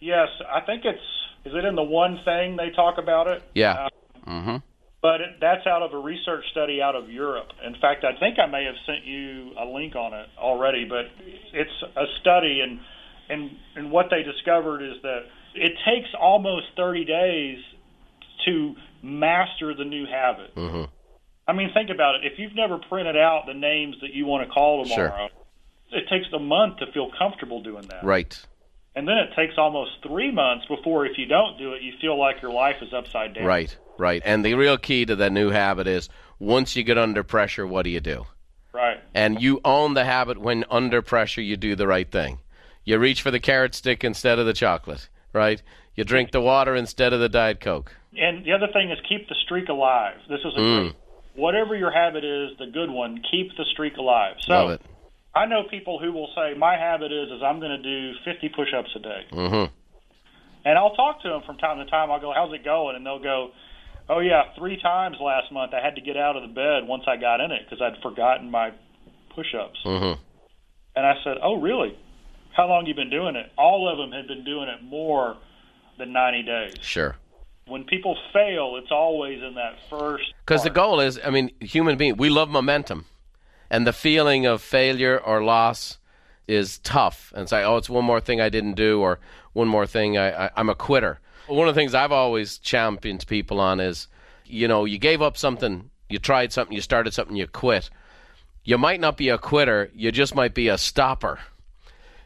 Yes, 0.00 0.28
I 0.50 0.60
think 0.62 0.84
it's. 0.84 0.98
Is 1.44 1.52
it 1.54 1.64
in 1.64 1.74
the 1.74 1.82
one 1.82 2.18
thing 2.24 2.56
they 2.56 2.70
talk 2.70 2.98
about 2.98 3.26
it? 3.28 3.42
Yeah. 3.54 3.84
Uh, 3.86 3.88
Mm-hmm. 4.26 4.56
but 5.00 5.20
it, 5.22 5.30
that's 5.40 5.66
out 5.66 5.82
of 5.82 5.94
a 5.94 5.96
research 5.98 6.44
study 6.50 6.82
out 6.82 6.94
of 6.94 7.08
Europe. 7.10 7.48
In 7.66 7.72
fact, 7.80 8.04
I 8.04 8.18
think 8.20 8.38
I 8.38 8.44
may 8.46 8.64
have 8.64 8.74
sent 8.86 9.04
you 9.06 9.52
a 9.58 9.64
link 9.64 9.96
on 9.96 10.12
it 10.12 10.28
already, 10.38 10.84
but 10.84 11.06
it's 11.54 11.82
a 11.96 12.04
study, 12.20 12.60
and 12.60 12.78
and 13.30 13.50
and 13.76 13.90
what 13.90 14.06
they 14.10 14.22
discovered 14.22 14.82
is 14.82 15.00
that 15.02 15.20
it 15.54 15.72
takes 15.86 16.08
almost 16.20 16.66
30 16.76 17.06
days 17.06 17.58
to 18.44 18.74
master 19.02 19.74
the 19.74 19.84
new 19.84 20.06
habit. 20.06 20.54
Mm-hmm. 20.54 20.84
I 21.48 21.52
mean, 21.52 21.70
think 21.74 21.90
about 21.90 22.16
it. 22.16 22.32
If 22.32 22.38
you've 22.38 22.54
never 22.54 22.78
printed 22.78 23.16
out 23.16 23.44
the 23.46 23.54
names 23.54 23.96
that 24.02 24.12
you 24.14 24.26
want 24.26 24.46
to 24.46 24.52
call 24.52 24.84
Sure. 24.84 25.08
tomorrow, 25.08 25.28
it 25.90 26.08
takes 26.08 26.26
a 26.32 26.38
month 26.38 26.78
to 26.78 26.92
feel 26.92 27.10
comfortable 27.18 27.62
doing 27.62 27.86
that. 27.88 28.04
Right. 28.04 28.38
And 28.94 29.06
then 29.06 29.16
it 29.18 29.30
takes 29.36 29.54
almost 29.56 29.92
three 30.06 30.30
months 30.30 30.66
before, 30.66 31.06
if 31.06 31.16
you 31.16 31.26
don't 31.26 31.58
do 31.58 31.72
it, 31.72 31.82
you 31.82 31.92
feel 32.00 32.18
like 32.18 32.42
your 32.42 32.52
life 32.52 32.76
is 32.82 32.92
upside 32.92 33.34
down. 33.34 33.44
Right, 33.44 33.76
right. 33.98 34.22
And 34.24 34.44
the 34.44 34.54
real 34.54 34.78
key 34.78 35.04
to 35.06 35.16
that 35.16 35.32
new 35.32 35.50
habit 35.50 35.86
is 35.86 36.08
once 36.38 36.74
you 36.76 36.82
get 36.82 36.98
under 36.98 37.22
pressure, 37.22 37.66
what 37.66 37.82
do 37.82 37.90
you 37.90 38.00
do? 38.00 38.26
Right. 38.72 38.98
And 39.14 39.40
you 39.40 39.60
own 39.64 39.94
the 39.94 40.04
habit 40.04 40.38
when 40.38 40.64
under 40.70 41.02
pressure, 41.02 41.40
you 41.40 41.56
do 41.56 41.74
the 41.74 41.86
right 41.86 42.10
thing. 42.10 42.38
You 42.84 42.98
reach 42.98 43.22
for 43.22 43.30
the 43.30 43.40
carrot 43.40 43.74
stick 43.74 44.04
instead 44.04 44.38
of 44.38 44.46
the 44.46 44.52
chocolate, 44.52 45.08
right? 45.32 45.62
You 45.94 46.04
drink 46.04 46.30
the 46.30 46.40
water 46.40 46.74
instead 46.74 47.12
of 47.12 47.20
the 47.20 47.28
Diet 47.28 47.60
Coke. 47.60 47.92
And 48.16 48.44
the 48.44 48.52
other 48.52 48.68
thing 48.72 48.90
is 48.90 48.98
keep 49.08 49.28
the 49.28 49.34
streak 49.44 49.68
alive. 49.68 50.16
This 50.28 50.40
is 50.40 50.54
a 50.56 50.60
Mm. 50.60 50.80
great, 50.82 50.94
whatever 51.34 51.76
your 51.76 51.90
habit 51.90 52.24
is, 52.24 52.56
the 52.58 52.66
good 52.66 52.90
one, 52.90 53.22
keep 53.30 53.56
the 53.56 53.64
streak 53.72 53.96
alive. 53.96 54.36
So 54.40 54.52
Love 54.52 54.70
it. 54.70 54.82
I 55.34 55.46
know 55.46 55.62
people 55.70 55.98
who 56.00 56.12
will 56.12 56.28
say, 56.34 56.54
my 56.58 56.76
habit 56.76 57.12
is, 57.12 57.30
is 57.30 57.42
I'm 57.42 57.60
going 57.60 57.70
to 57.70 57.82
do 57.82 58.18
50 58.24 58.48
push-ups 58.48 58.90
a 58.96 58.98
day. 58.98 59.20
Mm-hmm. 59.32 59.72
And 60.64 60.78
I'll 60.78 60.94
talk 60.94 61.22
to 61.22 61.28
them 61.28 61.42
from 61.46 61.56
time 61.58 61.78
to 61.78 61.90
time. 61.90 62.10
I'll 62.10 62.20
go, 62.20 62.32
how's 62.34 62.52
it 62.52 62.64
going? 62.64 62.96
And 62.96 63.06
they'll 63.06 63.22
go, 63.22 63.50
oh, 64.08 64.18
yeah, 64.18 64.52
three 64.58 64.76
times 64.82 65.16
last 65.20 65.52
month 65.52 65.72
I 65.72 65.80
had 65.84 65.94
to 65.94 66.00
get 66.00 66.16
out 66.16 66.36
of 66.36 66.42
the 66.42 66.48
bed 66.52 66.86
once 66.88 67.04
I 67.06 67.16
got 67.16 67.40
in 67.40 67.52
it 67.52 67.62
because 67.64 67.80
I'd 67.80 68.02
forgotten 68.02 68.50
my 68.50 68.72
push-ups. 69.34 69.78
Mm-hmm. 69.86 70.20
And 70.96 71.06
I 71.06 71.14
said, 71.22 71.36
oh, 71.42 71.60
really? 71.60 71.96
How 72.60 72.68
long 72.68 72.84
you 72.84 72.94
been 72.94 73.08
doing 73.08 73.36
it? 73.36 73.50
All 73.56 73.88
of 73.88 73.96
them 73.96 74.12
had 74.12 74.28
been 74.28 74.44
doing 74.44 74.68
it 74.68 74.82
more 74.82 75.38
than 75.96 76.12
90 76.12 76.42
days. 76.42 76.74
Sure. 76.82 77.16
When 77.66 77.84
people 77.84 78.18
fail, 78.34 78.76
it's 78.76 78.90
always 78.90 79.42
in 79.42 79.54
that 79.54 79.78
first. 79.88 80.34
Because 80.44 80.62
the 80.62 80.68
goal 80.68 81.00
is, 81.00 81.18
I 81.24 81.30
mean, 81.30 81.52
human 81.60 81.96
being, 81.96 82.18
we 82.18 82.28
love 82.28 82.50
momentum, 82.50 83.06
and 83.70 83.86
the 83.86 83.94
feeling 83.94 84.44
of 84.44 84.60
failure 84.60 85.18
or 85.18 85.42
loss 85.42 85.96
is 86.46 86.76
tough. 86.80 87.32
And 87.34 87.48
say, 87.48 87.64
oh, 87.64 87.78
it's 87.78 87.88
one 87.88 88.04
more 88.04 88.20
thing 88.20 88.42
I 88.42 88.50
didn't 88.50 88.74
do, 88.74 89.00
or 89.00 89.20
one 89.54 89.66
more 89.66 89.86
thing 89.86 90.18
I, 90.18 90.44
I, 90.44 90.50
I'm 90.54 90.68
a 90.68 90.74
quitter. 90.74 91.18
One 91.46 91.66
of 91.66 91.74
the 91.74 91.80
things 91.80 91.94
I've 91.94 92.12
always 92.12 92.58
championed 92.58 93.26
people 93.26 93.58
on 93.58 93.80
is, 93.80 94.06
you 94.44 94.68
know, 94.68 94.84
you 94.84 94.98
gave 94.98 95.22
up 95.22 95.38
something, 95.38 95.88
you 96.10 96.18
tried 96.18 96.52
something, 96.52 96.74
you 96.74 96.82
started 96.82 97.14
something, 97.14 97.36
you 97.36 97.46
quit. 97.46 97.88
You 98.64 98.76
might 98.76 99.00
not 99.00 99.16
be 99.16 99.30
a 99.30 99.38
quitter, 99.38 99.90
you 99.94 100.12
just 100.12 100.34
might 100.34 100.52
be 100.52 100.68
a 100.68 100.76
stopper 100.76 101.38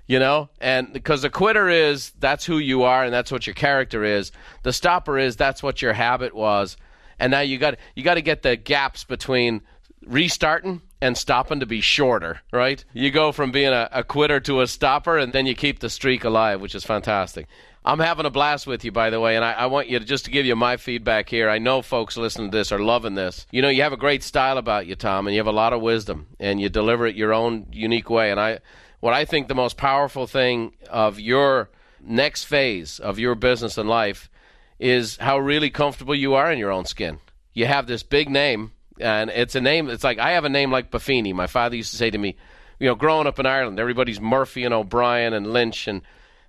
you 0.06 0.18
know? 0.18 0.48
And 0.60 0.92
because 0.92 1.22
the 1.22 1.30
quitter 1.30 1.68
is 1.68 2.12
that's 2.18 2.44
who 2.44 2.58
you 2.58 2.82
are 2.82 3.04
and 3.04 3.12
that's 3.12 3.32
what 3.32 3.46
your 3.46 3.54
character 3.54 4.04
is. 4.04 4.32
The 4.62 4.72
stopper 4.72 5.18
is 5.18 5.36
that's 5.36 5.62
what 5.62 5.82
your 5.82 5.92
habit 5.92 6.34
was. 6.34 6.76
And 7.18 7.30
now 7.30 7.40
you 7.40 7.58
got 7.58 7.76
you 7.94 8.02
got 8.02 8.14
to 8.14 8.22
get 8.22 8.42
the 8.42 8.56
gaps 8.56 9.04
between 9.04 9.62
restarting 10.04 10.82
and 11.00 11.16
stopping 11.16 11.60
to 11.60 11.66
be 11.66 11.80
shorter 11.80 12.40
right? 12.52 12.84
You 12.92 13.10
go 13.10 13.32
from 13.32 13.52
being 13.52 13.72
a, 13.72 13.88
a 13.92 14.04
quitter 14.04 14.40
to 14.40 14.60
a 14.60 14.66
stopper 14.66 15.16
and 15.18 15.32
then 15.32 15.46
you 15.46 15.54
keep 15.54 15.78
the 15.78 15.90
streak 15.90 16.24
alive 16.24 16.60
which 16.60 16.74
is 16.74 16.84
fantastic. 16.84 17.46
I'm 17.86 17.98
having 17.98 18.24
a 18.24 18.30
blast 18.30 18.66
with 18.66 18.84
you 18.84 18.92
by 18.92 19.10
the 19.10 19.20
way 19.20 19.36
and 19.36 19.44
i, 19.44 19.52
I 19.52 19.66
want 19.66 19.88
you 19.88 19.98
to 19.98 20.04
just 20.04 20.24
to 20.24 20.30
give 20.30 20.44
you 20.44 20.56
my 20.56 20.76
feedback 20.76 21.28
here. 21.28 21.48
I 21.48 21.58
know 21.58 21.80
folks 21.80 22.16
listening 22.16 22.50
to 22.50 22.56
this 22.56 22.72
are 22.72 22.78
loving 22.78 23.14
this. 23.14 23.46
You 23.52 23.62
know 23.62 23.68
you 23.68 23.82
have 23.82 23.92
a 23.92 23.98
great 23.98 24.22
style 24.22 24.58
about 24.58 24.86
you 24.86 24.96
tom 24.96 25.26
and 25.26 25.34
you 25.34 25.40
have 25.40 25.46
a 25.46 25.52
lot 25.52 25.72
of 25.72 25.80
wisdom 25.80 26.26
and 26.40 26.60
you 26.60 26.68
deliver 26.68 27.06
it 27.06 27.14
your 27.14 27.32
own 27.32 27.68
unique 27.72 28.10
way. 28.10 28.30
And 28.30 28.40
i 28.40 28.58
what 29.04 29.12
I 29.12 29.26
think 29.26 29.48
the 29.48 29.54
most 29.54 29.76
powerful 29.76 30.26
thing 30.26 30.72
of 30.88 31.20
your 31.20 31.68
next 32.00 32.44
phase 32.44 32.98
of 32.98 33.18
your 33.18 33.34
business 33.34 33.76
and 33.76 33.86
life 33.86 34.30
is 34.78 35.18
how 35.18 35.38
really 35.38 35.68
comfortable 35.68 36.14
you 36.14 36.32
are 36.32 36.50
in 36.50 36.58
your 36.58 36.70
own 36.70 36.86
skin. 36.86 37.18
You 37.52 37.66
have 37.66 37.86
this 37.86 38.02
big 38.02 38.30
name, 38.30 38.72
and 38.98 39.28
it's 39.28 39.54
a 39.54 39.60
name. 39.60 39.90
It's 39.90 40.04
like 40.04 40.18
I 40.18 40.30
have 40.30 40.46
a 40.46 40.48
name 40.48 40.72
like 40.72 40.90
Buffini. 40.90 41.34
My 41.34 41.46
father 41.46 41.76
used 41.76 41.90
to 41.90 41.98
say 41.98 42.08
to 42.08 42.16
me, 42.16 42.34
you 42.78 42.88
know, 42.88 42.94
growing 42.94 43.26
up 43.26 43.38
in 43.38 43.44
Ireland, 43.44 43.78
everybody's 43.78 44.22
Murphy 44.22 44.64
and 44.64 44.72
O'Brien 44.72 45.34
and 45.34 45.52
Lynch, 45.52 45.86
and 45.86 46.00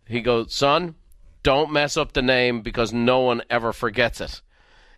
he 0.07 0.21
goes, 0.21 0.53
"Son, 0.53 0.95
don't 1.43 1.73
mess 1.73 1.97
up 1.97 2.13
the 2.13 2.21
name 2.21 2.61
because 2.61 2.93
no 2.93 3.19
one 3.19 3.41
ever 3.49 3.73
forgets 3.73 4.21
it." 4.21 4.39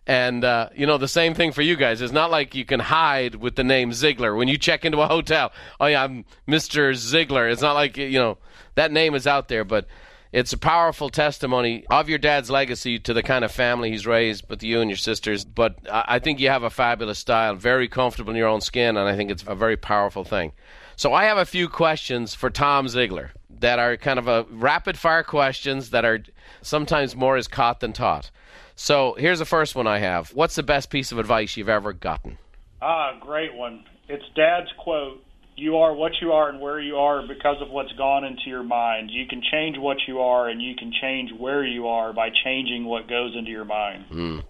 And 0.08 0.42
uh, 0.42 0.70
you 0.74 0.86
know 0.86 0.96
the 0.96 1.06
same 1.06 1.34
thing 1.34 1.52
for 1.52 1.60
you 1.60 1.76
guys. 1.76 2.00
It's 2.00 2.14
not 2.14 2.30
like 2.30 2.54
you 2.54 2.64
can 2.64 2.80
hide 2.80 3.34
with 3.34 3.56
the 3.56 3.62
name 3.62 3.90
Ziglar 3.90 4.34
when 4.34 4.48
you 4.48 4.56
check 4.56 4.86
into 4.86 5.02
a 5.02 5.06
hotel. 5.06 5.52
Oh 5.78 5.84
yeah, 5.84 6.02
I'm 6.02 6.24
Mr. 6.48 6.92
Ziglar. 6.94 7.52
It's 7.52 7.60
not 7.60 7.74
like 7.74 7.98
you 7.98 8.18
know 8.18 8.38
that 8.74 8.90
name 8.90 9.14
is 9.14 9.26
out 9.26 9.48
there, 9.48 9.64
but 9.64 9.86
it's 10.32 10.54
a 10.54 10.58
powerful 10.58 11.10
testimony 11.10 11.84
of 11.90 12.08
your 12.08 12.18
dad's 12.18 12.50
legacy 12.50 12.98
to 13.00 13.12
the 13.12 13.22
kind 13.22 13.44
of 13.44 13.52
family 13.52 13.90
he's 13.90 14.06
raised 14.06 14.48
with 14.48 14.62
you 14.62 14.80
and 14.80 14.88
your 14.88 14.96
sisters. 14.96 15.44
But 15.44 15.76
I 15.92 16.04
I 16.08 16.18
think 16.20 16.40
you 16.40 16.48
have 16.48 16.62
a 16.62 16.70
fabulous 16.70 17.18
style, 17.18 17.54
very 17.54 17.86
comfortable 17.86 18.30
in 18.30 18.36
your 18.38 18.48
own 18.48 18.62
skin, 18.62 18.96
and 18.96 19.06
I 19.06 19.14
think 19.14 19.30
it's 19.30 19.44
a 19.46 19.54
very 19.54 19.76
powerful 19.76 20.24
thing. 20.24 20.52
So 20.96 21.12
I 21.12 21.24
have 21.24 21.36
a 21.36 21.44
few 21.44 21.68
questions 21.68 22.34
for 22.34 22.48
Tom 22.48 22.86
Ziglar 22.86 23.32
that 23.60 23.78
are 23.78 23.98
kind 23.98 24.18
of 24.18 24.26
a 24.26 24.46
rapid 24.50 24.96
fire 24.96 25.22
questions 25.22 25.90
that 25.90 26.06
are 26.06 26.20
sometimes 26.62 27.14
more 27.14 27.36
is 27.36 27.46
caught 27.46 27.80
than 27.80 27.92
taught. 27.92 28.30
So 28.80 29.16
here's 29.18 29.40
the 29.40 29.44
first 29.44 29.74
one 29.74 29.88
I 29.88 29.98
have. 29.98 30.30
What's 30.34 30.54
the 30.54 30.62
best 30.62 30.88
piece 30.88 31.10
of 31.10 31.18
advice 31.18 31.56
you've 31.56 31.68
ever 31.68 31.92
gotten? 31.92 32.38
Ah, 32.80 33.18
great 33.20 33.52
one. 33.52 33.82
It's 34.08 34.24
Dad's 34.36 34.68
quote. 34.78 35.20
You 35.56 35.78
are 35.78 35.92
what 35.92 36.12
you 36.22 36.30
are 36.30 36.48
and 36.48 36.60
where 36.60 36.78
you 36.78 36.94
are 36.94 37.26
because 37.26 37.56
of 37.60 37.70
what's 37.70 37.90
gone 37.94 38.22
into 38.22 38.42
your 38.46 38.62
mind. 38.62 39.10
You 39.10 39.26
can 39.26 39.42
change 39.42 39.76
what 39.78 39.96
you 40.06 40.20
are 40.20 40.48
and 40.48 40.62
you 40.62 40.76
can 40.76 40.92
change 41.02 41.32
where 41.36 41.66
you 41.66 41.88
are 41.88 42.12
by 42.12 42.28
changing 42.44 42.84
what 42.84 43.08
goes 43.08 43.34
into 43.36 43.50
your 43.50 43.64
mind. 43.64 44.04
Mm. 44.12 44.44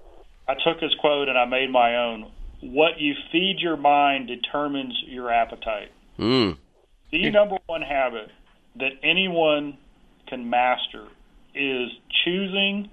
I 0.46 0.52
took 0.62 0.78
his 0.78 0.94
quote 1.00 1.30
and 1.30 1.38
I 1.38 1.46
made 1.46 1.70
my 1.70 1.96
own. 1.96 2.30
What 2.60 3.00
you 3.00 3.14
feed 3.32 3.60
your 3.60 3.78
mind 3.78 4.28
determines 4.28 4.92
your 5.06 5.32
appetite. 5.32 5.90
Mm. 6.18 6.58
The 7.10 7.30
number 7.30 7.56
one 7.64 7.80
habit 7.80 8.30
that 8.76 8.92
anyone 9.02 9.78
can 10.26 10.50
master 10.50 11.06
is 11.54 11.88
choosing 12.26 12.90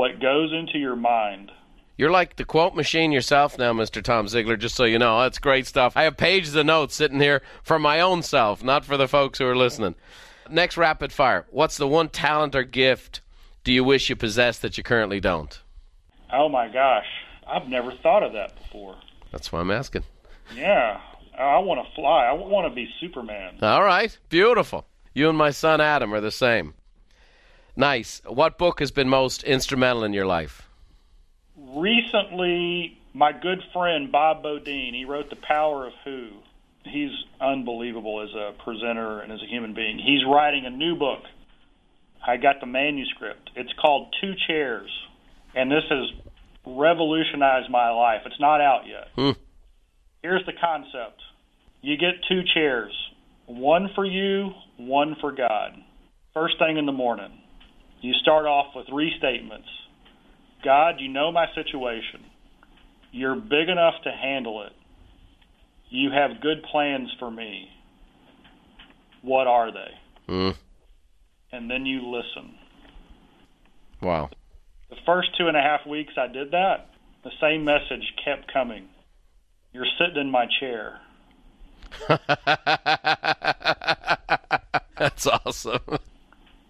what 0.00 0.18
goes 0.18 0.50
into 0.50 0.78
your 0.78 0.96
mind. 0.96 1.52
You're 1.98 2.10
like 2.10 2.36
the 2.36 2.46
quote 2.46 2.74
machine 2.74 3.12
yourself 3.12 3.58
now, 3.58 3.74
Mr. 3.74 4.02
Tom 4.02 4.24
Ziglar, 4.28 4.58
just 4.58 4.74
so 4.74 4.84
you 4.84 4.98
know. 4.98 5.20
That's 5.20 5.38
great 5.38 5.66
stuff. 5.66 5.92
I 5.94 6.04
have 6.04 6.16
pages 6.16 6.54
of 6.54 6.64
notes 6.64 6.94
sitting 6.94 7.20
here 7.20 7.42
for 7.62 7.78
my 7.78 8.00
own 8.00 8.22
self, 8.22 8.64
not 8.64 8.86
for 8.86 8.96
the 8.96 9.06
folks 9.06 9.38
who 9.38 9.46
are 9.46 9.54
listening. 9.54 9.94
Next 10.48 10.78
rapid 10.78 11.12
fire. 11.12 11.44
What's 11.50 11.76
the 11.76 11.86
one 11.86 12.08
talent 12.08 12.54
or 12.54 12.62
gift 12.62 13.20
do 13.62 13.74
you 13.74 13.84
wish 13.84 14.08
you 14.08 14.16
possessed 14.16 14.62
that 14.62 14.78
you 14.78 14.82
currently 14.82 15.20
don't? 15.20 15.60
Oh 16.32 16.48
my 16.48 16.68
gosh, 16.68 17.04
I've 17.46 17.68
never 17.68 17.92
thought 18.02 18.22
of 18.22 18.32
that 18.32 18.56
before. 18.56 18.96
That's 19.32 19.52
why 19.52 19.60
I'm 19.60 19.70
asking. 19.70 20.04
Yeah, 20.56 20.98
I 21.38 21.58
want 21.58 21.86
to 21.86 21.94
fly. 21.94 22.24
I 22.24 22.32
want 22.32 22.66
to 22.66 22.74
be 22.74 22.88
Superman. 23.02 23.58
All 23.60 23.82
right. 23.82 24.16
Beautiful. 24.30 24.86
You 25.12 25.28
and 25.28 25.36
my 25.36 25.50
son 25.50 25.82
Adam 25.82 26.14
are 26.14 26.22
the 26.22 26.30
same. 26.30 26.72
Nice. 27.80 28.20
What 28.26 28.58
book 28.58 28.80
has 28.80 28.90
been 28.90 29.08
most 29.08 29.42
instrumental 29.42 30.04
in 30.04 30.12
your 30.12 30.26
life? 30.26 30.68
Recently, 31.56 32.98
my 33.14 33.32
good 33.32 33.62
friend 33.72 34.12
Bob 34.12 34.42
Beaudine, 34.42 34.92
he 34.92 35.06
wrote 35.06 35.30
The 35.30 35.36
Power 35.36 35.86
of 35.86 35.94
Who. 36.04 36.28
He's 36.84 37.10
unbelievable 37.40 38.20
as 38.20 38.34
a 38.34 38.52
presenter 38.62 39.20
and 39.20 39.32
as 39.32 39.40
a 39.42 39.46
human 39.46 39.72
being. 39.72 39.98
He's 39.98 40.20
writing 40.26 40.66
a 40.66 40.70
new 40.70 40.94
book. 40.94 41.22
I 42.26 42.36
got 42.36 42.60
the 42.60 42.66
manuscript. 42.66 43.48
It's 43.56 43.72
called 43.80 44.14
Two 44.20 44.34
Chairs, 44.46 44.90
and 45.54 45.70
this 45.70 45.84
has 45.88 46.10
revolutionized 46.66 47.70
my 47.70 47.90
life. 47.92 48.20
It's 48.26 48.40
not 48.40 48.60
out 48.60 48.82
yet. 48.86 49.08
Hmm. 49.14 49.40
Here's 50.22 50.44
the 50.44 50.52
concept 50.52 51.22
you 51.80 51.96
get 51.96 52.22
two 52.28 52.42
chairs, 52.52 52.92
one 53.46 53.88
for 53.94 54.04
you, 54.04 54.50
one 54.76 55.16
for 55.18 55.32
God. 55.32 55.82
First 56.34 56.58
thing 56.58 56.76
in 56.76 56.84
the 56.84 56.92
morning, 56.92 57.40
you 58.00 58.14
start 58.14 58.46
off 58.46 58.74
with 58.74 58.86
restatements 58.88 59.68
God, 60.62 60.96
you 60.98 61.08
know 61.08 61.32
my 61.32 61.46
situation. 61.54 62.24
You're 63.12 63.36
big 63.36 63.68
enough 63.68 63.94
to 64.04 64.10
handle 64.10 64.62
it. 64.62 64.72
You 65.88 66.10
have 66.10 66.40
good 66.40 66.62
plans 66.70 67.10
for 67.18 67.30
me. 67.30 67.68
What 69.22 69.46
are 69.46 69.72
they? 69.72 70.32
Mm. 70.32 70.54
And 71.52 71.70
then 71.70 71.86
you 71.86 72.02
listen. 72.06 72.54
Wow. 74.00 74.30
The 74.88 74.96
first 75.04 75.36
two 75.36 75.48
and 75.48 75.56
a 75.56 75.60
half 75.60 75.86
weeks 75.86 76.12
I 76.16 76.26
did 76.28 76.52
that, 76.52 76.90
the 77.24 77.30
same 77.40 77.64
message 77.64 78.14
kept 78.24 78.52
coming. 78.52 78.88
You're 79.72 79.86
sitting 79.98 80.20
in 80.20 80.30
my 80.30 80.46
chair. 80.60 81.00
That's 84.96 85.26
awesome. 85.26 85.80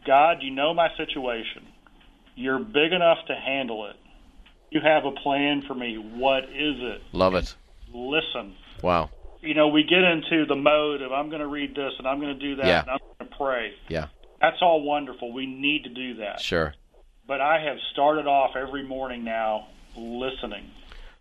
God, 0.06 0.38
you 0.42 0.50
know 0.50 0.74
my 0.74 0.88
situation. 0.96 1.66
You're 2.34 2.58
big 2.58 2.92
enough 2.92 3.18
to 3.28 3.34
handle 3.34 3.86
it. 3.90 3.96
You 4.70 4.80
have 4.80 5.04
a 5.04 5.10
plan 5.12 5.62
for 5.66 5.74
me. 5.74 5.96
What 5.96 6.44
is 6.44 6.76
it? 6.78 7.02
Love 7.12 7.34
it. 7.34 7.54
Listen. 7.92 8.54
Wow. 8.82 9.10
You 9.40 9.54
know, 9.54 9.68
we 9.68 9.82
get 9.82 10.02
into 10.02 10.46
the 10.46 10.54
mode 10.56 11.02
of 11.02 11.12
I'm 11.12 11.28
going 11.28 11.40
to 11.40 11.46
read 11.48 11.74
this 11.74 11.92
and 11.98 12.06
I'm 12.06 12.20
going 12.20 12.38
to 12.38 12.40
do 12.40 12.56
that 12.56 12.66
Yeah. 12.66 12.80
and 12.82 12.90
I'm 12.90 12.98
going 13.18 13.30
to 13.30 13.36
pray. 13.36 13.72
Yeah. 13.88 14.06
That's 14.40 14.58
all 14.62 14.82
wonderful. 14.82 15.32
We 15.32 15.46
need 15.46 15.84
to 15.84 15.90
do 15.90 16.14
that. 16.16 16.40
Sure. 16.40 16.74
But 17.26 17.40
I 17.40 17.60
have 17.62 17.76
started 17.92 18.26
off 18.26 18.56
every 18.56 18.82
morning 18.82 19.24
now 19.24 19.68
listening. 19.96 20.70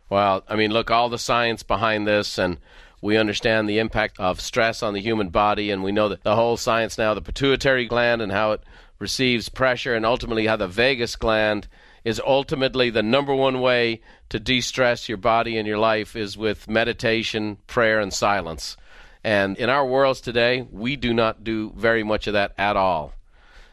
Well, 0.10 0.44
I 0.48 0.56
mean, 0.56 0.72
look, 0.72 0.90
all 0.90 1.10
the 1.10 1.20
science 1.20 1.62
behind 1.64 2.08
this, 2.08 2.38
and 2.40 2.58
we 3.02 3.18
understand 3.18 3.68
the 3.68 3.80
impact 3.80 4.20
of 4.20 4.42
stress 4.42 4.84
on 4.84 4.94
the 4.94 5.02
human 5.02 5.30
body, 5.30 5.72
and 5.72 5.84
we 5.84 5.92
know 5.92 6.10
that 6.10 6.24
the 6.24 6.36
whole 6.36 6.58
science 6.58 6.98
now, 6.98 7.14
the 7.14 7.22
pituitary 7.22 7.86
gland, 7.86 8.22
and 8.22 8.32
how 8.32 8.52
it 8.52 8.62
receives 9.00 9.50
pressure, 9.50 9.96
and 9.96 10.06
ultimately 10.06 10.48
how 10.48 10.56
the 10.56 10.68
vagus 10.68 11.16
gland 11.16 11.68
is 12.04 12.22
ultimately 12.26 12.90
the 12.90 13.04
number 13.04 13.34
one 13.34 13.62
way 13.62 14.02
to 14.30 14.40
de 14.40 14.62
stress 14.62 15.10
your 15.10 15.18
body 15.18 15.58
and 15.58 15.68
your 15.68 15.78
life 15.78 16.16
is 16.16 16.38
with 16.38 16.70
meditation, 16.70 17.58
prayer, 17.68 18.00
and 18.00 18.14
silence. 18.14 18.78
And 19.24 19.58
in 19.58 19.70
our 19.70 19.86
worlds 19.86 20.22
today, 20.22 20.68
we 20.72 20.96
do 20.96 21.14
not 21.14 21.44
do 21.44 21.74
very 21.76 22.04
much 22.04 22.28
of 22.28 22.34
that 22.34 22.54
at 22.58 22.78
all. 22.78 23.14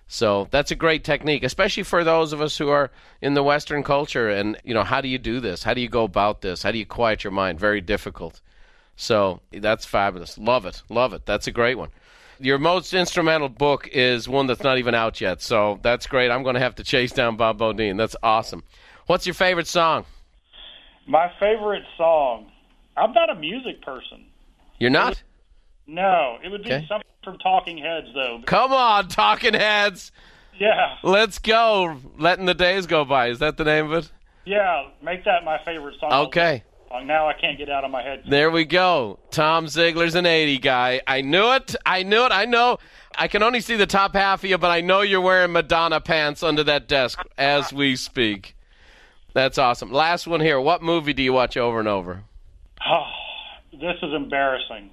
So 0.09 0.49
that's 0.51 0.71
a 0.71 0.77
great 0.77 1.05
technique, 1.05 1.43
especially 1.43 1.83
for 1.83 2.05
those 2.05 2.33
of 2.33 2.41
us 2.41 2.57
who 2.59 2.69
are 2.69 2.91
in 3.21 3.35
the 3.35 3.43
Western 3.43 3.83
culture. 3.83 4.29
And, 4.29 4.57
you 4.65 4.75
know, 4.75 4.85
how 4.85 5.01
do 5.01 5.09
you 5.09 5.19
do 5.19 5.41
this? 5.41 5.65
How 5.65 5.75
do 5.75 5.81
you 5.81 5.89
go 5.89 6.05
about 6.05 6.43
this? 6.43 6.63
How 6.63 6.71
do 6.71 6.79
you 6.79 6.87
quiet 6.87 7.25
your 7.25 7.33
mind? 7.33 7.59
Very 7.59 7.81
difficult. 7.81 8.41
So 8.97 9.41
that's 9.53 9.85
fabulous. 9.85 10.39
Love 10.39 10.67
it. 10.67 10.83
Love 10.89 11.13
it. 11.13 11.27
That's 11.27 11.47
a 11.47 11.53
great 11.53 11.77
one. 11.77 11.91
Your 12.39 12.59
most 12.59 12.93
instrumental 12.93 13.49
book 13.49 13.89
is 13.93 14.29
one 14.29 14.47
that's 14.47 14.63
not 14.63 14.79
even 14.79 14.95
out 14.95 15.21
yet. 15.21 15.41
So 15.43 15.79
that's 15.83 16.07
great. 16.07 16.31
I'm 16.31 16.43
going 16.43 16.55
to 16.55 16.61
have 16.61 16.75
to 16.77 16.85
chase 16.85 17.13
down 17.13 17.37
Bob 17.37 17.59
Beaudine. 17.59 17.97
That's 17.97 18.17
awesome. 18.23 18.63
What's 19.07 19.27
your 19.27 19.35
favorite 19.35 19.67
song? 19.67 20.05
My 21.07 21.31
favorite 21.41 21.85
song. 21.97 22.51
I'm 22.97 23.13
not 23.13 23.31
a 23.31 23.35
music 23.37 23.81
person. 23.83 24.27
You're 24.79 24.91
not? 24.91 25.23
No, 25.87 26.39
it 26.43 26.49
would 26.51 26.65
be 26.65 26.73
Okay. 26.73 26.87
something 26.89 27.07
from 27.23 27.39
Talking 27.39 27.79
Heads, 27.79 28.09
though. 28.15 28.41
Come 28.45 28.73
on, 28.73 29.09
Talking 29.09 29.55
Heads. 29.55 30.11
Yeah, 30.59 30.97
Let's 31.03 31.39
go. 31.39 31.99
Letting 32.19 32.47
the 32.47 32.55
days 32.55 32.87
go 32.87 33.05
by. 33.05 33.29
Is 33.29 33.39
that 33.41 33.57
the 33.59 33.65
name 33.65 33.87
of 33.87 34.05
it? 34.05 34.13
yeah. 34.47 34.89
Make 35.03 35.25
that 35.25 35.45
my 35.45 35.59
favorite 35.65 35.97
song. 36.01 36.13
Okay. 36.27 36.63
Song. 36.89 37.07
Now 37.07 37.29
I 37.29 37.33
can't 37.35 37.59
get 37.59 37.69
out 37.69 37.85
of 37.85 37.91
my 37.91 38.03
head. 38.03 38.23
There 38.29 38.51
we 38.51 38.65
go. 38.65 39.19
Tom 39.31 39.67
Ziglar's 39.67 40.15
an 40.15 40.27
80 40.27 40.59
guy. 40.59 41.01
I 41.07 41.21
knew 41.21 41.53
it. 41.53 41.75
I 41.85 42.03
knew 42.03 42.25
it. 42.25 42.33
I 42.33 42.45
know. 42.45 42.79
I 43.17 43.29
can 43.29 43.43
only 43.43 43.61
see 43.61 43.77
the 43.77 43.87
top 43.87 44.15
half 44.15 44.45
of 44.45 44.51
you, 44.51 44.59
but 44.59 44.71
I 44.71 44.81
know 44.81 45.01
you're 45.01 45.21
wearing 45.21 45.53
Madonna 45.53 46.01
pants 46.01 46.43
under 46.43 46.63
that 46.65 46.87
desk 46.89 47.19
as 47.39 47.73
we 47.73 47.97
speak. 47.97 48.57
That's 49.33 49.59
awesome. 49.59 49.93
Last 49.93 50.27
one 50.27 50.41
here. 50.41 50.61
What 50.61 50.83
movie 50.83 51.13
do 51.13 51.23
you 51.23 51.33
watch 51.33 51.57
over 51.57 51.79
and 51.79 51.89
over? 51.89 52.23
Oh, 52.87 53.07
this 53.73 53.97
is 54.03 54.13
embarrassing. 54.15 54.91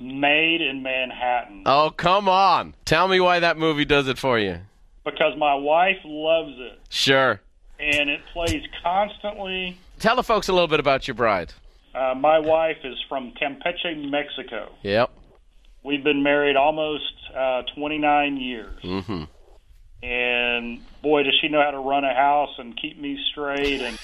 Maid 0.00 0.60
in 0.60 0.82
Manhattan. 0.82 1.64
Oh, 1.66 1.90
come 1.96 2.28
on. 2.28 2.74
Tell 2.84 3.08
me 3.08 3.18
why 3.20 3.40
that 3.40 3.58
movie 3.58 3.84
does 3.84 4.08
it 4.08 4.16
for 4.18 4.38
you. 4.38 4.60
Because 5.04 5.36
my 5.36 5.54
wife 5.54 5.96
loves 6.04 6.54
it, 6.58 6.78
Sure. 6.90 7.40
and 7.80 8.08
it 8.10 8.20
plays 8.32 8.62
constantly. 8.82 9.76
Tell 9.98 10.16
the 10.16 10.22
folks 10.22 10.48
a 10.48 10.52
little 10.52 10.68
bit 10.68 10.80
about 10.80 11.08
your 11.08 11.14
bride. 11.14 11.52
Uh, 11.94 12.14
my 12.14 12.38
wife 12.38 12.78
is 12.84 12.96
from 13.08 13.32
Campeche, 13.32 14.10
Mexico. 14.10 14.72
Yep. 14.82 15.10
We've 15.82 16.04
been 16.04 16.22
married 16.22 16.56
almost 16.56 17.12
uh, 17.36 17.62
29 17.74 18.36
years. 18.36 18.80
Mm-hmm. 18.82 19.24
and 20.02 20.80
boy, 21.02 21.24
does 21.24 21.34
she 21.40 21.48
know 21.48 21.62
how 21.62 21.72
to 21.72 21.78
run 21.78 22.04
a 22.04 22.14
house 22.14 22.54
and 22.58 22.76
keep 22.80 23.00
me 23.00 23.18
straight. 23.32 23.80
And 23.80 23.98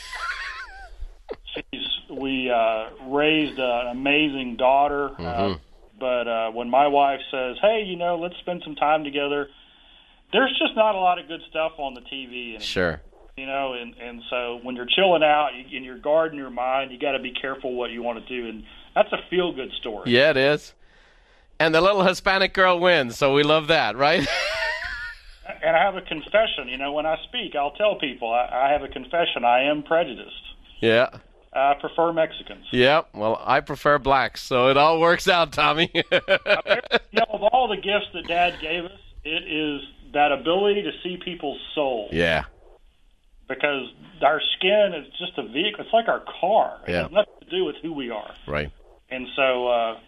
she's 1.55 1.87
we 2.11 2.51
uh, 2.51 2.91
raised 3.09 3.59
an 3.59 3.87
amazing 3.89 4.57
daughter. 4.57 5.11
Uh, 5.21 5.57
but 5.99 6.27
uh, 6.29 6.51
when 6.51 6.71
my 6.71 6.89
wife 6.89 7.21
says, 7.31 7.57
"Hey, 7.63 7.85
you 7.87 7.97
know, 7.97 8.17
let's 8.17 8.37
spend 8.39 8.63
some 8.65 8.75
time 8.75 9.05
together," 9.05 9.49
there's 10.33 10.51
just 10.59 10.75
not 10.77 10.95
a 10.95 10.99
lot 10.99 11.19
of 11.19 11.29
good 11.29 11.41
stuff 11.49 11.73
on 11.79 11.95
the 11.95 12.01
TV. 12.01 12.55
And, 12.55 12.63
Sure. 12.63 13.01
You 13.37 13.47
know, 13.47 13.73
and 13.73 13.95
and 14.01 14.23
so 14.31 14.61
when 14.63 14.77
you're 14.77 14.87
chilling 14.87 15.23
out 15.25 15.51
and 15.55 15.85
you're 15.85 15.99
guarding 15.99 16.39
your 16.39 16.51
mind, 16.51 16.93
you 16.93 16.99
got 16.99 17.13
to 17.13 17.19
be 17.19 17.33
careful 17.33 17.75
what 17.75 17.91
you 17.91 18.03
want 18.03 18.25
to 18.25 18.29
do, 18.43 18.49
and 18.49 18.63
that's 18.95 19.13
a 19.13 19.19
feel 19.29 19.53
good 19.53 19.73
story. 19.81 20.11
Yeah, 20.13 20.31
it 20.31 20.37
is. 20.37 20.73
And 21.59 21.75
the 21.75 21.81
little 21.81 22.05
Hispanic 22.05 22.53
girl 22.55 22.79
wins, 22.79 23.17
so 23.17 23.33
we 23.35 23.43
love 23.43 23.67
that, 23.69 23.97
right? 23.97 24.27
And 25.63 25.77
I 25.77 25.83
have 25.85 25.95
a 25.97 26.01
confession. 26.01 26.69
You 26.69 26.79
know, 26.79 26.93
when 26.93 27.05
I 27.07 27.17
speak, 27.29 27.55
I'll 27.55 27.73
tell 27.73 27.97
people 27.97 28.33
I, 28.33 28.49
I 28.69 28.73
have 28.73 28.83
a 28.83 28.89
confession. 28.89 29.45
I 29.45 29.65
am 29.65 29.83
prejudiced. 29.83 30.31
yeah. 30.81 31.09
I 31.53 31.75
prefer 31.81 32.13
Mexicans. 32.13 32.65
Yeah, 32.73 33.03
well, 33.15 33.41
I 33.45 33.61
prefer 33.61 33.99
blacks, 33.99 34.43
so 34.43 34.71
it 34.71 34.77
all 34.77 35.01
works 35.01 35.29
out, 35.29 35.53
Tommy. 35.53 35.89
you 35.95 36.03
know, 36.11 37.27
of 37.29 37.43
all 37.45 37.69
the 37.69 37.77
gifts 37.77 38.07
that 38.13 38.27
Dad 38.27 38.55
gave 38.61 38.87
us, 38.87 38.99
it 39.23 39.45
is 39.47 39.81
that 40.15 40.33
ability 40.33 40.83
to 40.83 40.91
see 41.05 41.17
people's 41.25 41.61
souls. 41.75 42.11
yeah, 42.13 42.45
Because 43.49 43.89
our 44.23 44.41
skin 44.57 44.93
is 44.97 45.07
just 45.19 45.37
a 45.39 45.43
vehicle. 45.43 45.85
It's 45.85 45.93
like 45.93 46.09
our 46.09 46.23
car. 46.41 46.79
It 46.87 46.93
Yeah. 46.93 47.03
has 47.03 47.13
nothing 47.13 47.35
to 47.43 47.51
do 47.51 47.65
with 47.65 47.77
who 47.83 47.93
we 47.93 48.11
are. 48.11 48.31
right. 48.47 48.71
And 49.11 49.27
so, 49.37 49.69
uh, 49.69 49.99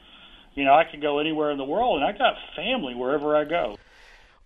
you 0.55 0.65
know, 0.65 0.75
I 0.75 0.85
can 0.85 1.01
go 1.01 1.19
anywhere 1.19 1.51
in 1.51 1.59
the 1.59 1.65
world, 1.65 2.01
and 2.01 2.05
I 2.05 2.13
got 2.17 2.35
family 2.57 2.95
wherever 2.95 3.37
I 3.37 3.45
go. 3.45 3.77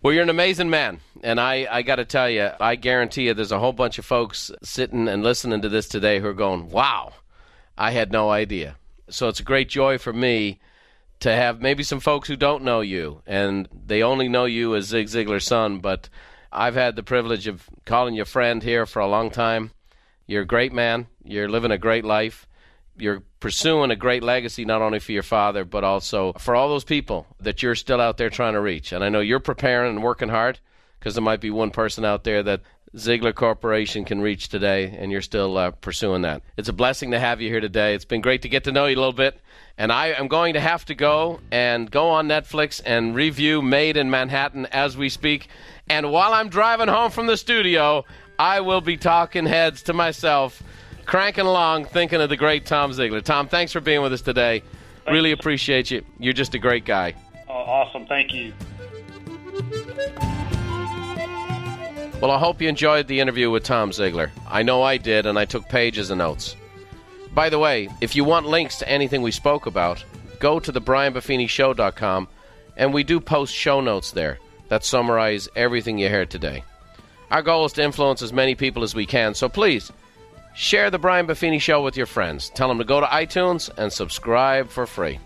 Well, 0.03 0.13
you're 0.13 0.23
an 0.23 0.29
amazing 0.29 0.69
man, 0.69 0.99
and 1.23 1.39
I, 1.39 1.67
I 1.71 1.83
got 1.83 1.95
to 1.97 2.05
tell 2.05 2.29
you, 2.29 2.49
I 2.59 2.75
guarantee 2.75 3.27
you, 3.27 3.33
there's 3.33 3.51
a 3.51 3.59
whole 3.59 3.71
bunch 3.71 3.97
of 3.97 4.05
folks 4.05 4.51
sitting 4.61 5.07
and 5.07 5.23
listening 5.23 5.61
to 5.61 5.69
this 5.69 5.87
today 5.87 6.19
who 6.19 6.27
are 6.27 6.33
going, 6.33 6.69
"Wow, 6.69 7.13
I 7.77 7.91
had 7.91 8.11
no 8.11 8.29
idea." 8.29 8.75
So 9.09 9.27
it's 9.29 9.39
a 9.39 9.43
great 9.43 9.69
joy 9.69 9.97
for 9.97 10.11
me 10.11 10.59
to 11.21 11.31
have 11.33 11.61
maybe 11.61 11.83
some 11.83 11.99
folks 11.99 12.27
who 12.27 12.35
don't 12.35 12.63
know 12.63 12.81
you, 12.81 13.21
and 13.27 13.69
they 13.85 14.01
only 14.03 14.27
know 14.27 14.45
you 14.45 14.75
as 14.75 14.85
Zig 14.85 15.05
Ziglar's 15.07 15.45
son. 15.45 15.79
But 15.79 16.09
I've 16.51 16.75
had 16.75 16.95
the 16.95 17.03
privilege 17.03 17.47
of 17.47 17.69
calling 17.85 18.13
you 18.13 18.25
friend 18.25 18.61
here 18.61 18.85
for 18.85 18.99
a 18.99 19.07
long 19.07 19.29
time. 19.29 19.71
You're 20.27 20.41
a 20.43 20.47
great 20.47 20.73
man. 20.73 21.07
You're 21.23 21.49
living 21.49 21.71
a 21.71 21.77
great 21.77 22.05
life. 22.05 22.47
You're 22.97 23.23
pursuing 23.39 23.89
a 23.89 23.95
great 23.95 24.21
legacy 24.21 24.65
not 24.65 24.81
only 24.81 24.99
for 24.99 25.13
your 25.13 25.23
father, 25.23 25.63
but 25.63 25.83
also 25.83 26.33
for 26.33 26.55
all 26.55 26.69
those 26.69 26.83
people 26.83 27.25
that 27.39 27.63
you're 27.63 27.75
still 27.75 28.01
out 28.01 28.17
there 28.17 28.29
trying 28.29 28.53
to 28.53 28.61
reach. 28.61 28.91
And 28.91 29.03
I 29.03 29.09
know 29.09 29.21
you're 29.21 29.39
preparing 29.39 29.91
and 29.91 30.03
working 30.03 30.29
hard 30.29 30.59
because 30.99 31.15
there 31.15 31.23
might 31.23 31.41
be 31.41 31.49
one 31.49 31.71
person 31.71 32.05
out 32.05 32.23
there 32.23 32.43
that 32.43 32.61
Ziglar 32.95 33.33
Corporation 33.33 34.03
can 34.03 34.19
reach 34.19 34.49
today, 34.49 34.95
and 34.99 35.11
you're 35.11 35.21
still 35.21 35.57
uh, 35.57 35.71
pursuing 35.71 36.23
that. 36.23 36.43
It's 36.57 36.67
a 36.67 36.73
blessing 36.73 37.11
to 37.11 37.19
have 37.19 37.39
you 37.39 37.49
here 37.49 37.61
today. 37.61 37.95
It's 37.95 38.05
been 38.05 38.19
great 38.19 38.41
to 38.41 38.49
get 38.49 38.65
to 38.65 38.71
know 38.73 38.85
you 38.85 38.95
a 38.95 38.99
little 38.99 39.13
bit. 39.13 39.39
And 39.77 39.91
I 39.91 40.07
am 40.07 40.27
going 40.27 40.53
to 40.53 40.59
have 40.59 40.83
to 40.85 40.95
go 40.95 41.39
and 41.51 41.89
go 41.89 42.09
on 42.09 42.27
Netflix 42.27 42.81
and 42.85 43.15
review 43.15 43.61
Maid 43.61 43.95
in 43.95 44.09
Manhattan 44.09 44.65
as 44.67 44.97
we 44.97 45.07
speak. 45.07 45.47
And 45.91 46.09
while 46.09 46.33
I'm 46.33 46.47
driving 46.47 46.87
home 46.87 47.11
from 47.11 47.27
the 47.27 47.35
studio, 47.35 48.05
I 48.39 48.61
will 48.61 48.79
be 48.79 48.95
talking 48.95 49.45
heads 49.45 49.81
to 49.83 49.93
myself, 49.93 50.63
cranking 51.05 51.45
along, 51.45 51.83
thinking 51.83 52.21
of 52.21 52.29
the 52.29 52.37
great 52.37 52.65
Tom 52.65 52.91
Ziglar. 52.91 53.21
Tom, 53.21 53.49
thanks 53.49 53.73
for 53.73 53.81
being 53.81 54.01
with 54.01 54.13
us 54.13 54.21
today. 54.21 54.63
Really 55.11 55.33
appreciate 55.33 55.91
you. 55.91 56.01
You're 56.17 56.31
just 56.31 56.55
a 56.55 56.59
great 56.59 56.85
guy. 56.85 57.13
Oh, 57.49 57.53
awesome. 57.53 58.05
Thank 58.05 58.33
you. 58.33 58.53
Well, 62.21 62.31
I 62.31 62.39
hope 62.39 62.61
you 62.61 62.69
enjoyed 62.69 63.07
the 63.07 63.19
interview 63.19 63.51
with 63.51 63.65
Tom 63.65 63.91
Ziglar. 63.91 64.31
I 64.47 64.63
know 64.63 64.83
I 64.83 64.95
did, 64.95 65.25
and 65.25 65.37
I 65.37 65.43
took 65.43 65.67
pages 65.67 66.09
of 66.09 66.17
notes. 66.17 66.55
By 67.33 67.49
the 67.49 67.59
way, 67.59 67.89
if 67.99 68.15
you 68.15 68.23
want 68.23 68.45
links 68.45 68.77
to 68.77 68.87
anything 68.87 69.21
we 69.21 69.31
spoke 69.31 69.65
about, 69.65 70.05
go 70.39 70.57
to 70.57 70.71
the 70.71 70.79
brianbuffinishow.com, 70.79 72.29
and 72.77 72.93
we 72.93 73.03
do 73.03 73.19
post 73.19 73.53
show 73.53 73.81
notes 73.81 74.11
there 74.11 74.39
that 74.71 74.85
summarize 74.85 75.49
everything 75.53 75.97
you 75.97 76.07
heard 76.07 76.29
today. 76.29 76.63
Our 77.29 77.41
goal 77.41 77.65
is 77.65 77.73
to 77.73 77.83
influence 77.83 78.21
as 78.21 78.31
many 78.31 78.55
people 78.55 78.83
as 78.83 78.95
we 78.95 79.05
can, 79.05 79.33
so 79.33 79.49
please 79.49 79.91
share 80.55 80.89
the 80.89 80.97
Brian 80.97 81.27
Buffini 81.27 81.59
Show 81.59 81.83
with 81.83 81.97
your 81.97 82.05
friends. 82.05 82.49
Tell 82.51 82.69
them 82.69 82.77
to 82.77 82.85
go 82.85 83.01
to 83.01 83.05
iTunes 83.05 83.69
and 83.77 83.91
subscribe 83.91 84.69
for 84.69 84.87
free. 84.87 85.19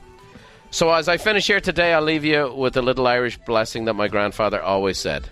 So, 0.71 0.91
as 0.91 1.07
I 1.07 1.17
finish 1.17 1.45
here 1.45 1.61
today, 1.61 1.93
I'll 1.93 2.01
leave 2.01 2.25
you 2.25 2.51
with 2.55 2.75
a 2.75 2.81
little 2.81 3.05
Irish 3.05 3.37
blessing 3.37 3.85
that 3.85 3.93
my 3.93 4.07
grandfather 4.07 4.59
always 4.59 4.97
said. 4.97 5.29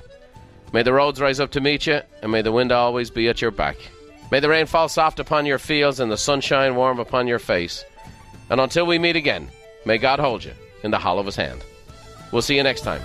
May 0.73 0.83
the 0.83 0.93
roads 0.93 1.19
rise 1.19 1.39
up 1.39 1.49
to 1.53 1.61
meet 1.61 1.87
you, 1.87 2.01
and 2.21 2.31
may 2.31 2.43
the 2.43 2.51
wind 2.51 2.71
always 2.71 3.09
be 3.09 3.29
at 3.29 3.41
your 3.41 3.49
back. 3.49 3.77
May 4.29 4.41
the 4.41 4.49
rain 4.49 4.67
fall 4.67 4.89
soft 4.89 5.19
upon 5.19 5.47
your 5.47 5.59
fields 5.59 5.99
and 5.99 6.11
the 6.11 6.17
sunshine 6.17 6.75
warm 6.75 6.99
upon 6.99 7.25
your 7.25 7.39
face. 7.39 7.83
And 8.51 8.61
until 8.61 8.85
we 8.85 8.99
meet 8.99 9.15
again, 9.15 9.49
may 9.87 9.97
God 9.97 10.19
hold 10.19 10.43
you 10.43 10.53
in 10.83 10.91
the 10.91 10.99
hollow 10.99 11.21
of 11.21 11.25
his 11.25 11.35
hand. 11.35 11.65
We'll 12.31 12.43
see 12.43 12.55
you 12.55 12.63
next 12.63 12.81
time. 12.81 13.01